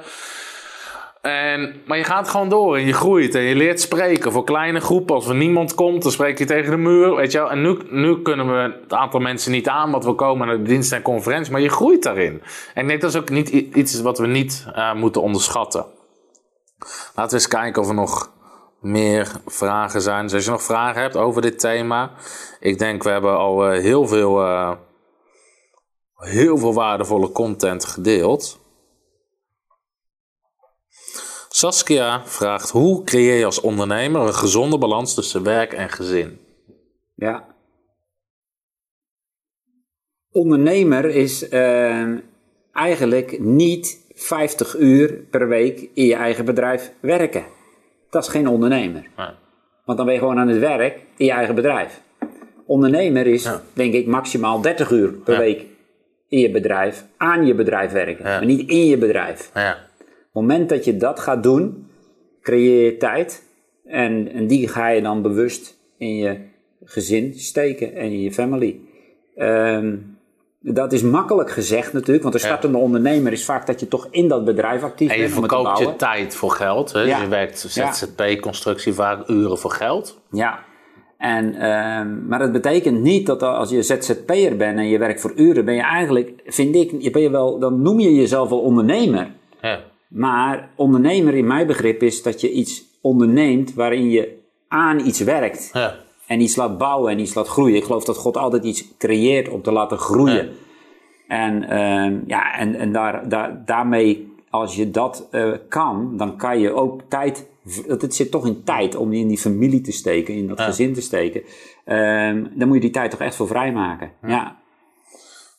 [1.27, 4.81] En, maar je gaat gewoon door en je groeit en je leert spreken voor kleine
[4.81, 5.15] groepen.
[5.15, 7.51] Als er niemand komt, dan spreek je tegen de muur, weet je wel.
[7.51, 10.63] En nu, nu kunnen we het aantal mensen niet aan, wat we komen naar de
[10.63, 12.43] dienst en conferentie, maar je groeit daarin.
[12.75, 15.87] En ik denk dat is ook niet iets wat we niet uh, moeten onderschatten.
[17.15, 18.31] Laten we eens kijken of er nog
[18.81, 20.23] meer vragen zijn.
[20.23, 22.11] Dus als je nog vragen hebt over dit thema.
[22.61, 24.73] Ik denk we hebben al eh, heel veel, eh,
[26.17, 28.65] heel veel waardevolle content gedeeld.
[31.57, 36.39] Saskia vraagt: hoe creëer je als ondernemer een gezonde balans tussen werk en gezin?
[37.15, 37.45] Ja.
[40.33, 42.13] Ondernemer is eh,
[42.73, 47.45] eigenlijk niet 50 uur per week in je eigen bedrijf werken.
[48.11, 49.07] Dat is geen ondernemer.
[49.17, 49.29] Nee.
[49.85, 52.01] Want dan ben je gewoon aan het werk in je eigen bedrijf.
[52.67, 53.63] Ondernemer is, Ja.
[53.73, 55.39] denk ik, maximaal 30 uur per Ja.
[55.41, 55.65] week
[56.29, 58.25] in je bedrijf, aan je bedrijf werken.
[58.25, 58.37] Ja.
[58.37, 59.51] Maar niet in je bedrijf.
[59.55, 59.79] Ja,
[60.37, 61.87] moment dat je dat gaat doen,
[62.43, 63.45] creëer je tijd.
[63.85, 66.39] En, en die ga je dan bewust in je
[66.85, 68.81] gezin steken en in je family.
[69.37, 69.97] Ehm,
[70.61, 72.47] dat is makkelijk gezegd natuurlijk, want een Ja.
[72.47, 75.43] startende ondernemer is vaak dat je toch in dat bedrijf actief en je bent het
[75.43, 76.93] te verkoopt je tijd voor geld.
[76.93, 77.01] Hè?
[77.01, 77.21] Ja.
[77.23, 77.93] Je werkt Ja.
[77.93, 80.21] ZZP-constructie vaak uren voor geld.
[80.31, 80.65] Ja,
[81.19, 85.33] en, ehm, maar dat betekent niet dat als je ZZP'er bent en je werkt voor
[85.37, 88.61] uren, ben je eigenlijk, vind ik, je ben je wel, dan noem je jezelf wel
[88.61, 89.31] ondernemer.
[89.61, 89.81] Ja.
[90.09, 94.39] Maar ondernemer in mijn begrip is dat je iets onderneemt waarin je
[94.69, 95.71] aan iets werkt.
[95.73, 95.97] Ja.
[96.27, 97.77] En iets laat bouwen en iets laat groeien.
[97.77, 100.51] Ik geloof dat God altijd iets creëert om te laten groeien.
[101.29, 106.61] En, ehm, ja, en, en daar, daar, daarmee, als je dat eh, kan, dan kan
[106.61, 107.47] je ook tijd.
[107.87, 110.65] Het zit toch in tijd om die in die familie te steken, in dat Ja.
[110.65, 111.43] gezin te steken.
[111.85, 114.11] Ehm, dan moet je die tijd toch echt voor vrijmaken.
[114.27, 114.57] Ja.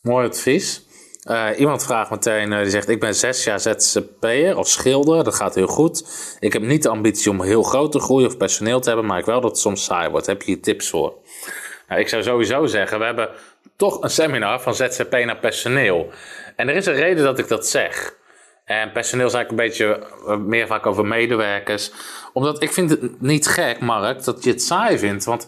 [0.01, 0.86] Mooi advies.
[1.27, 5.23] Eh, iemand vraagt meteen, eh, die zegt: Ik ben zes jaar ZZP'er of schilder.
[5.23, 6.07] Dat gaat heel goed.
[6.39, 9.19] Ik heb niet de ambitie om heel groot te groeien of personeel te hebben, maar
[9.19, 10.25] ik wel dat het soms saai wordt.
[10.25, 11.13] Heb je hier tips voor?
[11.87, 13.29] Nou, ik zou sowieso zeggen: We hebben
[13.75, 16.09] toch een seminar van ZZP naar personeel.
[16.55, 18.15] En er is een reden dat ik dat zeg.
[18.65, 21.91] En personeel is eigenlijk een beetje eh, meer vaak over medewerkers.
[22.33, 25.25] Omdat ik vind het niet gek, Mark, dat je het saai vindt.
[25.25, 25.47] Want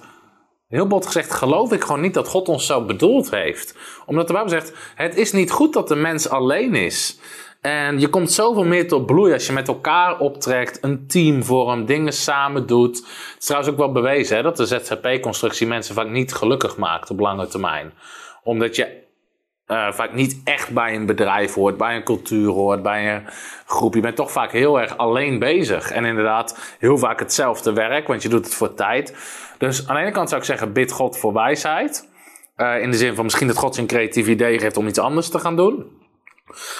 [0.69, 3.75] Heel bot gezegd geloof ik gewoon niet dat God ons zo bedoeld heeft.
[4.05, 7.19] Omdat de Bijbel zegt, het is niet goed dat de mens alleen is.
[7.61, 11.87] En je komt zoveel meer tot bloei als je met elkaar optrekt, een team vormt,
[11.87, 12.97] dingen samen doet.
[12.97, 17.09] Het is trouwens ook wel bewezen hè, dat de ZZP-constructie mensen vaak niet gelukkig maakt
[17.09, 17.93] op lange termijn.
[18.43, 19.07] Omdat je
[19.65, 23.23] eh, vaak niet echt bij een bedrijf hoort, bij een cultuur hoort, bij een
[23.65, 23.93] groep.
[23.93, 25.91] Je bent toch vaak heel erg alleen bezig.
[25.91, 29.13] En inderdaad, heel vaak hetzelfde werk, want je doet het voor tijd.
[29.59, 32.07] Dus aan de ene kant zou ik zeggen, bid God voor wijsheid.
[32.55, 34.99] Eh, in de zin van misschien dat God je een creatief idee geeft om iets
[34.99, 35.85] anders te gaan doen.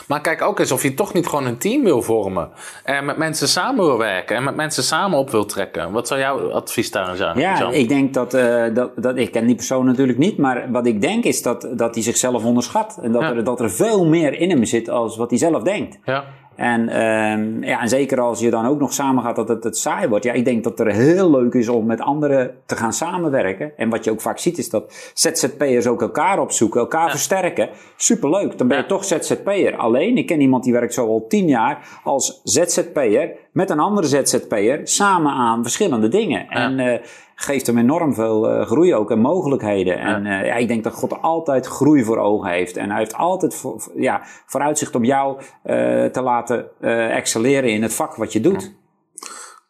[0.08, 2.50] Maar kijk ook eens of je toch niet gewoon een team wil vormen.
[2.84, 4.36] En met mensen samen wil werken.
[4.36, 5.92] En met mensen samen op wil trekken.
[5.92, 7.38] Wat zou jouw advies daarin zijn?
[7.40, 9.18] Ja, ik denk dat, eh, dat, dat.
[9.18, 12.44] Ik ken die persoon natuurlijk niet, maar wat ik denk is dat, dat hij zichzelf
[12.46, 13.00] onderschat.
[13.02, 13.34] En dat, Ja.
[13.34, 15.98] er, dat er veel meer in hem zit als wat hij zelf denkt.
[16.06, 16.24] Ja.
[16.60, 19.78] En, ehm, ja, en zeker als je dan ook nog samen gaat dat het, het
[19.78, 20.26] saai wordt.
[20.26, 23.72] Ja, ik denk dat het heel leuk is om met anderen te gaan samenwerken.
[23.78, 27.70] En wat je ook vaak ziet is dat ZZP'ers ook elkaar opzoeken, elkaar versterken.
[27.96, 28.90] Superleuk, dan ben je Ja.
[28.90, 29.76] toch ZZP'er.
[29.78, 34.08] Alleen, ik ken iemand die werkt zo al tien jaar als ZZP'er met een andere
[34.08, 36.48] ZZP'er samen aan verschillende dingen.
[36.48, 37.00] En eh,
[37.42, 40.00] geeft hem enorm veel eh, groei ook en mogelijkheden.
[40.00, 42.78] En eh, ja, ik denk dat God altijd groei voor ogen heeft.
[42.78, 46.80] En hij heeft altijd voor, ja, vooruitzicht om jou eh, te laten
[47.12, 48.74] excelleren in het vak wat je doet.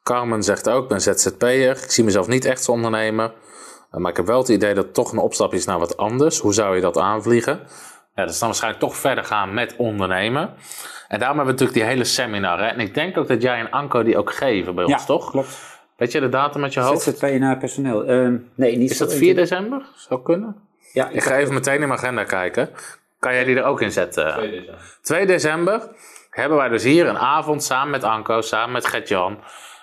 [0.03, 1.84] Carmen zegt ook, ik ben ZZP'er.
[1.84, 3.34] Ik zie mezelf niet echt als ondernemer.
[3.91, 6.39] Maar ik heb wel het idee dat het toch een opstap is naar wat anders.
[6.39, 7.59] Hoe zou je dat aanvliegen?
[8.15, 10.53] Ja, dat is dan waarschijnlijk toch verder gaan met ondernemen.
[11.07, 12.59] En daarom hebben we natuurlijk die hele seminar.
[12.59, 12.65] Hè?
[12.65, 15.32] En ik denk ook dat jij en Anko die ook geven bij ons, toch?
[15.32, 15.78] klopt.
[16.00, 17.02] Weet je de datum met je hoofd?
[17.02, 18.06] ZZP naar personeel.
[18.06, 19.82] Ehm, nee, niet Is dat 4 december?
[19.95, 20.56] Zou kunnen?
[20.93, 22.70] Ja, Ik ga even meteen in mijn agenda kijken.
[23.20, 24.52] Kan jij die er ook in zetten?
[25.02, 25.89] 2 december
[26.30, 29.39] hebben wij dus hier een avond samen met Anko, samen met Gert-Jan.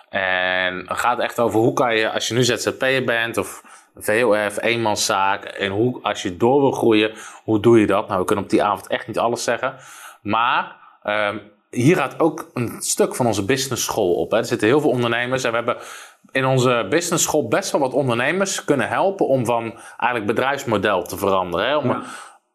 [0.09, 3.63] En het gaat echt over hoe kan je, als je nu ZZP'er bent of
[3.97, 5.45] VOF, eenmanszaak.
[5.45, 7.13] En hoe, als je door wil groeien,
[7.45, 8.09] hoe doe je dat?
[8.09, 9.77] Nou, we kunnen op die avond echt niet alles zeggen.
[10.23, 11.39] Maar ehm,
[11.77, 14.31] hier gaat ook een stuk van onze business school op.
[14.31, 14.39] Hè.
[14.39, 15.77] Er zitten heel veel ondernemers en we hebben
[16.33, 21.17] in onze business school best wel wat ondernemers kunnen helpen om van eigenlijk bedrijfsmodel te
[21.17, 21.67] veranderen.
[21.67, 21.77] Hè.
[21.77, 22.03] Om, Ja.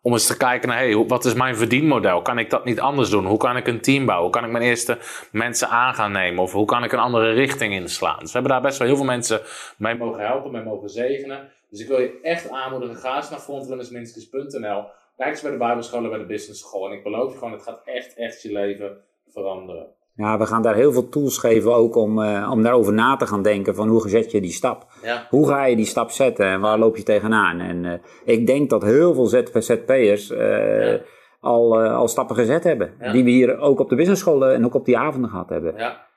[0.01, 2.21] om eens te kijken naar, hey, wat is mijn verdienmodel?
[2.21, 3.25] Kan ik dat niet anders doen?
[3.25, 4.29] Hoe kan ik een team bouwen?
[4.29, 4.97] Hoe kan ik mijn eerste
[5.31, 6.43] mensen aan gaan nemen?
[6.43, 8.19] Of hoe kan ik een andere richting inslaan?
[8.19, 9.41] Dus we hebben daar best wel heel veel mensen
[9.77, 11.49] mee mogen helpen, mee mogen zegenen.
[11.69, 14.83] Dus ik wil je echt aanmoedigen, ga eens naar frontrunnersminskes.nl.
[15.17, 16.85] Kijk eens bij de Bijbelscholen, bij de Business School.
[16.85, 18.97] En ik beloof je gewoon, het gaat echt, echt je leven
[19.31, 19.87] veranderen.
[20.15, 23.27] Ja, we gaan daar heel veel tools geven ook om, eh, om daarover na te
[23.27, 24.87] gaan denken van hoe zet je die stap?
[25.03, 25.27] Ja.
[25.29, 27.59] Hoe ga je die stap zetten en waar loop je tegenaan?
[27.59, 31.01] En eh, ik denk dat heel veel ZZP'ers eh Ja.
[31.39, 32.95] al, al stappen gezet hebben.
[32.99, 33.11] Ja.
[33.11, 35.75] Die we hier ook op de businessscholen en ook op die avonden gehad hebben.
[35.77, 36.09] Ja.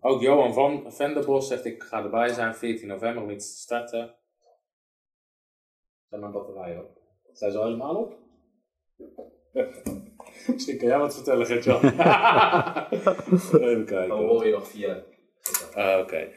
[0.00, 4.14] Ook Johan van Venderbos zegt ik ga erbij zijn 14 november om iets te starten.
[6.08, 6.98] Zijn mijn batterijen op?
[7.32, 8.14] Zijn ze al helemaal op?
[10.54, 11.84] Misschien kan jij wat vertellen, Gert-Jan.
[13.62, 14.08] Even kijken.
[14.08, 15.02] Dan hoor je nog via.
[15.74, 16.28] Ah, Oké.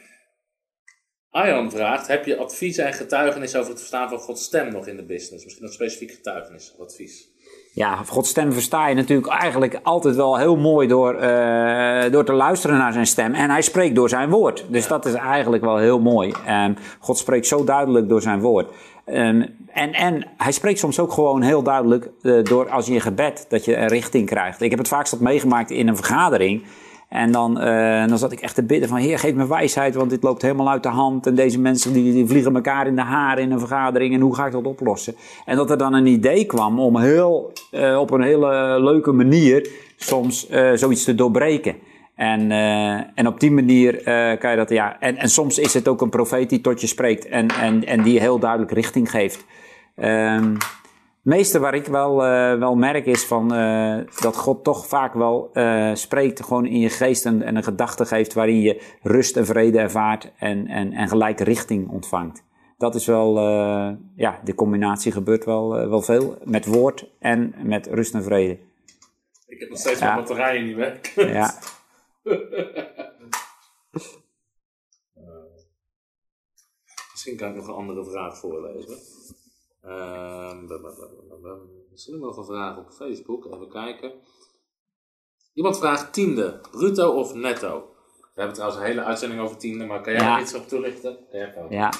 [1.29, 4.95] Arjan vraagt, heb je advies en getuigenis over het verstaan van Gods stem nog in
[4.95, 5.43] de business?
[5.43, 7.32] Misschien nog specifiek getuigenis of advies?
[7.75, 12.33] Ja, Gods stem versta je natuurlijk eigenlijk altijd wel heel mooi door, eh, door te
[12.33, 13.33] luisteren naar zijn stem.
[13.33, 14.65] En hij spreekt door zijn woord.
[14.67, 16.33] Dus dat is eigenlijk wel heel mooi.
[16.45, 18.71] En God spreekt zo duidelijk door zijn woord.
[19.05, 23.45] En, en hij spreekt soms ook gewoon heel duidelijk eh, door als je in gebed
[23.49, 24.61] dat je een richting krijgt.
[24.61, 26.63] Ik heb het vaakst meegemaakt in een vergadering.
[27.13, 30.09] En dan, eh, dan zat ik echt te bidden van, heer, geef me wijsheid, want
[30.09, 31.27] dit loopt helemaal uit de hand.
[31.27, 34.13] En deze mensen die, die vliegen elkaar in de haren in een vergadering.
[34.13, 35.15] En hoe ga ik dat oplossen?
[35.45, 39.69] En dat er dan een idee kwam om heel, eh, op een hele leuke manier
[39.95, 41.75] soms eh, zoiets te doorbreken.
[42.15, 42.51] En,
[43.15, 44.03] en op die manier
[44.39, 44.99] kan je dat, ja.
[44.99, 48.03] En, en soms is het ook een profeet die tot je spreekt en, en, en
[48.03, 49.45] die heel duidelijk richting geeft.
[49.95, 50.82] Het
[51.23, 55.49] meeste waar ik wel, eh, wel merk is van, eh, dat God toch vaak wel
[55.53, 59.45] eh, spreekt gewoon in je geest en, en een gedachte geeft waarin je rust en
[59.45, 62.43] vrede ervaart en, en, en gelijke richting ontvangt.
[62.77, 63.39] Dat is wel,
[64.15, 68.57] ja, de combinatie gebeurt wel, wel veel met woord en met rust en vrede.
[69.47, 70.05] Ik heb nog steeds Ja.
[70.05, 71.27] mijn batterijen niet werken.
[71.33, 71.53] Ja,
[77.11, 78.97] Misschien kan ik nog een andere vraag voorlezen.
[79.83, 80.79] Ehm, bla.
[81.91, 83.45] Misschien nog een vraag op Facebook.
[83.45, 84.11] Even kijken.
[85.53, 87.83] Iemand vraagt tiende, bruto of netto?
[88.21, 90.35] We hebben trouwens een hele uitzending over tiende, maar kan jij Ja.
[90.35, 91.17] er iets op toelichten?
[91.31, 91.91] Ja, ja.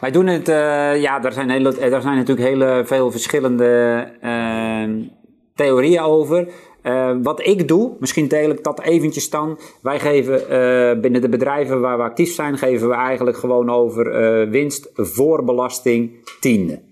[0.00, 4.90] Wij doen het, eh, ja, er zijn, hele, er zijn natuurlijk heel veel verschillende eh,
[5.54, 6.48] theorieën over.
[6.82, 9.58] Eh, wat ik doe, misschien deel ik dat eventjes dan.
[9.82, 14.10] Wij geven eh, binnen de bedrijven waar we actief zijn, geven we eigenlijk gewoon over
[14.12, 16.82] eh, winst voor belasting tiende.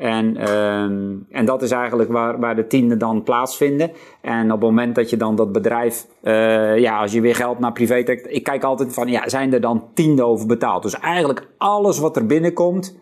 [0.00, 3.90] En, ehm, en dat is eigenlijk waar, waar de tienden dan plaatsvinden.
[4.20, 7.58] En op het moment dat je dan dat bedrijf, eh, ja, als je weer geld
[7.58, 10.82] naar privé trekt, ik kijk altijd van, ja, zijn er dan tienden over betaald?
[10.82, 12.98] Dus eigenlijk alles wat er binnenkomt,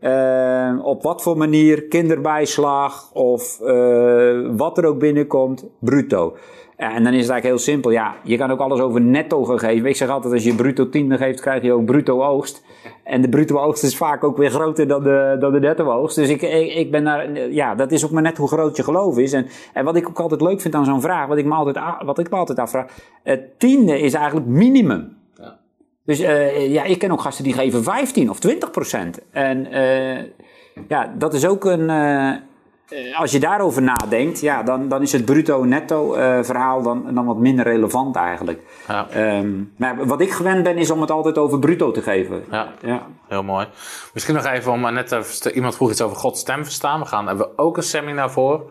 [0.00, 6.36] eh, op wat voor manier, kinderbijslag of eh, wat er ook binnenkomt, bruto.
[6.76, 7.90] En dan is het eigenlijk heel simpel.
[7.90, 9.88] Ja, je kan ook alles over netto geven.
[9.88, 12.64] Ik zeg altijd, als je bruto tiende geeft, krijg je ook bruto oogst.
[13.04, 16.16] En de bruto oogst is vaak ook weer groter dan de, dan de netto oogst.
[16.16, 18.82] Dus ik, ik, ik ben daar, ja, dat is ook maar net hoe groot je
[18.82, 19.32] geloof is.
[19.32, 21.78] En, en wat ik ook altijd leuk vind aan zo'n vraag, wat ik me altijd,
[22.04, 22.86] wat ik me altijd afvraag.
[23.22, 25.16] Het tiende is eigenlijk minimum.
[25.34, 25.58] Ja.
[26.04, 29.20] Dus eh, ja, ik ken ook gasten die geven 15 of 20 procent.
[29.30, 30.24] En eh,
[30.88, 31.90] ja, dat is ook een.
[31.90, 32.32] eh,
[33.16, 37.36] als je daarover nadenkt, ja, dan, dan is het bruto-netto eh, verhaal dan, dan wat
[37.36, 38.60] minder relevant eigenlijk.
[38.88, 39.08] Ja.
[39.10, 42.44] Ehm, maar wat ik gewend ben, is om het altijd over bruto te geven.
[42.50, 42.68] Ja.
[42.82, 43.02] Ja.
[43.28, 43.66] Heel mooi.
[44.12, 47.00] Misschien nog even om maar net st- iemand vroeg iets over Gods stem verstaan.
[47.00, 48.70] We gaan hebben we ook een seminar voor.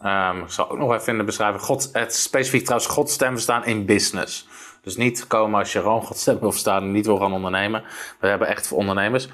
[0.00, 1.62] Ehm, ik zal ook nog even in de beschrijving.
[1.62, 4.48] God, het specifiek trouwens Gods stem verstaan in business.
[4.82, 7.82] Dus niet komen als je gewoon Gods stem wil verstaan en niet wil gaan ondernemen.
[8.20, 9.28] We hebben echt voor ondernemers.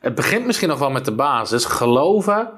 [0.00, 1.64] Het begint misschien nog wel met de basis.
[1.64, 2.50] Geloven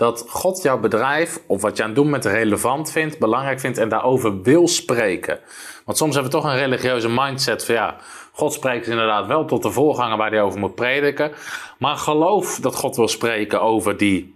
[0.00, 3.78] dat God jouw bedrijf of wat je aan het doen bent relevant vindt, belangrijk vindt
[3.78, 5.38] en daarover wil spreken.
[5.84, 7.96] Want soms hebben we toch een religieuze mindset van ja,
[8.32, 11.32] God spreekt inderdaad wel tot de voorganger waar hij over moet prediken.
[11.78, 14.34] Maar geloof dat God wil spreken over die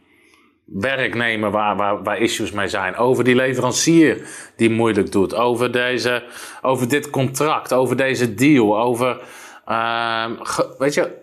[0.65, 2.97] werknemer waar, waar, waar issues mee zijn.
[2.97, 5.35] Over die leverancier die moeilijk doet.
[5.35, 6.23] Over, deze,
[6.63, 8.81] over dit contract, over deze deal.
[8.81, 9.23] Over,
[9.65, 10.33] ehm,
[10.79, 11.23] weet je,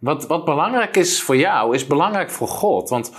[0.00, 2.88] wat, wat belangrijk is voor jou, is belangrijk voor God.
[2.88, 3.12] Want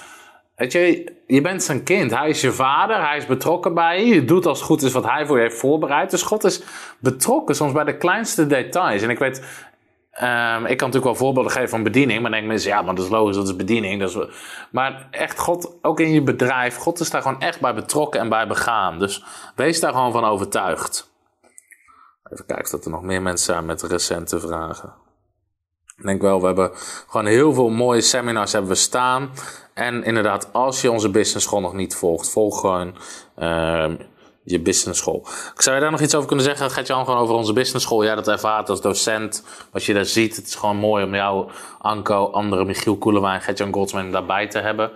[0.55, 2.11] weet je, je bent zijn kind.
[2.11, 3.07] Hij is je vader.
[3.07, 4.13] Hij is betrokken bij je.
[4.13, 6.09] Je doet als het goed is wat hij voor je heeft voorbereid.
[6.09, 6.63] Dus God is
[6.99, 9.01] betrokken soms bij de kleinste details.
[9.01, 9.43] En ik weet,
[10.11, 12.21] ehm, ik kan natuurlijk wel voorbeelden geven van bediening.
[12.21, 13.99] Maar dan denken mensen, ja, maar dat is logisch, dat is bediening.
[13.99, 14.17] Dat is...
[14.69, 18.29] Maar echt, God, ook in je bedrijf, God is daar gewoon echt bij betrokken en
[18.29, 18.99] bij begaan.
[18.99, 19.23] Dus
[19.55, 21.11] wees daar gewoon van overtuigd.
[22.31, 24.93] Even kijken of er nog meer mensen zijn met recente vragen.
[25.97, 26.71] Ik denk wel, we hebben
[27.07, 29.29] gewoon heel veel mooie seminars hebben we staan.
[29.73, 32.95] En inderdaad, als je onze business school nog niet volgt, volg gewoon
[33.35, 33.95] ehm,
[34.43, 35.25] je business school.
[35.55, 36.71] Zou je daar nog iets over kunnen zeggen?
[36.71, 38.03] Gaat je gewoon over onze business school?
[38.03, 40.35] Jij dat ervaart als docent, wat je daar ziet.
[40.35, 41.49] Het is gewoon mooi om jou,
[41.79, 44.91] Anko, andere Michiel Koelewijn, Gert-Jan Goldsman daarbij te hebben.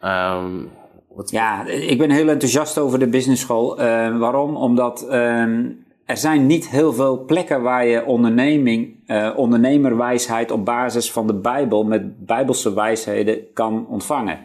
[0.00, 0.64] Ehm,
[1.08, 3.78] wat, Ja, ik ben heel enthousiast over de business school.
[3.78, 4.56] Eh, waarom?
[4.56, 5.70] Omdat ehm,
[6.06, 11.34] er zijn niet heel veel plekken waar je onderneming, eh, ondernemerwijsheid op basis van de
[11.34, 14.38] Bijbel met bijbelse wijsheden kan ontvangen.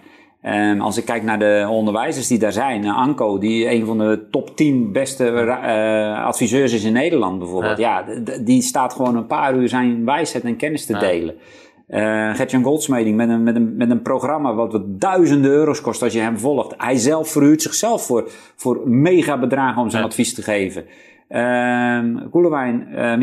[0.79, 4.27] Als ik kijk naar de onderwijzers die daar zijn, uh, Anko, die een van de
[4.31, 7.77] top 10 beste uh, adviseurs is in Nederland bijvoorbeeld.
[7.77, 10.99] Ja, ja die staat gewoon een paar uur zijn wijsheid en kennis te ja.
[10.99, 11.35] delen.
[11.89, 16.01] Uh, Gertjan Goldsmeding met een, met, een, met een programma wat, wat duizenden euro's kost
[16.01, 16.73] als je hem volgt.
[16.77, 20.07] Hij zelf verhuurt zichzelf voor, voor mega bedragen om zijn ja.
[20.07, 20.85] advies te geven.
[21.29, 23.15] Uh, Koelewijn, uh,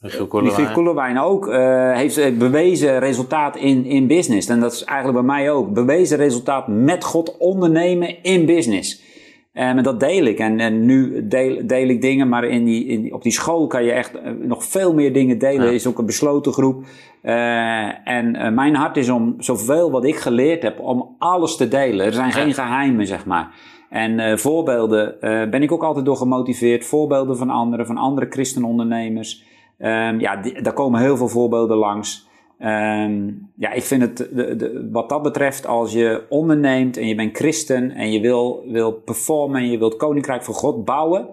[0.00, 0.26] Michiel
[0.72, 4.48] Koelewijn ook uh, heeft bewezen resultaat in, in business.
[4.48, 5.72] En dat is eigenlijk bij mij ook.
[5.72, 9.06] Bewezen resultaat met God ondernemen in business.
[9.52, 10.38] En dat deel ik.
[10.38, 13.84] En, en nu deel, deel ik dingen, maar in die, in op die school kan
[13.84, 15.66] je echt nog veel meer dingen delen.
[15.66, 15.72] Ja.
[15.72, 16.84] is ook een besloten groep.
[17.22, 21.68] Uh, en uh, mijn hart is om zoveel wat ik geleerd heb, om alles te
[21.68, 22.06] delen.
[22.06, 23.50] Er zijn geen geheimen, zeg maar.
[23.90, 25.16] En uh, voorbeelden
[25.50, 26.84] ben ik ook altijd door gemotiveerd.
[26.84, 29.46] Voorbeelden van anderen, van andere christenondernemers.
[29.78, 32.28] Um, ja, daar komen heel veel voorbeelden langs.
[32.60, 37.14] Um, ja, ik vind het, de, de, wat dat betreft, als je onderneemt en je
[37.14, 41.28] bent christen en je wil, wil performen en je wilt koninkrijk van God bouwen.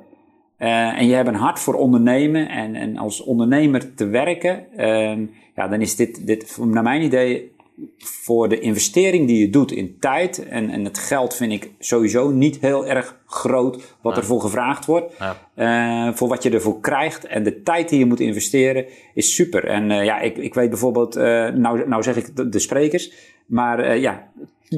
[0.60, 5.32] Uh, en je hebt een hart voor ondernemen en, en als ondernemer te werken, um,
[5.56, 7.55] ja, dan is dit, dit naar mijn idee
[7.98, 12.30] voor de investering die je doet in tijd en, en het geld vind ik sowieso
[12.30, 14.22] niet heel erg groot wat ja.
[14.22, 15.14] ervoor gevraagd wordt.
[15.20, 16.08] Ja.
[16.08, 19.66] Uh, voor wat je ervoor krijgt en de tijd die je moet investeren is super.
[19.66, 23.12] En uh, ja, ik, ik weet bijvoorbeeld, uh, nou, nou zeg ik de, de sprekers,
[23.46, 24.32] maar ja,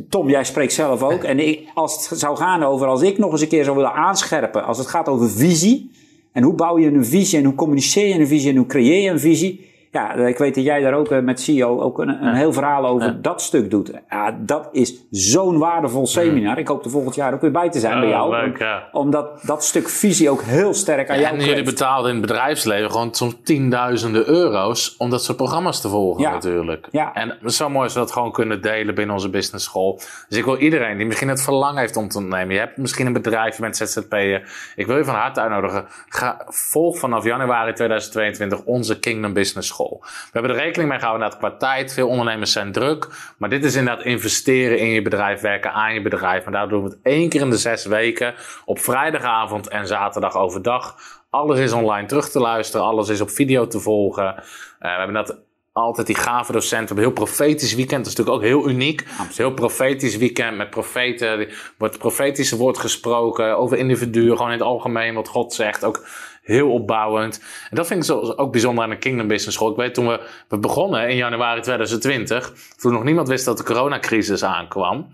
[0.10, 1.24] Tom, jij spreekt zelf ook.
[1.24, 3.94] En ik, als het zou gaan over, als ik nog eens een keer zou willen
[3.94, 5.92] aanscherpen, als het gaat over visie.
[6.32, 9.02] En hoe bouw je een visie en hoe communiceer je een visie en hoe creëer
[9.02, 9.66] je een visie
[9.98, 12.88] ja, ik weet dat jij daar ook eh, met CEO ook een, een heel verhaal
[12.88, 13.92] over dat stuk doet.
[14.10, 16.58] Ja, dat is zo'n waardevol seminar.
[16.58, 18.32] Ik hoop er volgend jaar ook weer bij te zijn oh, bij jou.
[18.32, 18.88] Leuk, ja.
[18.92, 22.26] Omdat dat stuk visie ook heel sterk aan ja, jou En jullie betaalden in het
[22.26, 26.88] bedrijfsleven gewoon soms tienduizenden euro's om dat soort programma's te volgen natuurlijk.
[26.92, 27.14] Ja.
[27.14, 30.00] En het is zo mooi we dat gewoon kunnen delen binnen onze business school.
[30.30, 32.54] Dus ik wil iedereen die misschien het verlangen heeft om te ondernemen.
[32.54, 34.72] Je hebt misschien een bedrijf, je bent ZZP'er.
[34.76, 35.86] Ik wil je van harte uitnodigen.
[36.10, 39.87] Ga, volg vanaf januari 2022 onze Kingdom Business School.
[39.90, 41.94] We hebben er rekening mee gehouden dat qua tijd.
[41.94, 43.08] Veel ondernemers zijn druk.
[43.38, 46.44] Maar dit is inderdaad investeren in je bedrijf, werken aan je bedrijf.
[46.44, 48.34] Maar daar doen we het één keer in de zes weken.
[48.66, 50.96] Op vrijdagavond en zaterdag overdag.
[51.30, 52.86] Alles is online terug te luisteren.
[52.86, 54.26] Alles is op video te volgen.
[54.26, 54.42] Uh,
[54.80, 55.46] we hebben dat
[55.78, 56.96] altijd die gave docenten.
[56.96, 58.04] We hebben een heel profetisch weekend.
[58.04, 59.02] Dat is natuurlijk ook heel uniek.
[59.10, 59.38] Absoluut.
[59.38, 61.28] Heel profetisch weekend met profeten.
[61.28, 64.36] Er wordt profetische woord gesproken over individuen.
[64.36, 65.84] Gewoon in het algemeen wat God zegt.
[65.84, 66.06] Ook
[66.48, 67.42] heel opbouwend.
[67.70, 69.72] En dat vind ik zo, ook bijzonder aan de Kingdom Business School.
[69.72, 72.54] Ik weet toen we, we begonnen in januari 2020.
[72.78, 75.08] Toen nog niemand wist dat de coronacrisis aankwam.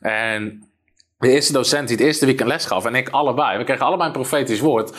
[0.00, 0.68] En
[1.18, 3.58] de eerste docent die het eerste weekend les gaf en ik allebei.
[3.58, 4.96] We kregen allebei een profetisch woord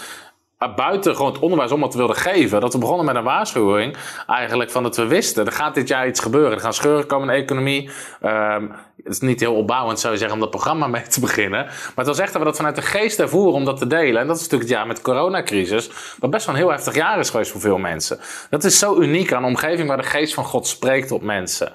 [0.75, 3.97] buiten gewoon het onderwijs om wat wilden geven, dat we begonnen met een waarschuwing.
[4.27, 6.51] Eigenlijk van dat we wisten, er gaat dit jaar iets gebeuren.
[6.51, 7.89] Er gaan scheuren komen in de economie.
[8.21, 8.71] Um,
[9.03, 11.65] het is niet heel opbouwend, zou je zeggen, om dat programma mee te beginnen.
[11.65, 14.21] Maar het was echt dat we dat vanuit de geest ervoeren om dat te delen.
[14.21, 15.89] En dat is natuurlijk het jaar met de coronacrisis.
[16.19, 18.19] Wat best wel een heel heftig jaar is geweest voor veel mensen.
[18.49, 21.71] Dat is zo uniek aan een omgeving waar de geest van God spreekt op mensen.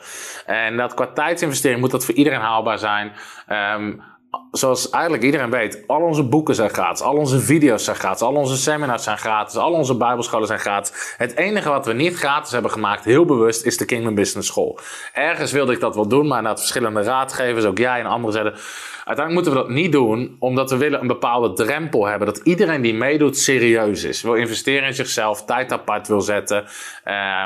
[0.47, 3.13] En dat qua tijdsinvestering moet dat voor iedereen haalbaar zijn.
[3.77, 4.03] Um,
[4.53, 8.35] zoals eigenlijk iedereen weet, al onze boeken zijn gratis, al onze video's zijn gratis, al
[8.35, 11.15] onze seminars zijn gratis, al onze bijbelscholen zijn gratis.
[11.17, 14.79] Het enige wat we niet gratis hebben gemaakt, heel bewust, is de Kingdom Business School.
[15.13, 18.55] Ergens wilde ik dat wel doen, maar na verschillende raadgevers, ook jij en anderen zeiden,
[19.05, 22.83] uiteindelijk moeten we dat niet doen, omdat we willen een bepaalde drempel hebben, dat iedereen
[22.83, 26.65] die meedoet serieus is, wil investeren in zichzelf, tijd apart wil zetten,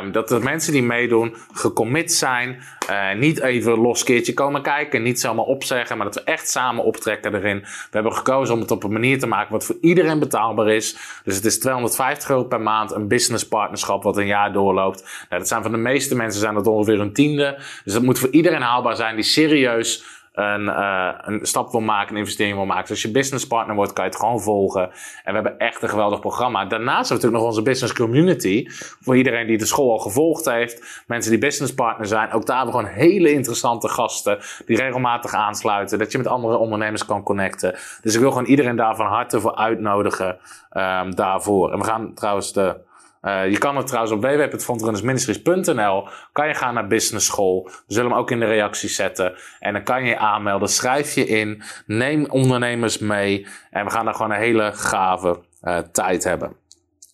[0.00, 5.02] um, dat de mensen die meedoen gecommit zijn, uh, niet even los keertje komen kijken,
[5.02, 7.60] niet zomaar opzeggen, maar dat we echt samen optrekken erin.
[7.60, 10.96] We hebben gekozen om het op een manier te maken wat voor iedereen betaalbaar is.
[11.24, 15.02] Dus het is 250 euro per maand, een business partnerschap wat een jaar doorloopt.
[15.28, 17.58] Nou, dat zijn van de meeste mensen zijn dat ongeveer een tiende.
[17.84, 22.12] Dus dat moet voor iedereen haalbaar zijn die serieus een, uh, een stap wil maken,
[22.12, 22.82] een investering wil maken.
[22.82, 24.82] Dus als je business partner wordt, kan je het gewoon volgen.
[24.82, 24.90] En
[25.24, 26.64] we hebben echt een geweldig programma.
[26.64, 28.66] Daarnaast hebben we natuurlijk nog onze business community.
[29.00, 31.02] Voor iedereen die de school al gevolgd heeft.
[31.06, 32.32] Mensen die business partner zijn.
[32.32, 34.38] Ook daar hebben we gewoon hele interessante gasten.
[34.66, 35.98] Die regelmatig aansluiten.
[35.98, 37.74] Dat je met andere ondernemers kan connecten.
[38.02, 40.38] Dus ik wil gewoon iedereen daar van harte voor uitnodigen.
[40.76, 41.72] Um, daarvoor.
[41.72, 42.76] En we gaan trouwens de
[43.22, 47.62] uh, je kan het trouwens op www.frontrunnersministries.nl kan je gaan naar business school.
[47.62, 49.34] We zullen hem ook in de reacties zetten.
[49.60, 50.68] En dan kan je je aanmelden.
[50.68, 51.62] Schrijf je in.
[51.86, 53.46] Neem ondernemers mee.
[53.70, 56.56] En we gaan daar gewoon een hele gave uh, tijd hebben.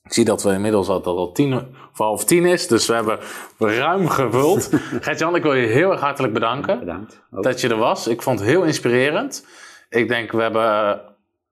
[0.04, 2.66] Ik zie dat we inmiddels al, dat al tien voor half tien is.
[2.66, 3.18] Dus we hebben
[3.58, 4.70] ruim gevuld.
[5.00, 6.78] Gert-Jan, ik wil je heel erg hartelijk bedanken.
[6.78, 7.22] Bedankt.
[7.30, 7.42] Ook.
[7.42, 8.06] Dat je er was.
[8.06, 9.46] Ik vond het heel inspirerend.
[9.88, 11.00] Ik denk, we hebben...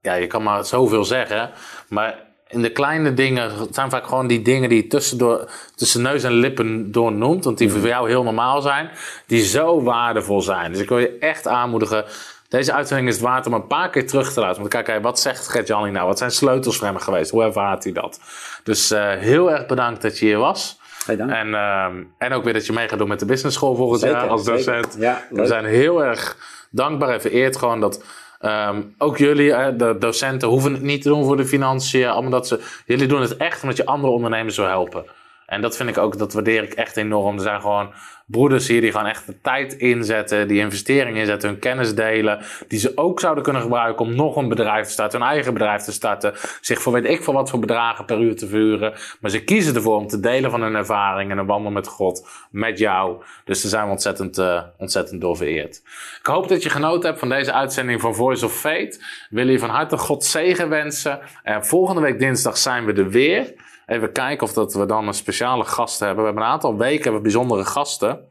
[0.01, 1.51] Ja, je kan maar zoveel zeggen.
[1.89, 6.03] Maar in de kleine dingen, het zijn vaak gewoon die dingen die je tussendoor, tussen
[6.03, 8.91] neus en lippen door noemt, want die voor jou heel normaal zijn,
[9.27, 10.73] die zo waardevol zijn.
[10.73, 12.05] Dus ik wil je echt aanmoedigen.
[12.49, 14.71] Deze uitzending is het waard om een paar keer terug te luisteren.
[14.71, 16.07] Want kijk, wat zegt Gert-Jan nou?
[16.07, 17.31] Wat zijn sleutels voor hem geweest?
[17.31, 18.21] Hoe ervaart hij dat?
[18.63, 20.79] Dus uh, heel erg bedankt dat je hier was.
[21.07, 21.31] Hey, dank.
[21.31, 21.85] En, uh,
[22.19, 24.29] en ook weer dat je mee gaat doen met de business school volgend Zeker, jaar
[24.29, 24.97] als docent.
[24.99, 26.37] Ja, We zijn heel erg
[26.71, 28.05] dankbaar en vereerd gewoon dat
[28.41, 32.09] Um, ook jullie, de docenten, hoeven het niet te doen voor de financiën.
[32.09, 35.05] Allemaal dat ze, jullie doen het echt omdat je andere ondernemers wil helpen.
[35.47, 37.35] En dat vind ik ook, dat waardeer ik echt enorm.
[37.35, 37.93] Er zijn gewoon
[38.27, 42.79] broeders hier die gewoon echt de tijd inzetten, die investeringen inzetten, hun kennis delen, die
[42.79, 45.93] ze ook zouden kunnen gebruiken om nog een bedrijf te starten, hun eigen bedrijf te
[45.93, 48.95] starten, zich voor weet ik veel wat voor bedragen per uur te vuren.
[49.21, 52.29] Maar ze kiezen ervoor om te delen van hun ervaring en een wandel met God,
[52.51, 53.23] met jou.
[53.45, 55.35] Dus daar zijn we ontzettend, uh, ontzettend door.
[55.37, 55.81] Ik
[56.23, 58.97] hoop dat je genoten hebt van deze uitzending van Voice of Fate.
[58.97, 61.21] Ik wil je van harte God zegen wensen.
[61.43, 63.55] En volgende week dinsdag zijn we er weer.
[63.87, 66.19] Even kijken of dat we dan een speciale gast hebben.
[66.19, 68.29] We hebben een aantal weken hebben we bijzondere gasten.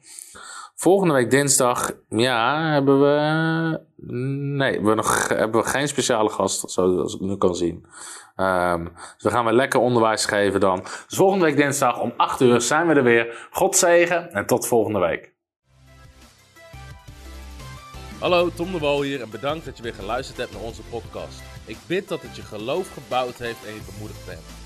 [0.76, 3.80] Volgende week dinsdag, ja, hebben we.
[4.56, 7.86] Nee, we nog, hebben we geen speciale gast, zoals ik nu kan zien.
[8.36, 10.80] Um, dus we gaan weer lekker onderwijs geven dan.
[10.82, 13.48] Dus volgende week dinsdag om 8 uur zijn we er weer.
[13.52, 15.34] God zegen en tot volgende week.
[18.20, 21.42] Hallo, Tom de Wol hier en bedankt dat je weer geluisterd hebt naar onze podcast.
[21.66, 24.55] Ik bid dat het je geloof gebouwd heeft en je bemoedigd bent.